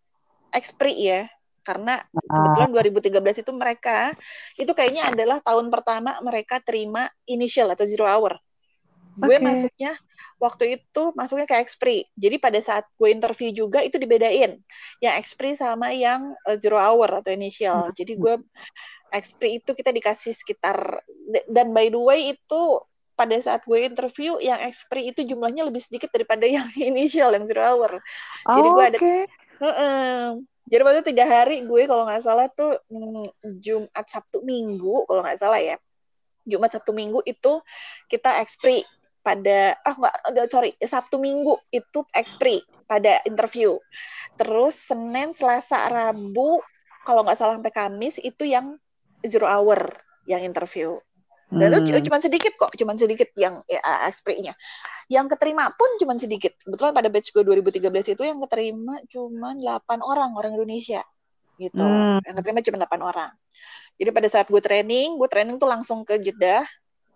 expert 0.56 0.96
ya 0.96 1.28
karena 1.60 2.00
kebetulan 2.12 2.70
2013 2.72 3.42
itu 3.44 3.52
mereka 3.52 3.98
itu 4.56 4.72
kayaknya 4.72 5.12
adalah 5.12 5.38
tahun 5.44 5.68
pertama 5.68 6.16
mereka 6.24 6.58
terima 6.60 7.08
initial 7.28 7.70
atau 7.72 7.84
zero 7.84 8.08
hour. 8.08 8.40
Gue 9.20 9.36
okay. 9.36 9.44
masuknya 9.44 9.92
waktu 10.40 10.80
itu 10.80 11.02
masuknya 11.12 11.44
ke 11.44 11.56
Expri. 11.60 12.08
Jadi 12.16 12.36
pada 12.40 12.56
saat 12.62 12.88
gue 12.96 13.08
interview 13.12 13.52
juga 13.52 13.84
itu 13.84 14.00
dibedain 14.00 14.56
yang 15.02 15.14
Expri 15.20 15.58
sama 15.58 15.92
yang 15.92 16.32
uh, 16.48 16.56
zero 16.56 16.80
hour 16.80 17.20
atau 17.20 17.30
initial. 17.34 17.90
Hmm. 17.90 17.94
Jadi 17.96 18.12
gue 18.16 18.34
Expri 19.10 19.58
itu 19.58 19.74
kita 19.74 19.90
dikasih 19.90 20.32
sekitar 20.32 21.02
dan 21.50 21.74
by 21.74 21.90
the 21.90 22.00
way 22.00 22.20
itu 22.32 22.62
pada 23.18 23.36
saat 23.44 23.60
gue 23.68 23.84
interview 23.84 24.40
yang 24.40 24.56
Expri 24.64 25.12
itu 25.12 25.20
jumlahnya 25.26 25.68
lebih 25.68 25.84
sedikit 25.84 26.08
daripada 26.08 26.48
yang 26.56 26.70
initial 26.78 27.34
yang 27.36 27.44
zero 27.44 27.62
hour. 27.66 28.00
Oh, 28.48 28.56
Jadi 28.56 28.68
gue 28.68 28.80
okay. 28.80 28.88
ada 28.88 28.98
uh 29.60 29.68
-uh, 29.68 30.24
Jadi 30.70 30.82
waktu 30.86 31.02
tiga 31.02 31.26
hari 31.26 31.66
gue 31.66 31.82
kalau 31.90 32.06
nggak 32.06 32.22
salah 32.22 32.46
tuh 32.54 32.78
mm, 32.86 33.58
Jumat 33.58 34.06
Sabtu 34.06 34.46
Minggu 34.46 35.02
kalau 35.10 35.20
nggak 35.26 35.40
salah 35.42 35.58
ya. 35.58 35.76
Jumat 36.46 36.70
Sabtu 36.70 36.94
Minggu 36.94 37.20
itu 37.26 37.58
kita 38.06 38.38
ekspri 38.40 38.86
pada 39.20 39.76
ah 39.84 39.94
nggak 40.30 40.48
sorry 40.48 40.72
Sabtu 40.80 41.20
Minggu 41.20 41.58
itu 41.74 42.06
ekspri 42.14 42.62
pada 42.86 43.18
interview. 43.26 43.76
Terus 44.38 44.78
Senin, 44.78 45.34
Selasa, 45.34 45.90
Rabu 45.90 46.62
kalau 47.02 47.26
nggak 47.26 47.38
salah 47.38 47.58
sampai 47.58 47.74
Kamis 47.74 48.22
itu 48.22 48.46
yang 48.46 48.78
zero 49.26 49.50
hour 49.50 49.90
yang 50.24 50.46
interview. 50.46 50.96
Dan 51.50 51.82
hmm. 51.82 51.90
itu 51.90 51.98
cuma 52.06 52.22
sedikit 52.22 52.54
kok, 52.54 52.70
cuma 52.78 52.94
sedikit 52.94 53.26
yang 53.34 53.58
ya, 53.66 53.82
nya 54.38 54.54
Yang 55.10 55.26
keterima 55.34 55.74
pun 55.74 55.98
cuma 55.98 56.14
sedikit. 56.14 56.54
Kebetulan 56.62 56.94
pada 56.94 57.10
batch 57.10 57.34
gue 57.34 57.42
2013 57.42 58.14
itu 58.14 58.22
yang 58.22 58.38
keterima 58.46 59.02
cuma 59.10 59.58
8 59.58 59.98
orang, 59.98 60.30
orang 60.38 60.54
Indonesia. 60.54 61.02
Gitu. 61.58 61.82
Hmm. 61.82 62.22
Yang 62.22 62.34
keterima 62.38 62.60
cuma 62.62 62.78
8 62.86 63.02
orang. 63.02 63.30
Jadi 63.98 64.10
pada 64.14 64.28
saat 64.30 64.46
gue 64.46 64.62
training, 64.62 65.18
gue 65.18 65.26
training 65.26 65.58
tuh 65.58 65.66
langsung 65.66 66.06
ke 66.06 66.22
Jeddah. 66.22 66.62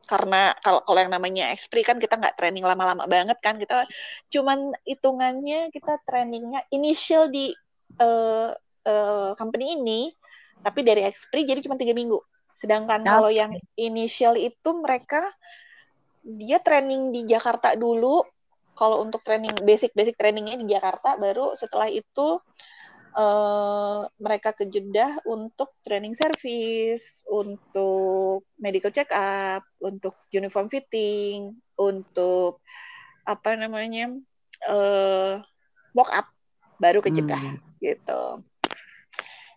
Karena 0.04 0.52
kalau 0.60 0.82
kalau 0.84 1.00
yang 1.00 1.14
namanya 1.14 1.48
Expri 1.54 1.80
kan 1.80 1.96
kita 1.96 2.20
nggak 2.20 2.36
training 2.36 2.66
lama-lama 2.66 3.06
banget 3.06 3.38
kan. 3.38 3.54
Kita 3.54 3.86
cuman 4.34 4.74
hitungannya 4.82 5.70
kita 5.70 6.02
trainingnya 6.04 6.60
initial 6.74 7.30
di 7.30 7.54
uh, 8.02 8.50
uh, 8.82 9.30
company 9.38 9.78
ini. 9.78 10.10
Tapi 10.58 10.82
dari 10.82 11.06
Expri 11.06 11.46
jadi 11.46 11.62
cuma 11.62 11.78
tiga 11.78 11.94
minggu 11.94 12.33
Sedangkan 12.54 13.02
okay. 13.02 13.10
kalau 13.10 13.30
yang 13.34 13.52
initial 13.74 14.38
itu 14.38 14.70
mereka 14.78 15.20
dia 16.24 16.62
training 16.62 17.12
di 17.12 17.26
Jakarta 17.26 17.74
dulu. 17.74 18.24
Kalau 18.74 19.06
untuk 19.06 19.22
training 19.22 19.54
basic-basic 19.62 20.18
trainingnya 20.18 20.58
di 20.58 20.66
Jakarta, 20.66 21.14
baru 21.14 21.54
setelah 21.54 21.86
itu 21.86 22.42
uh, 23.14 24.02
mereka 24.18 24.50
ke 24.50 24.66
Jeddah 24.66 25.22
untuk 25.30 25.78
training 25.86 26.18
service, 26.18 27.22
untuk 27.30 28.42
medical 28.58 28.90
check 28.90 29.10
up, 29.14 29.62
untuk 29.78 30.18
uniform 30.34 30.66
fitting, 30.66 31.54
untuk 31.78 32.58
apa 33.22 33.54
namanya 33.54 34.10
uh, 34.66 35.38
walk 35.94 36.10
up, 36.10 36.26
baru 36.82 36.98
ke 36.98 37.14
Jeddah 37.14 37.40
hmm. 37.40 37.78
gitu. 37.78 38.42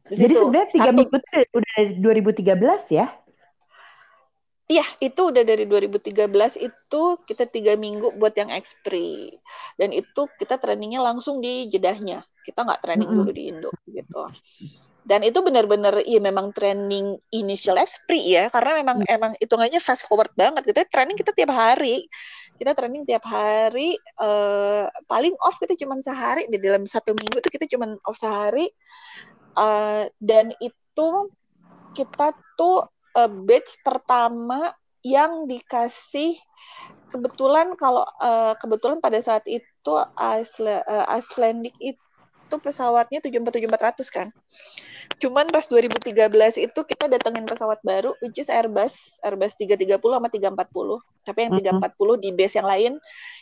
Terus 0.07 0.19
Jadi 0.23 0.33
sebenarnya 0.39 0.69
tiga 0.71 0.91
minggu 0.95 1.15
itu 1.19 1.39
udah 1.51 1.71
dari 1.75 1.93
2013 1.99 2.95
ya? 2.95 3.07
Iya, 4.67 4.83
itu 4.99 5.31
udah 5.31 5.43
dari 5.47 5.63
2013 5.63 6.59
itu 6.59 7.03
kita 7.23 7.47
tiga 7.47 7.79
minggu 7.79 8.19
buat 8.19 8.35
yang 8.35 8.51
ekspri. 8.51 9.31
Dan 9.79 9.95
itu 9.95 10.27
kita 10.35 10.59
trainingnya 10.59 10.99
langsung 10.99 11.39
di 11.39 11.71
jedahnya. 11.71 12.27
Kita 12.43 12.67
nggak 12.67 12.83
training 12.83 13.07
dulu 13.07 13.31
di 13.31 13.43
Indo 13.47 13.71
gitu. 13.87 14.27
Dan 15.07 15.23
itu 15.23 15.39
benar-benar 15.39 16.03
ya 16.03 16.19
memang 16.19 16.51
training 16.51 17.15
initial 17.31 17.79
ekspri 17.79 18.27
ya, 18.27 18.51
karena 18.51 18.83
memang 18.83 19.07
mm. 19.07 19.15
emang 19.15 19.31
hitungannya 19.39 19.79
fast 19.79 20.03
forward 20.03 20.35
banget. 20.35 20.67
Kita 20.67 20.83
training 20.83 21.15
kita 21.15 21.31
tiap 21.31 21.55
hari. 21.55 22.03
Kita 22.59 22.75
training 22.75 23.07
tiap 23.07 23.23
hari. 23.23 23.95
Uh, 24.19 24.91
paling 25.07 25.31
off 25.47 25.55
kita 25.63 25.79
cuma 25.79 25.95
sehari. 26.03 26.43
Di 26.51 26.59
dalam 26.59 26.83
satu 26.83 27.15
minggu 27.15 27.39
itu 27.39 27.47
kita 27.47 27.71
cuma 27.71 27.95
off 28.03 28.19
sehari 28.19 28.67
Uh, 29.57 30.05
dan 30.21 30.53
itu 30.61 31.09
kita 31.97 32.37
tuh 32.53 32.85
uh, 33.17 33.29
batch 33.29 33.81
pertama 33.81 34.69
yang 35.01 35.49
dikasih 35.49 36.37
kebetulan 37.09 37.73
kalau 37.79 38.05
uh, 38.19 38.53
kebetulan 38.59 38.99
pada 39.01 39.17
saat 39.23 39.41
itu 39.49 39.93
Iceland, 40.13 40.83
uh, 40.85 41.05
Icelandic 41.09 41.73
itu 41.81 42.55
pesawatnya 42.59 43.23
747-400 43.23 44.13
kan. 44.13 44.27
Cuman 45.17 45.49
pas 45.49 45.65
2013 45.65 46.13
itu 46.61 46.79
kita 46.83 47.09
datengin 47.09 47.47
pesawat 47.47 47.81
baru 47.81 48.13
which 48.21 48.37
is 48.37 48.51
Airbus, 48.51 49.17
Airbus 49.25 49.57
330 49.57 49.97
sama 49.97 50.27
340. 50.29 51.01
Tapi 51.25 51.39
yang 51.47 51.51
340 51.57 51.57
mm 51.57 51.81
-hmm. 51.81 52.15
di 52.21 52.29
base 52.35 52.53
yang 52.59 52.67
lain, 52.67 52.91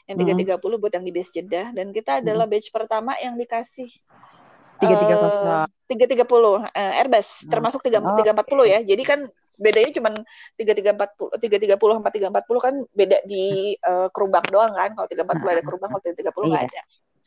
yang 0.07 0.16
330 0.16 0.24
mm 0.24 0.55
-hmm. 0.55 0.80
buat 0.80 0.93
yang 0.95 1.05
di 1.05 1.13
base 1.13 1.32
Jeddah 1.36 1.68
dan 1.76 1.88
kita 1.91 2.24
adalah 2.24 2.45
batch 2.47 2.70
pertama 2.72 3.18
yang 3.20 3.36
dikasih 3.36 3.89
tiga 4.82 4.96
tiga 5.00 5.16
tiga 5.86 6.06
tiga 6.10 6.26
puluh 6.26 6.62
eh, 6.74 7.00
Airbus 7.02 7.46
hmm. 7.46 7.52
termasuk 7.52 7.80
tiga 7.86 8.02
tiga 8.02 8.32
empat 8.36 8.48
puluh 8.48 8.66
ya 8.68 8.82
jadi 8.82 9.04
kan 9.06 9.20
bedanya 9.56 9.92
cuma 9.96 10.10
tiga 10.60 10.74
tiga 10.76 10.92
empat 10.92 11.16
puluh 11.16 11.32
tiga 11.40 11.58
tiga 11.58 11.76
puluh 11.80 11.94
sama 11.96 12.12
tiga 12.12 12.28
empat 12.28 12.44
puluh 12.44 12.62
kan 12.62 12.76
beda 12.92 13.24
di 13.24 13.76
uh, 13.88 14.12
kerubang 14.12 14.44
doang 14.52 14.76
kan 14.76 14.92
kalau 14.92 15.08
tiga 15.08 15.24
empat 15.24 15.38
puluh 15.40 15.52
ada 15.56 15.62
hmm. 15.64 15.70
kerubang 15.72 15.90
kalau 15.96 16.04
tiga 16.04 16.16
tiga 16.20 16.32
puluh 16.36 16.48
nggak 16.52 16.66
iya. 16.68 16.72
ada 16.72 16.82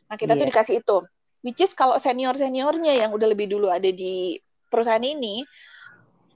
nah 0.09 0.17
kita 0.17 0.33
iya. 0.37 0.41
tuh 0.41 0.47
dikasih 0.53 0.75
itu 0.85 0.97
which 1.41 1.61
is 1.65 1.73
kalau 1.73 1.97
senior 1.97 2.37
seniornya 2.37 2.93
yang 2.97 3.11
udah 3.15 3.29
lebih 3.31 3.49
dulu 3.49 3.73
ada 3.73 3.89
di 3.89 4.37
perusahaan 4.69 5.01
ini 5.01 5.45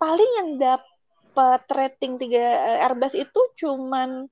paling 0.00 0.30
yang 0.40 0.48
dapat 0.56 1.62
rating 1.68 2.16
tiga 2.16 2.40
eh, 2.40 2.84
Airbus 2.88 3.14
itu 3.18 3.40
cuman 3.60 4.26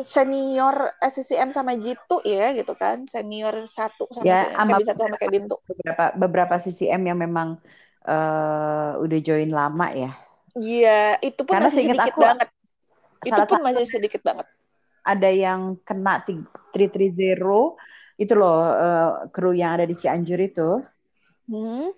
senior 0.00 0.96
SCCM 1.04 1.52
sama 1.52 1.76
Jitu 1.76 2.24
ya 2.24 2.56
gitu 2.56 2.72
kan. 2.72 3.04
Senior 3.04 3.52
satu 3.68 4.08
sama 4.08 4.24
ya, 4.24 4.48
sama, 4.56 4.80
satu 4.80 5.00
sama 5.04 5.16
kayak 5.20 5.32
Bintu. 5.36 5.56
beberapa 5.68 6.04
beberapa 6.16 6.54
CCM 6.56 7.02
yang 7.04 7.18
memang 7.20 7.60
uh, 8.08 8.96
udah 8.96 9.18
join 9.20 9.52
lama 9.52 9.92
ya. 9.92 10.10
Iya 10.56 11.20
itu 11.20 11.44
pun 11.44 11.52
Karena 11.56 11.68
masih 11.68 11.84
sedikit 11.84 12.12
aku, 12.12 12.20
banget. 12.24 12.48
Itu 13.22 13.42
pun 13.44 13.60
masih 13.60 13.86
sedikit 13.86 14.22
banget. 14.24 14.46
ada 15.02 15.26
yang 15.34 15.82
kena 15.82 16.22
330 16.22 17.34
itu 18.22 18.32
loh 18.38 18.62
uh, 18.62 19.26
kru 19.34 19.50
yang 19.50 19.74
ada 19.74 19.84
di 19.84 19.98
Cianjur 19.98 20.38
itu. 20.38 20.78
Hmm? 21.50 21.90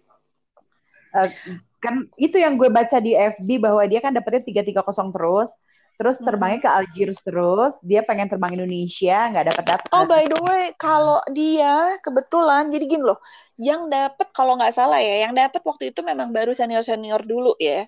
uh, 1.14 1.30
kan 1.78 2.08
itu 2.18 2.36
yang 2.40 2.58
gue 2.58 2.68
baca 2.68 2.98
di 2.98 3.14
FB 3.14 3.48
bahwa 3.62 3.82
dia 3.86 4.00
kan 4.02 4.10
dapetnya 4.10 4.42
330 4.64 5.14
terus 5.14 5.50
terus 5.94 6.18
terbangnya 6.18 6.60
ke 6.64 6.70
Algiers 6.70 7.20
terus 7.22 7.78
dia 7.80 8.02
pengen 8.02 8.26
terbang 8.26 8.58
Indonesia 8.58 9.30
nggak 9.30 9.46
dapat 9.54 9.64
dapat 9.64 9.88
oh 9.94 10.04
by 10.04 10.24
the 10.26 10.38
way 10.42 10.74
kalau 10.74 11.22
dia 11.30 11.98
kebetulan 12.02 12.68
jadi 12.68 12.84
gini 12.86 13.04
loh 13.06 13.18
yang 13.54 13.86
dapat 13.86 14.34
kalau 14.34 14.58
nggak 14.58 14.74
salah 14.74 14.98
ya 14.98 15.26
yang 15.26 15.34
dapat 15.34 15.62
waktu 15.62 15.94
itu 15.94 16.02
memang 16.02 16.34
baru 16.34 16.50
senior 16.50 16.82
senior 16.82 17.22
dulu 17.22 17.54
ya. 17.62 17.86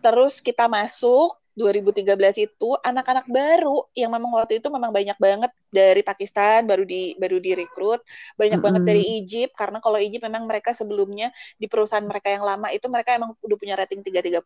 Terus 0.00 0.40
kita 0.40 0.68
masuk 0.68 1.36
2013 1.56 2.04
itu 2.52 2.68
anak-anak 2.84 3.24
baru 3.32 3.88
yang 3.96 4.12
memang 4.12 4.28
waktu 4.36 4.60
itu 4.60 4.68
memang 4.68 4.92
banyak 4.92 5.16
banget 5.16 5.48
dari 5.72 6.04
Pakistan 6.04 6.68
baru 6.68 6.84
di 6.84 7.16
baru 7.16 7.40
direkrut 7.40 8.04
banyak 8.36 8.36
mm 8.36 8.52
-hmm. 8.60 8.60
banget 8.60 8.82
dari 8.84 9.02
Egypt 9.24 9.56
karena 9.56 9.80
kalau 9.80 9.96
Egypt 9.96 10.28
memang 10.28 10.44
mereka 10.44 10.76
sebelumnya 10.76 11.32
di 11.56 11.64
perusahaan 11.64 12.04
mereka 12.04 12.28
yang 12.28 12.44
lama 12.44 12.68
itu 12.68 12.84
mereka 12.92 13.16
emang 13.16 13.32
udah 13.40 13.56
punya 13.56 13.72
rating 13.72 14.04
330 14.04 14.36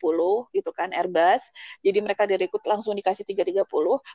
gitu 0.55 0.71
kan 0.71 0.95
Airbus 0.95 1.51
jadi 1.83 1.99
mereka 1.99 2.31
direkrut 2.31 2.63
langsung 2.63 2.95
dikasih 2.95 3.27
330 3.27 3.67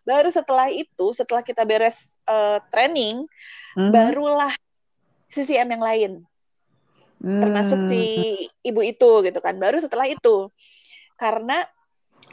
baru 0.08 0.30
setelah 0.32 0.72
itu 0.72 1.12
setelah 1.12 1.44
kita 1.44 1.68
beres 1.68 2.16
uh, 2.32 2.64
training 2.72 3.28
mm 3.76 3.80
-hmm. 3.80 3.92
barulah 3.92 4.56
CCM 5.36 5.68
yang 5.68 5.84
lain 5.84 6.12
mm. 7.20 7.44
termasuk 7.44 7.80
si 7.92 8.04
ibu 8.64 8.80
itu 8.88 9.12
gitu 9.28 9.40
kan 9.44 9.60
baru 9.60 9.84
setelah 9.84 10.08
itu 10.08 10.48
karena 11.20 11.60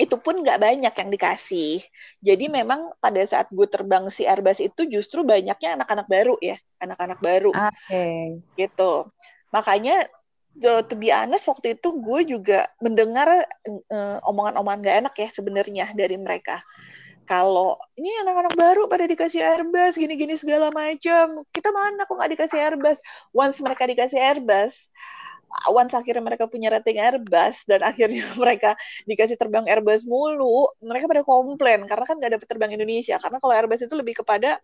itu 0.01 0.16
pun 0.16 0.40
nggak 0.40 0.61
banyak 0.61 0.95
yang 0.95 1.11
dikasih. 1.12 1.84
Jadi 2.24 2.49
memang 2.49 2.97
pada 2.97 3.20
saat 3.28 3.53
gue 3.53 3.68
terbang 3.68 4.09
si 4.09 4.24
Airbus 4.24 4.64
itu 4.64 4.88
justru 4.88 5.20
banyaknya 5.24 5.76
anak-anak 5.76 6.07
baru 6.09 6.34
ya, 6.40 6.57
anak-anak 6.80 7.18
baru. 7.20 7.53
Oke. 7.53 7.72
Okay. 7.88 8.20
Gitu. 8.57 8.93
Makanya 9.53 10.09
to 10.61 10.95
be 10.97 11.09
honest 11.09 11.49
waktu 11.49 11.80
itu 11.80 11.88
gue 11.97 12.20
juga 12.36 12.68
mendengar 12.80 13.28
uh, 13.88 14.18
omongan-omongan 14.28 14.84
gak 14.84 14.99
enak 15.05 15.14
ya 15.16 15.28
sebenarnya 15.32 15.86
dari 15.97 16.16
mereka. 16.20 16.61
Kalau 17.22 17.78
ini 17.95 18.11
anak-anak 18.26 18.55
baru 18.59 18.82
pada 18.90 19.07
dikasih 19.07 19.40
Airbus 19.40 19.95
gini-gini 19.95 20.34
segala 20.34 20.74
macam, 20.74 21.47
kita 21.55 21.70
mana 21.70 22.03
kok 22.03 22.18
nggak 22.18 22.32
dikasih 22.34 22.59
Airbus? 22.59 22.99
Once 23.30 23.62
mereka 23.62 23.86
dikasih 23.86 24.18
Airbus, 24.18 24.90
once 25.70 25.92
akhirnya 25.92 26.24
mereka 26.24 26.48
punya 26.48 26.72
rating 26.72 26.98
Airbus 26.98 27.64
dan 27.68 27.84
akhirnya 27.84 28.24
mereka 28.42 28.74
dikasih 29.05 29.36
terbang 29.36 29.68
Airbus 29.68 30.09
mulu, 30.09 30.68
mereka 30.80 31.07
pada 31.09 31.22
komplain 31.22 31.84
karena 31.84 32.05
kan 32.09 32.16
nggak 32.18 32.32
dapet 32.38 32.46
terbang 32.48 32.72
Indonesia. 32.74 33.16
Karena 33.20 33.38
kalau 33.38 33.55
Airbus 33.55 33.84
itu 33.84 33.94
lebih 33.94 34.24
kepada 34.24 34.59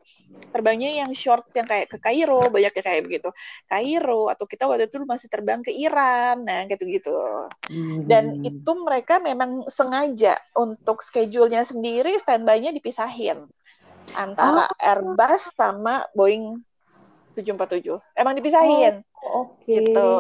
terbangnya 0.51 1.05
yang 1.05 1.11
short 1.13 1.49
yang 1.53 1.69
kayak 1.69 1.93
ke 1.93 1.99
Kairo, 2.01 2.49
banyak 2.49 2.73
yang 2.73 2.87
kayak 2.87 3.03
begitu. 3.05 3.29
Kairo 3.69 4.33
atau 4.33 4.45
kita 4.49 4.65
waktu 4.65 4.89
itu 4.89 4.97
masih 5.05 5.29
terbang 5.29 5.61
ke 5.61 5.73
Iran, 5.73 6.43
nah 6.43 6.65
gitu-gitu. 6.67 7.15
Dan 8.09 8.41
hmm. 8.43 8.49
itu 8.49 8.73
mereka 8.81 9.21
memang 9.21 9.69
sengaja 9.69 10.41
untuk 10.57 11.05
schedule-nya 11.05 11.63
sendiri 11.69 12.17
standby-nya 12.19 12.73
dipisahin 12.73 13.45
antara 14.17 14.65
oh. 14.65 14.81
Airbus 14.81 15.53
sama 15.53 16.05
Boeing 16.17 16.65
747. 17.37 18.01
Emang 18.17 18.35
dipisahin. 18.35 19.05
Oh, 19.23 19.55
Oke. 19.55 19.69
Okay. 19.69 19.85
Gitu. 19.85 20.11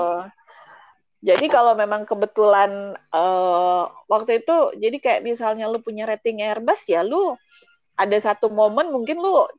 Jadi 1.18 1.50
kalau 1.50 1.74
memang 1.74 2.06
kebetulan 2.06 2.94
uh, 3.10 3.90
waktu 4.06 4.38
itu, 4.38 4.78
jadi 4.78 4.96
kayak 5.02 5.20
misalnya 5.26 5.66
lu 5.66 5.82
punya 5.82 6.06
rating 6.06 6.38
Airbus 6.38 6.86
ya, 6.86 7.02
lu 7.02 7.34
ada 7.98 8.18
satu 8.22 8.46
momen 8.54 8.94
mungkin 8.94 9.18
lu 9.18 9.50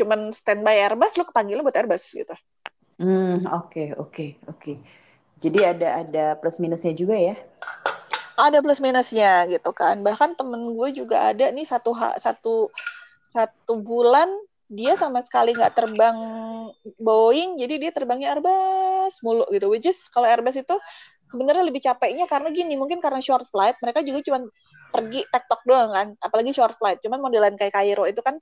cuman 0.00 0.32
standby 0.32 0.80
Airbus, 0.80 1.20
lu 1.20 1.28
kepanggil 1.28 1.60
buat 1.60 1.76
Airbus 1.76 2.16
gitu. 2.16 2.32
Hmm, 2.96 3.44
oke, 3.44 3.92
oke, 4.00 4.40
oke. 4.48 4.72
Jadi 5.36 5.58
ada 5.60 6.00
ada 6.00 6.24
plus 6.40 6.56
minusnya 6.56 6.96
juga 6.96 7.18
ya? 7.18 7.36
Ada 8.40 8.64
plus 8.64 8.80
minusnya 8.80 9.44
gitu 9.52 9.68
kan. 9.76 10.00
Bahkan 10.00 10.40
temen 10.40 10.72
gue 10.72 10.88
juga 10.96 11.28
ada 11.28 11.52
nih 11.52 11.68
satu 11.68 11.92
satu 12.16 12.72
satu 13.36 13.72
bulan 13.84 14.32
dia 14.70 14.94
sama 14.96 15.20
sekali 15.26 15.54
nggak 15.56 15.74
terbang 15.74 16.16
Boeing, 16.98 17.58
jadi 17.60 17.74
dia 17.78 17.90
terbangnya 17.94 18.34
Airbus 18.34 19.20
mulu 19.22 19.46
gitu. 19.50 19.70
Which 19.70 19.86
is 19.88 20.06
kalau 20.08 20.26
Airbus 20.26 20.58
itu 20.58 20.76
sebenarnya 21.32 21.64
lebih 21.64 21.80
capeknya 21.80 22.28
karena 22.28 22.52
gini, 22.52 22.76
mungkin 22.76 23.00
karena 23.00 23.24
short 23.24 23.48
flight, 23.48 23.80
mereka 23.80 24.04
juga 24.04 24.20
cuma 24.24 24.38
pergi 24.92 25.24
tektok 25.32 25.60
doang 25.64 25.90
kan, 25.92 26.06
apalagi 26.20 26.52
short 26.52 26.76
flight. 26.76 27.00
Cuman 27.00 27.24
modelan 27.24 27.56
kayak 27.56 27.72
Cairo 27.72 28.04
itu 28.04 28.20
kan 28.20 28.36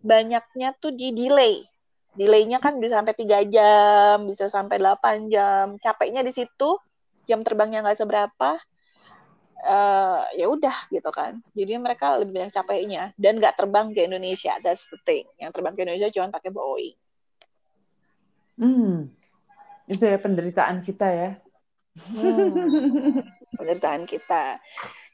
banyaknya 0.00 0.72
tuh 0.80 0.96
di 0.96 1.12
delay. 1.12 1.60
Delaynya 2.16 2.56
kan 2.56 2.80
bisa 2.80 3.04
sampai 3.04 3.12
tiga 3.12 3.44
jam, 3.44 4.24
bisa 4.24 4.48
sampai 4.48 4.80
8 4.80 5.28
jam. 5.28 5.76
Capeknya 5.76 6.24
di 6.24 6.32
situ, 6.32 6.80
jam 7.28 7.44
terbangnya 7.44 7.84
nggak 7.84 8.00
seberapa, 8.00 8.56
uh, 9.64 10.26
ya 10.36 10.46
udah 10.50 10.76
gitu 10.92 11.10
kan. 11.14 11.40
Jadi 11.56 11.72
mereka 11.80 12.20
lebih 12.20 12.42
banyak 12.42 12.52
capeknya 12.52 13.16
dan 13.16 13.40
nggak 13.40 13.56
terbang 13.56 13.94
ke 13.96 14.04
Indonesia. 14.04 14.58
That's 14.60 14.84
the 14.92 15.00
thing. 15.06 15.24
Yang 15.40 15.56
terbang 15.56 15.72
ke 15.72 15.80
Indonesia 15.86 16.12
cuma 16.12 16.34
pakai 16.34 16.50
Boeing. 16.52 16.96
Hmm, 18.56 19.12
itu 19.88 20.02
ya 20.04 20.18
penderitaan 20.20 20.80
kita 20.80 21.06
ya. 21.08 21.30
Hmm, 21.96 22.52
penderitaan 23.60 24.04
kita. 24.04 24.60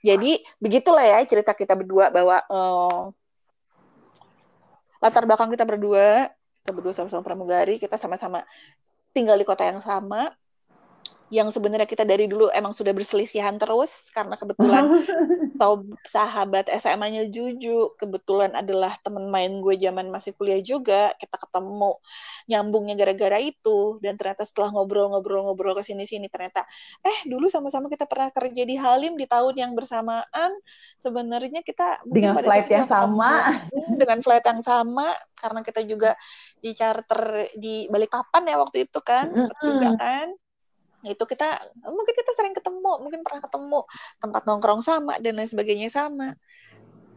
Jadi 0.02 0.42
begitulah 0.58 1.06
ya 1.06 1.22
cerita 1.22 1.54
kita 1.54 1.78
berdua 1.78 2.10
bahwa 2.10 2.42
uh, 2.50 3.14
latar 5.02 5.26
belakang 5.26 5.50
kita 5.50 5.66
berdua 5.66 6.30
kita 6.62 6.70
berdua 6.70 6.94
sama-sama 6.94 7.26
pramugari 7.26 7.74
kita 7.82 7.98
sama-sama 7.98 8.46
tinggal 9.10 9.34
di 9.34 9.42
kota 9.42 9.66
yang 9.66 9.82
sama 9.82 10.30
yang 11.32 11.48
sebenarnya 11.48 11.88
kita 11.88 12.04
dari 12.04 12.28
dulu 12.28 12.52
emang 12.52 12.76
sudah 12.76 12.92
berselisihan 12.92 13.56
terus 13.56 14.12
karena 14.12 14.36
kebetulan 14.36 14.84
tahu 15.60 15.96
sahabat 16.04 16.68
SMA-nya 16.76 17.32
Juju 17.32 17.96
kebetulan 17.96 18.52
adalah 18.52 19.00
teman 19.00 19.32
main 19.32 19.64
gue 19.64 19.80
zaman 19.80 20.12
masih 20.12 20.36
kuliah 20.36 20.60
juga 20.60 21.16
kita 21.16 21.40
ketemu 21.40 21.96
nyambungnya 22.52 23.00
gara-gara 23.00 23.40
itu 23.40 23.96
dan 24.04 24.20
ternyata 24.20 24.44
setelah 24.44 24.76
ngobrol-ngobrol-ngobrol 24.76 25.72
ke 25.80 25.88
sini-sini 25.88 26.28
ternyata 26.28 26.68
eh 27.00 27.24
dulu 27.24 27.48
sama-sama 27.48 27.88
kita 27.88 28.04
pernah 28.04 28.28
kerja 28.28 28.62
di 28.68 28.76
Halim 28.76 29.16
di 29.16 29.24
tahun 29.24 29.56
yang 29.56 29.72
bersamaan 29.72 30.52
sebenarnya 31.00 31.64
kita 31.64 32.04
dengan 32.04 32.44
flight 32.44 32.68
yang 32.68 32.86
sama. 32.86 33.56
Hmm, 33.72 33.96
dengan 33.96 34.18
flight 34.20 34.44
yang 34.44 34.60
sama 34.60 35.16
karena 35.32 35.60
kita 35.64 35.80
juga 35.88 36.12
di 36.60 36.76
charter 36.76 37.48
di 37.56 37.88
Balikpapan 37.88 38.52
ya 38.52 38.56
waktu 38.60 38.84
itu 38.84 39.00
kan 39.00 39.32
mm 39.32 39.48
-hmm. 39.48 39.64
juga 39.64 39.90
kan 39.96 40.28
itu 41.06 41.24
kita 41.26 41.58
mungkin 41.82 42.14
kita 42.14 42.32
sering 42.38 42.54
ketemu 42.54 42.92
mungkin 43.02 43.20
pernah 43.26 43.42
ketemu 43.42 43.80
tempat 44.22 44.42
nongkrong 44.46 44.82
sama 44.86 45.18
dan 45.18 45.38
lain 45.38 45.50
sebagainya 45.50 45.90
sama 45.90 46.38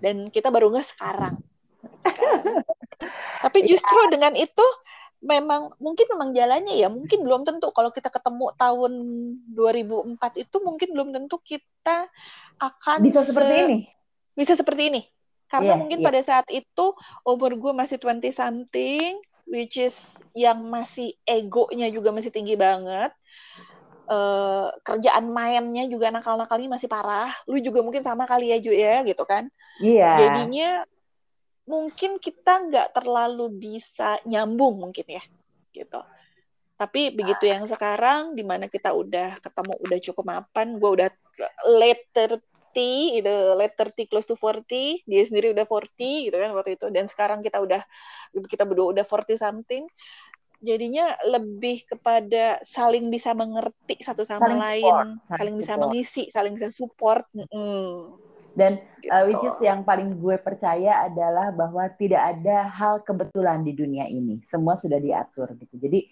dan 0.02 0.30
kita 0.34 0.50
baru 0.50 0.74
nggak 0.74 0.88
sekarang 0.90 1.38
tapi 3.46 3.60
iya. 3.62 3.70
justru 3.78 4.00
ya. 4.10 4.10
dengan 4.10 4.34
itu 4.34 4.66
memang 5.26 5.74
mungkin 5.82 6.06
memang 6.14 6.30
jalannya 6.34 6.76
ya 6.78 6.88
mungkin 6.90 7.26
belum 7.26 7.42
tentu 7.46 7.74
kalau 7.74 7.90
kita 7.90 8.14
ketemu 8.14 8.54
tahun 8.58 8.94
2004 9.58 10.44
itu 10.46 10.58
mungkin 10.62 10.90
belum 10.94 11.10
tentu 11.14 11.42
kita 11.42 12.10
akan 12.62 12.98
bisa 13.02 13.26
se 13.26 13.34
seperti 13.34 13.54
ini 13.66 13.80
bisa 14.38 14.54
seperti 14.54 14.84
ini 14.94 15.02
karena 15.50 15.74
yeah, 15.74 15.80
mungkin 15.80 16.00
yeah. 16.02 16.08
pada 16.10 16.22
saat 16.22 16.48
itu 16.54 16.86
umur 17.26 17.58
gue 17.58 17.74
masih 17.74 17.98
20 17.98 18.22
something 18.34 19.18
which 19.50 19.78
is 19.78 20.18
yang 20.34 20.62
masih 20.70 21.14
egonya 21.26 21.90
juga 21.90 22.14
masih 22.14 22.34
tinggi 22.34 22.58
banget 22.58 23.14
uh, 24.10 24.70
kerjaan 24.82 25.30
mainnya 25.30 25.86
juga 25.89 26.10
nakal-nakalnya 26.14 26.80
masih 26.80 26.89
parah. 26.89 27.34
Lu 27.49 27.58
juga 27.62 27.82
mungkin 27.82 28.01
sama 28.01 28.26
kali 28.26 28.53
ya 28.53 28.58
Ju 28.62 28.72
ya 28.74 29.01
gitu 29.03 29.24
kan. 29.26 29.49
Iya. 29.82 29.99
Yeah. 30.01 30.16
Jadinya 30.18 30.70
mungkin 31.66 32.22
kita 32.22 32.70
nggak 32.70 32.88
terlalu 32.93 33.49
bisa 33.49 34.22
nyambung 34.26 34.78
mungkin 34.78 35.06
ya 35.10 35.24
gitu. 35.74 36.01
Tapi 36.76 37.16
begitu 37.16 37.47
yang 37.47 37.64
sekarang 37.66 38.36
di 38.36 38.43
mana 38.43 38.68
kita 38.68 38.91
udah 38.91 39.39
ketemu 39.39 39.74
udah 39.80 39.99
cukup 40.12 40.26
mapan, 40.28 40.76
gue 40.76 40.91
udah 41.01 41.10
late 41.80 42.12
30 42.12 43.24
itu 43.24 43.36
late 43.56 43.76
30 43.80 44.12
close 44.12 44.28
to 44.28 44.36
40, 44.36 45.08
dia 45.08 45.24
sendiri 45.24 45.56
udah 45.56 45.64
40 45.64 46.28
gitu 46.28 46.36
kan 46.36 46.51
waktu 46.51 46.76
itu 46.76 46.88
dan 46.91 47.08
sekarang 47.08 47.39
kita 47.39 47.64
udah 47.64 47.80
kita 48.51 48.68
berdua 48.68 48.91
udah 48.91 49.03
40 49.08 49.39
something 49.39 49.88
jadinya 50.66 51.13
lebih 51.30 51.86
kepada 51.86 52.59
saling 52.66 53.07
bisa 53.13 53.38
mengerti 53.38 54.01
satu 54.01 54.26
sama 54.26 54.49
saling 54.49 54.59
lain, 54.59 54.84
support, 54.84 55.05
saling, 55.05 55.38
saling 55.38 55.55
bisa 55.61 55.74
mengisi, 55.78 56.24
saling 56.34 56.53
bisa 56.57 56.70
support. 56.74 57.24
Mm. 57.38 58.18
Dan 58.55 58.80
gitu. 59.03 59.11
uh, 59.11 59.24
which 59.28 59.43
is 59.43 59.57
yang 59.61 59.84
paling 59.84 60.16
gue 60.18 60.39
percaya 60.39 61.05
adalah 61.05 61.51
bahwa 61.51 61.86
tidak 61.99 62.39
ada 62.39 62.66
hal 62.72 63.03
kebetulan 63.03 63.61
di 63.68 63.76
dunia 63.76 64.07
ini, 64.07 64.39
semua 64.47 64.80
sudah 64.80 64.97
diatur 64.97 65.53
gitu. 65.59 65.76
Jadi 65.76 66.07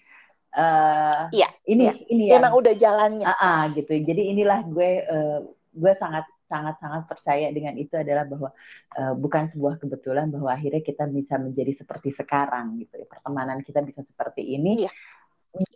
uh, 0.59 1.31
iya, 1.31 1.49
ini 1.65 1.87
iya. 1.87 1.93
ini 2.11 2.23
memang 2.29 2.53
udah 2.53 2.73
jalannya. 2.75 3.25
Uh, 3.25 3.33
uh, 3.33 3.61
gitu. 3.73 3.95
Jadi 3.95 4.21
inilah 4.35 4.59
gue 4.67 4.91
uh, 5.07 5.39
gue 5.73 5.93
sangat 5.97 6.27
sangat-sangat 6.53 7.09
percaya 7.09 7.49
dengan 7.49 7.73
itu 7.73 7.97
adalah 7.97 8.29
bahwa 8.29 8.53
uh, 8.93 9.13
bukan 9.17 9.49
sebuah 9.49 9.81
kebetulan 9.81 10.29
bahwa 10.29 10.53
akhirnya 10.53 10.85
kita 10.85 11.09
bisa 11.09 11.41
menjadi 11.41 11.81
seperti 11.81 12.13
sekarang 12.13 12.77
gitu 12.77 13.01
ya 13.01 13.09
pertemanan 13.09 13.65
kita 13.65 13.81
bisa 13.81 14.05
seperti 14.05 14.45
ini. 14.53 14.85
Iya. 14.85 14.93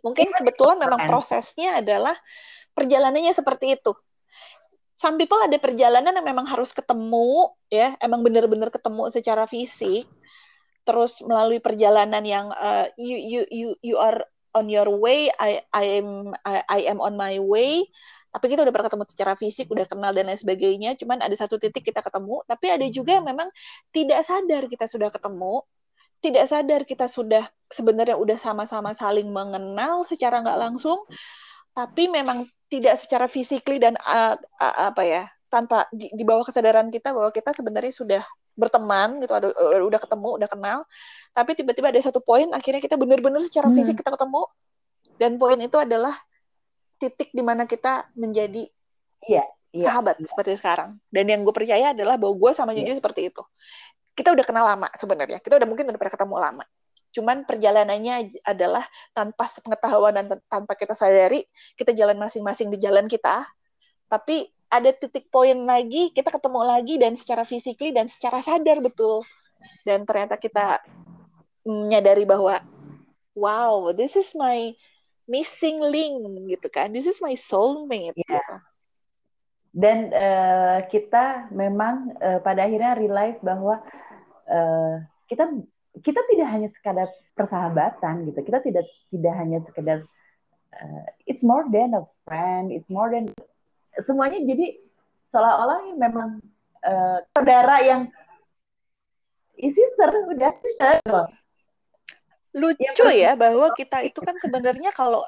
Mungkin 0.06 0.34
kebetulan 0.34 0.78
memang 0.78 1.06
prosesnya 1.06 1.82
adalah 1.82 2.14
perjalanannya 2.74 3.34
seperti 3.34 3.78
itu. 3.78 3.94
Some 4.98 5.14
people 5.14 5.38
ada 5.38 5.54
perjalanan 5.62 6.10
yang 6.10 6.26
memang 6.26 6.46
harus 6.50 6.74
ketemu 6.74 7.54
ya, 7.70 7.94
emang 8.02 8.26
benar-benar 8.26 8.74
ketemu 8.74 9.14
secara 9.14 9.46
fisik. 9.46 10.10
Terus 10.82 11.22
melalui 11.22 11.62
perjalanan 11.62 12.22
yang 12.26 12.50
uh, 12.50 12.90
you 12.98 13.14
you 13.14 13.40
you 13.54 13.68
you 13.78 13.96
are 14.02 14.26
on 14.58 14.66
your 14.66 14.90
way, 14.90 15.30
I 15.38 15.62
I 15.70 16.02
am 16.02 16.34
I, 16.42 16.66
I 16.66 16.80
am 16.90 16.98
on 16.98 17.14
my 17.14 17.38
way 17.38 17.86
tapi 18.38 18.54
kita 18.54 18.62
udah 18.62 18.70
pernah 18.70 18.86
ketemu 18.86 19.04
secara 19.10 19.34
fisik, 19.34 19.66
udah 19.66 19.82
kenal 19.90 20.14
dan 20.14 20.30
lain 20.30 20.38
sebagainya. 20.38 20.94
Cuman 20.94 21.18
ada 21.18 21.34
satu 21.34 21.58
titik 21.58 21.90
kita 21.90 22.06
ketemu, 22.06 22.38
tapi 22.46 22.70
ada 22.70 22.86
juga 22.86 23.18
yang 23.18 23.26
memang 23.26 23.50
tidak 23.90 24.22
sadar 24.22 24.70
kita 24.70 24.86
sudah 24.86 25.10
ketemu, 25.10 25.66
tidak 26.22 26.46
sadar 26.46 26.80
kita 26.86 27.10
sudah 27.10 27.50
sebenarnya 27.66 28.14
udah 28.14 28.38
sama-sama 28.38 28.94
saling 28.94 29.26
mengenal 29.26 30.06
secara 30.06 30.38
nggak 30.38 30.54
langsung, 30.54 31.02
tapi 31.74 32.06
memang 32.06 32.46
tidak 32.70 32.94
secara 33.02 33.26
fisikly 33.26 33.82
dan 33.82 33.98
uh, 34.06 34.38
uh, 34.38 34.94
apa 34.94 35.02
ya 35.02 35.22
tanpa 35.50 35.90
di, 35.90 36.06
di 36.14 36.22
bawah 36.22 36.46
kesadaran 36.46 36.94
kita 36.94 37.10
bahwa 37.10 37.34
kita 37.34 37.50
sebenarnya 37.58 37.90
sudah 37.90 38.22
berteman 38.54 39.18
gitu, 39.18 39.34
ada, 39.34 39.50
uh, 39.50 39.82
udah 39.82 39.98
ketemu, 39.98 40.30
udah 40.38 40.48
kenal, 40.50 40.78
tapi 41.34 41.58
tiba-tiba 41.58 41.90
ada 41.90 41.98
satu 41.98 42.22
poin 42.22 42.46
akhirnya 42.54 42.78
kita 42.78 42.94
benar-benar 42.94 43.42
secara 43.42 43.66
fisik 43.74 43.98
hmm. 43.98 44.00
kita 44.06 44.10
ketemu 44.14 44.42
dan 45.18 45.34
poin 45.40 45.58
itu 45.58 45.74
adalah 45.74 46.14
titik 46.98 47.30
di 47.30 47.40
mana 47.40 47.64
kita 47.64 48.10
menjadi 48.18 48.66
iya, 49.24 49.44
iya, 49.70 49.86
sahabat 49.86 50.18
iya. 50.18 50.26
seperti 50.26 50.58
sekarang. 50.58 50.98
Dan 51.08 51.30
yang 51.30 51.46
gue 51.46 51.54
percaya 51.54 51.94
adalah 51.94 52.18
bahwa 52.18 52.34
gue 52.36 52.50
sama 52.52 52.74
Juju 52.74 52.92
iya. 52.92 52.98
seperti 52.98 53.30
itu. 53.30 53.42
Kita 54.12 54.34
udah 54.34 54.44
kenal 54.44 54.66
lama 54.66 54.90
sebenarnya. 54.98 55.38
Kita 55.38 55.56
udah 55.56 55.68
mungkin 55.70 55.86
udah 55.88 55.98
pernah 55.98 56.14
ketemu 56.18 56.36
lama. 56.36 56.64
Cuman 57.14 57.46
perjalanannya 57.48 58.14
adalah 58.44 58.84
tanpa 59.16 59.48
pengetahuan 59.62 60.12
dan 60.12 60.24
tanpa 60.50 60.76
kita 60.76 60.92
sadari, 60.92 61.46
kita 61.78 61.96
jalan 61.96 62.18
masing-masing 62.20 62.68
di 62.68 62.78
jalan 62.82 63.08
kita. 63.08 63.48
Tapi 64.10 64.50
ada 64.68 64.92
titik 64.92 65.32
poin 65.32 65.56
lagi, 65.64 66.12
kita 66.12 66.28
ketemu 66.28 66.60
lagi 66.60 66.94
dan 67.00 67.16
secara 67.16 67.48
fisikly 67.48 67.94
dan 67.96 68.12
secara 68.12 68.44
sadar 68.44 68.84
betul. 68.84 69.24
Dan 69.86 70.04
ternyata 70.04 70.36
kita 70.36 70.84
menyadari 71.64 72.28
bahwa 72.28 72.60
wow, 73.32 73.94
this 73.96 74.18
is 74.18 74.34
my 74.36 74.74
missing 75.28 75.78
link 75.84 76.24
gitu 76.48 76.68
kan. 76.72 76.90
This 76.90 77.06
is 77.06 77.20
my 77.20 77.36
soulmate. 77.36 78.16
Yeah. 78.16 78.40
Gitu. 78.40 78.56
Dan 79.78 80.10
uh, 80.10 80.82
kita 80.88 81.52
memang 81.54 82.16
uh, 82.18 82.40
pada 82.42 82.66
akhirnya 82.66 82.98
realize 82.98 83.38
bahwa 83.44 83.78
uh, 84.48 84.94
kita 85.28 85.44
kita 86.00 86.20
tidak 86.32 86.48
hanya 86.48 86.68
sekadar 86.72 87.08
persahabatan 87.36 88.26
gitu. 88.26 88.40
Kita 88.42 88.64
tidak 88.64 88.88
tidak 89.12 89.34
hanya 89.36 89.58
sekedar 89.62 90.02
uh, 90.72 91.06
it's 91.28 91.44
more 91.44 91.68
than 91.68 91.94
a 91.94 92.02
friend, 92.24 92.72
it's 92.72 92.88
more 92.88 93.12
than 93.12 93.30
semuanya 94.02 94.38
jadi 94.46 94.78
seolah-olah 95.34 95.94
memang 95.98 96.38
uh, 96.86 97.18
saudara 97.34 97.82
yang 97.82 98.02
sister 99.58 100.10
udah 100.30 100.52
sister 100.62 101.26
lucu 102.56 103.04
ya, 103.08 103.12
ya 103.12 103.32
bahwa 103.34 103.72
kita 103.80 104.04
itu 104.04 104.18
kan 104.24 104.36
sebenarnya 104.40 104.90
kalau 104.96 105.24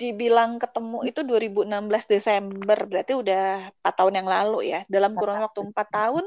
dibilang 0.00 0.56
ketemu 0.56 1.04
itu 1.04 1.20
2016 1.20 1.68
Desember 2.08 2.78
berarti 2.88 3.12
udah 3.12 3.68
empat 3.68 3.94
tahun 4.00 4.14
yang 4.24 4.28
lalu 4.28 4.58
ya. 4.72 4.80
Dalam 4.88 5.12
kurun 5.12 5.40
waktu 5.40 5.60
empat 5.60 5.88
tahun. 5.92 6.26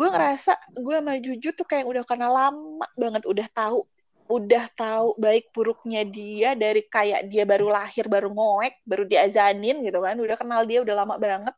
gue 0.00 0.08
ngerasa 0.08 0.56
gue 0.80 0.96
sama 0.96 1.20
Juju 1.20 1.52
tuh 1.52 1.66
kayak 1.68 1.84
udah 1.84 2.00
kenal 2.08 2.32
lama 2.32 2.88
banget 2.96 3.20
udah 3.28 3.44
tahu 3.52 3.84
udah 4.30 4.70
tahu 4.78 5.18
baik 5.18 5.50
buruknya 5.50 6.06
dia 6.06 6.54
dari 6.54 6.86
kayak 6.86 7.26
dia 7.26 7.42
baru 7.42 7.66
lahir 7.66 8.06
baru 8.06 8.30
ngoek 8.30 8.86
baru 8.86 9.02
diazanin 9.02 9.82
gitu 9.82 9.98
kan 9.98 10.14
udah 10.14 10.38
kenal 10.38 10.62
dia 10.62 10.78
udah 10.86 11.02
lama 11.02 11.18
banget 11.18 11.50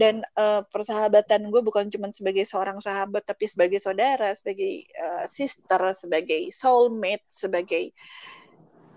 dan 0.00 0.24
uh, 0.40 0.64
persahabatan 0.72 1.52
gue 1.52 1.60
bukan 1.60 1.92
cuma 1.92 2.08
sebagai 2.08 2.48
seorang 2.48 2.80
sahabat 2.80 3.28
tapi 3.28 3.44
sebagai 3.44 3.76
saudara 3.76 4.32
sebagai 4.32 4.88
uh, 4.96 5.28
sister 5.28 5.92
sebagai 5.92 6.48
soulmate 6.48 7.28
sebagai 7.28 7.92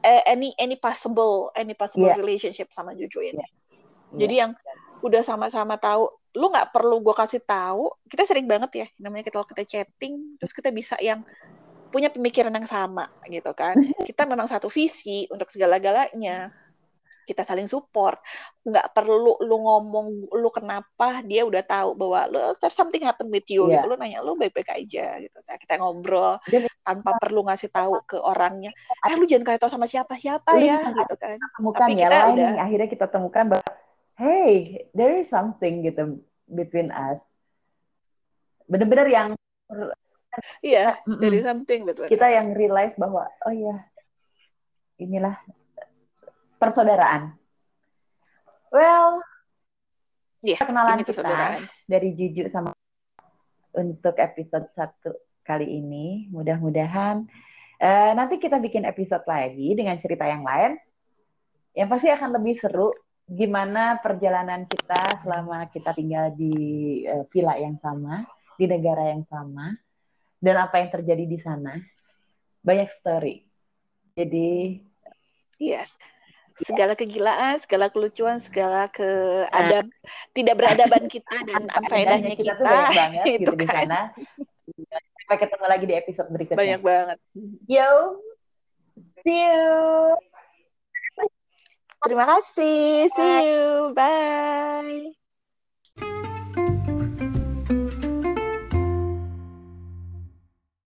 uh, 0.07 0.23
any 0.23 0.55
any 0.55 0.79
possible 0.79 1.51
any 1.51 1.75
possible 1.75 2.07
yeah. 2.07 2.15
relationship 2.15 2.71
sama 2.71 2.95
Jojo 2.95 3.19
ini 3.19 3.43
yeah. 3.43 3.47
jadi 4.15 4.35
yang 4.47 4.51
udah 5.03 5.19
sama-sama 5.19 5.75
tahu 5.75 6.07
lu 6.35 6.47
nggak 6.47 6.71
perlu 6.71 7.03
gue 7.03 7.15
kasih 7.15 7.43
tahu 7.43 7.91
kita 8.07 8.23
sering 8.23 8.47
banget 8.47 8.71
ya 8.71 8.87
namanya 9.03 9.27
kita 9.27 9.43
kita 9.43 9.63
chatting 9.67 10.39
terus 10.39 10.55
kita 10.55 10.71
bisa 10.71 10.95
yang 11.03 11.27
punya 11.89 12.09
pemikiran 12.11 12.53
yang 12.53 12.67
sama 12.67 13.07
gitu 13.27 13.51
kan. 13.55 13.75
Kita 14.03 14.27
memang 14.29 14.49
satu 14.49 14.67
visi 14.67 15.25
untuk 15.31 15.49
segala-galanya. 15.49 16.51
Kita 17.25 17.41
saling 17.41 17.65
support. 17.65 18.21
Nggak 18.61 18.93
perlu 18.93 19.41
lu 19.41 19.57
ngomong 19.57 20.29
lu 20.29 20.49
kenapa, 20.53 21.25
dia 21.25 21.41
udah 21.41 21.65
tahu 21.65 21.97
bahwa 21.97 22.29
lu 22.29 22.39
there's 22.61 22.77
something 22.77 23.01
happen 23.01 23.33
with 23.33 23.49
you 23.49 23.65
yeah. 23.65 23.81
gitu. 23.81 23.89
Lu 23.89 23.97
nanya 23.97 24.21
lu 24.21 24.37
baik-baik 24.37 24.69
aja 24.69 25.17
gitu. 25.17 25.37
Nah, 25.41 25.57
kita 25.57 25.81
ngobrol 25.81 26.37
tanpa 26.85 27.17
perlu 27.17 27.41
ngasih 27.49 27.73
tahu 27.73 27.97
ke 28.05 28.21
orangnya. 28.21 28.69
Eh 29.01 29.17
lu 29.17 29.25
jangan 29.25 29.41
kayak 29.41 29.59
tahu 29.65 29.73
sama 29.73 29.89
siapa-siapa 29.89 30.53
ya 30.61 30.85
gitu 30.85 31.15
kan. 31.17 31.41
Temukan 31.57 31.89
Tapi 31.89 31.97
ya 31.97 32.05
kita 32.05 32.17
lain 32.29 32.35
udah... 32.37 32.51
akhirnya 32.61 32.89
kita 32.93 33.05
temukan 33.09 33.45
bahwa 33.57 33.69
hey, 34.21 34.85
there 34.93 35.17
is 35.17 35.25
something 35.25 35.81
gitu 35.81 36.21
between 36.45 36.93
us. 36.93 37.17
Bener-bener 38.69 39.09
yang 39.09 39.29
Iya, 40.61 40.99
mm 41.05 41.19
dari 41.21 41.39
something 41.41 41.81
betul. 41.87 42.05
Kita 42.09 42.27
yang 42.29 42.53
realize 42.55 42.95
bahwa 42.97 43.27
oh 43.45 43.53
iya, 43.53 43.75
inilah 44.99 45.35
persaudaraan. 46.59 47.35
Well, 48.71 49.23
yeah, 50.43 50.59
kenalan 50.59 51.05
kita 51.07 51.23
dari 51.87 52.09
Juju 52.17 52.51
sama 52.51 52.75
untuk 53.75 54.15
episode 54.19 54.67
satu 54.75 55.15
kali 55.45 55.79
ini. 55.79 56.27
Mudah-mudahan 56.31 57.23
uh, 57.79 58.11
nanti 58.15 58.41
kita 58.41 58.59
bikin 58.59 58.83
episode 58.83 59.23
lagi 59.27 59.75
dengan 59.75 59.95
cerita 59.99 60.25
yang 60.27 60.43
lain. 60.43 60.75
Yang 61.75 61.87
pasti 61.91 62.07
akan 62.11 62.29
lebih 62.39 62.55
seru 62.59 62.95
gimana 63.25 63.99
perjalanan 63.99 64.69
kita 64.69 65.25
selama 65.25 65.67
kita 65.71 65.91
tinggal 65.91 66.31
di 66.35 66.55
uh, 67.07 67.27
villa 67.31 67.59
yang 67.59 67.75
sama, 67.83 68.23
di 68.55 68.65
negara 68.67 69.11
yang 69.11 69.27
sama 69.27 69.75
dan 70.39 70.55
apa 70.61 70.81
yang 70.83 70.89
terjadi 70.91 71.25
di 71.25 71.39
sana. 71.41 71.77
Banyak 72.65 72.89
story. 73.01 73.45
Jadi, 74.15 74.79
yes. 75.59 75.91
Segala 76.55 76.95
kegilaan, 76.95 77.59
segala 77.59 77.91
kelucuan, 77.91 78.39
segala 78.39 78.87
keadab, 78.87 79.91
nah, 79.91 80.07
tidak 80.31 80.55
beradaban 80.55 81.11
kita 81.11 81.35
dan 81.43 81.67
faedahnya 81.91 82.31
kita, 82.39 82.55
kita 82.55 82.63
tuh 82.63 82.95
banget 82.95 83.25
itu 83.27 83.39
gitu 83.43 83.51
kan. 83.51 83.59
di 83.59 83.67
sana. 83.67 83.99
Sampai 85.19 85.37
ketemu 85.43 85.65
lagi 85.67 85.85
di 85.89 85.95
episode 85.99 86.29
berikutnya. 86.31 86.59
Banyak 86.63 86.81
banget. 86.81 87.17
Yo, 87.67 88.23
see 89.19 89.35
you. 89.35 90.15
Terima 92.05 92.23
kasih. 92.23 93.09
See 93.11 93.35
you. 93.51 93.91
Bye. 93.91 95.24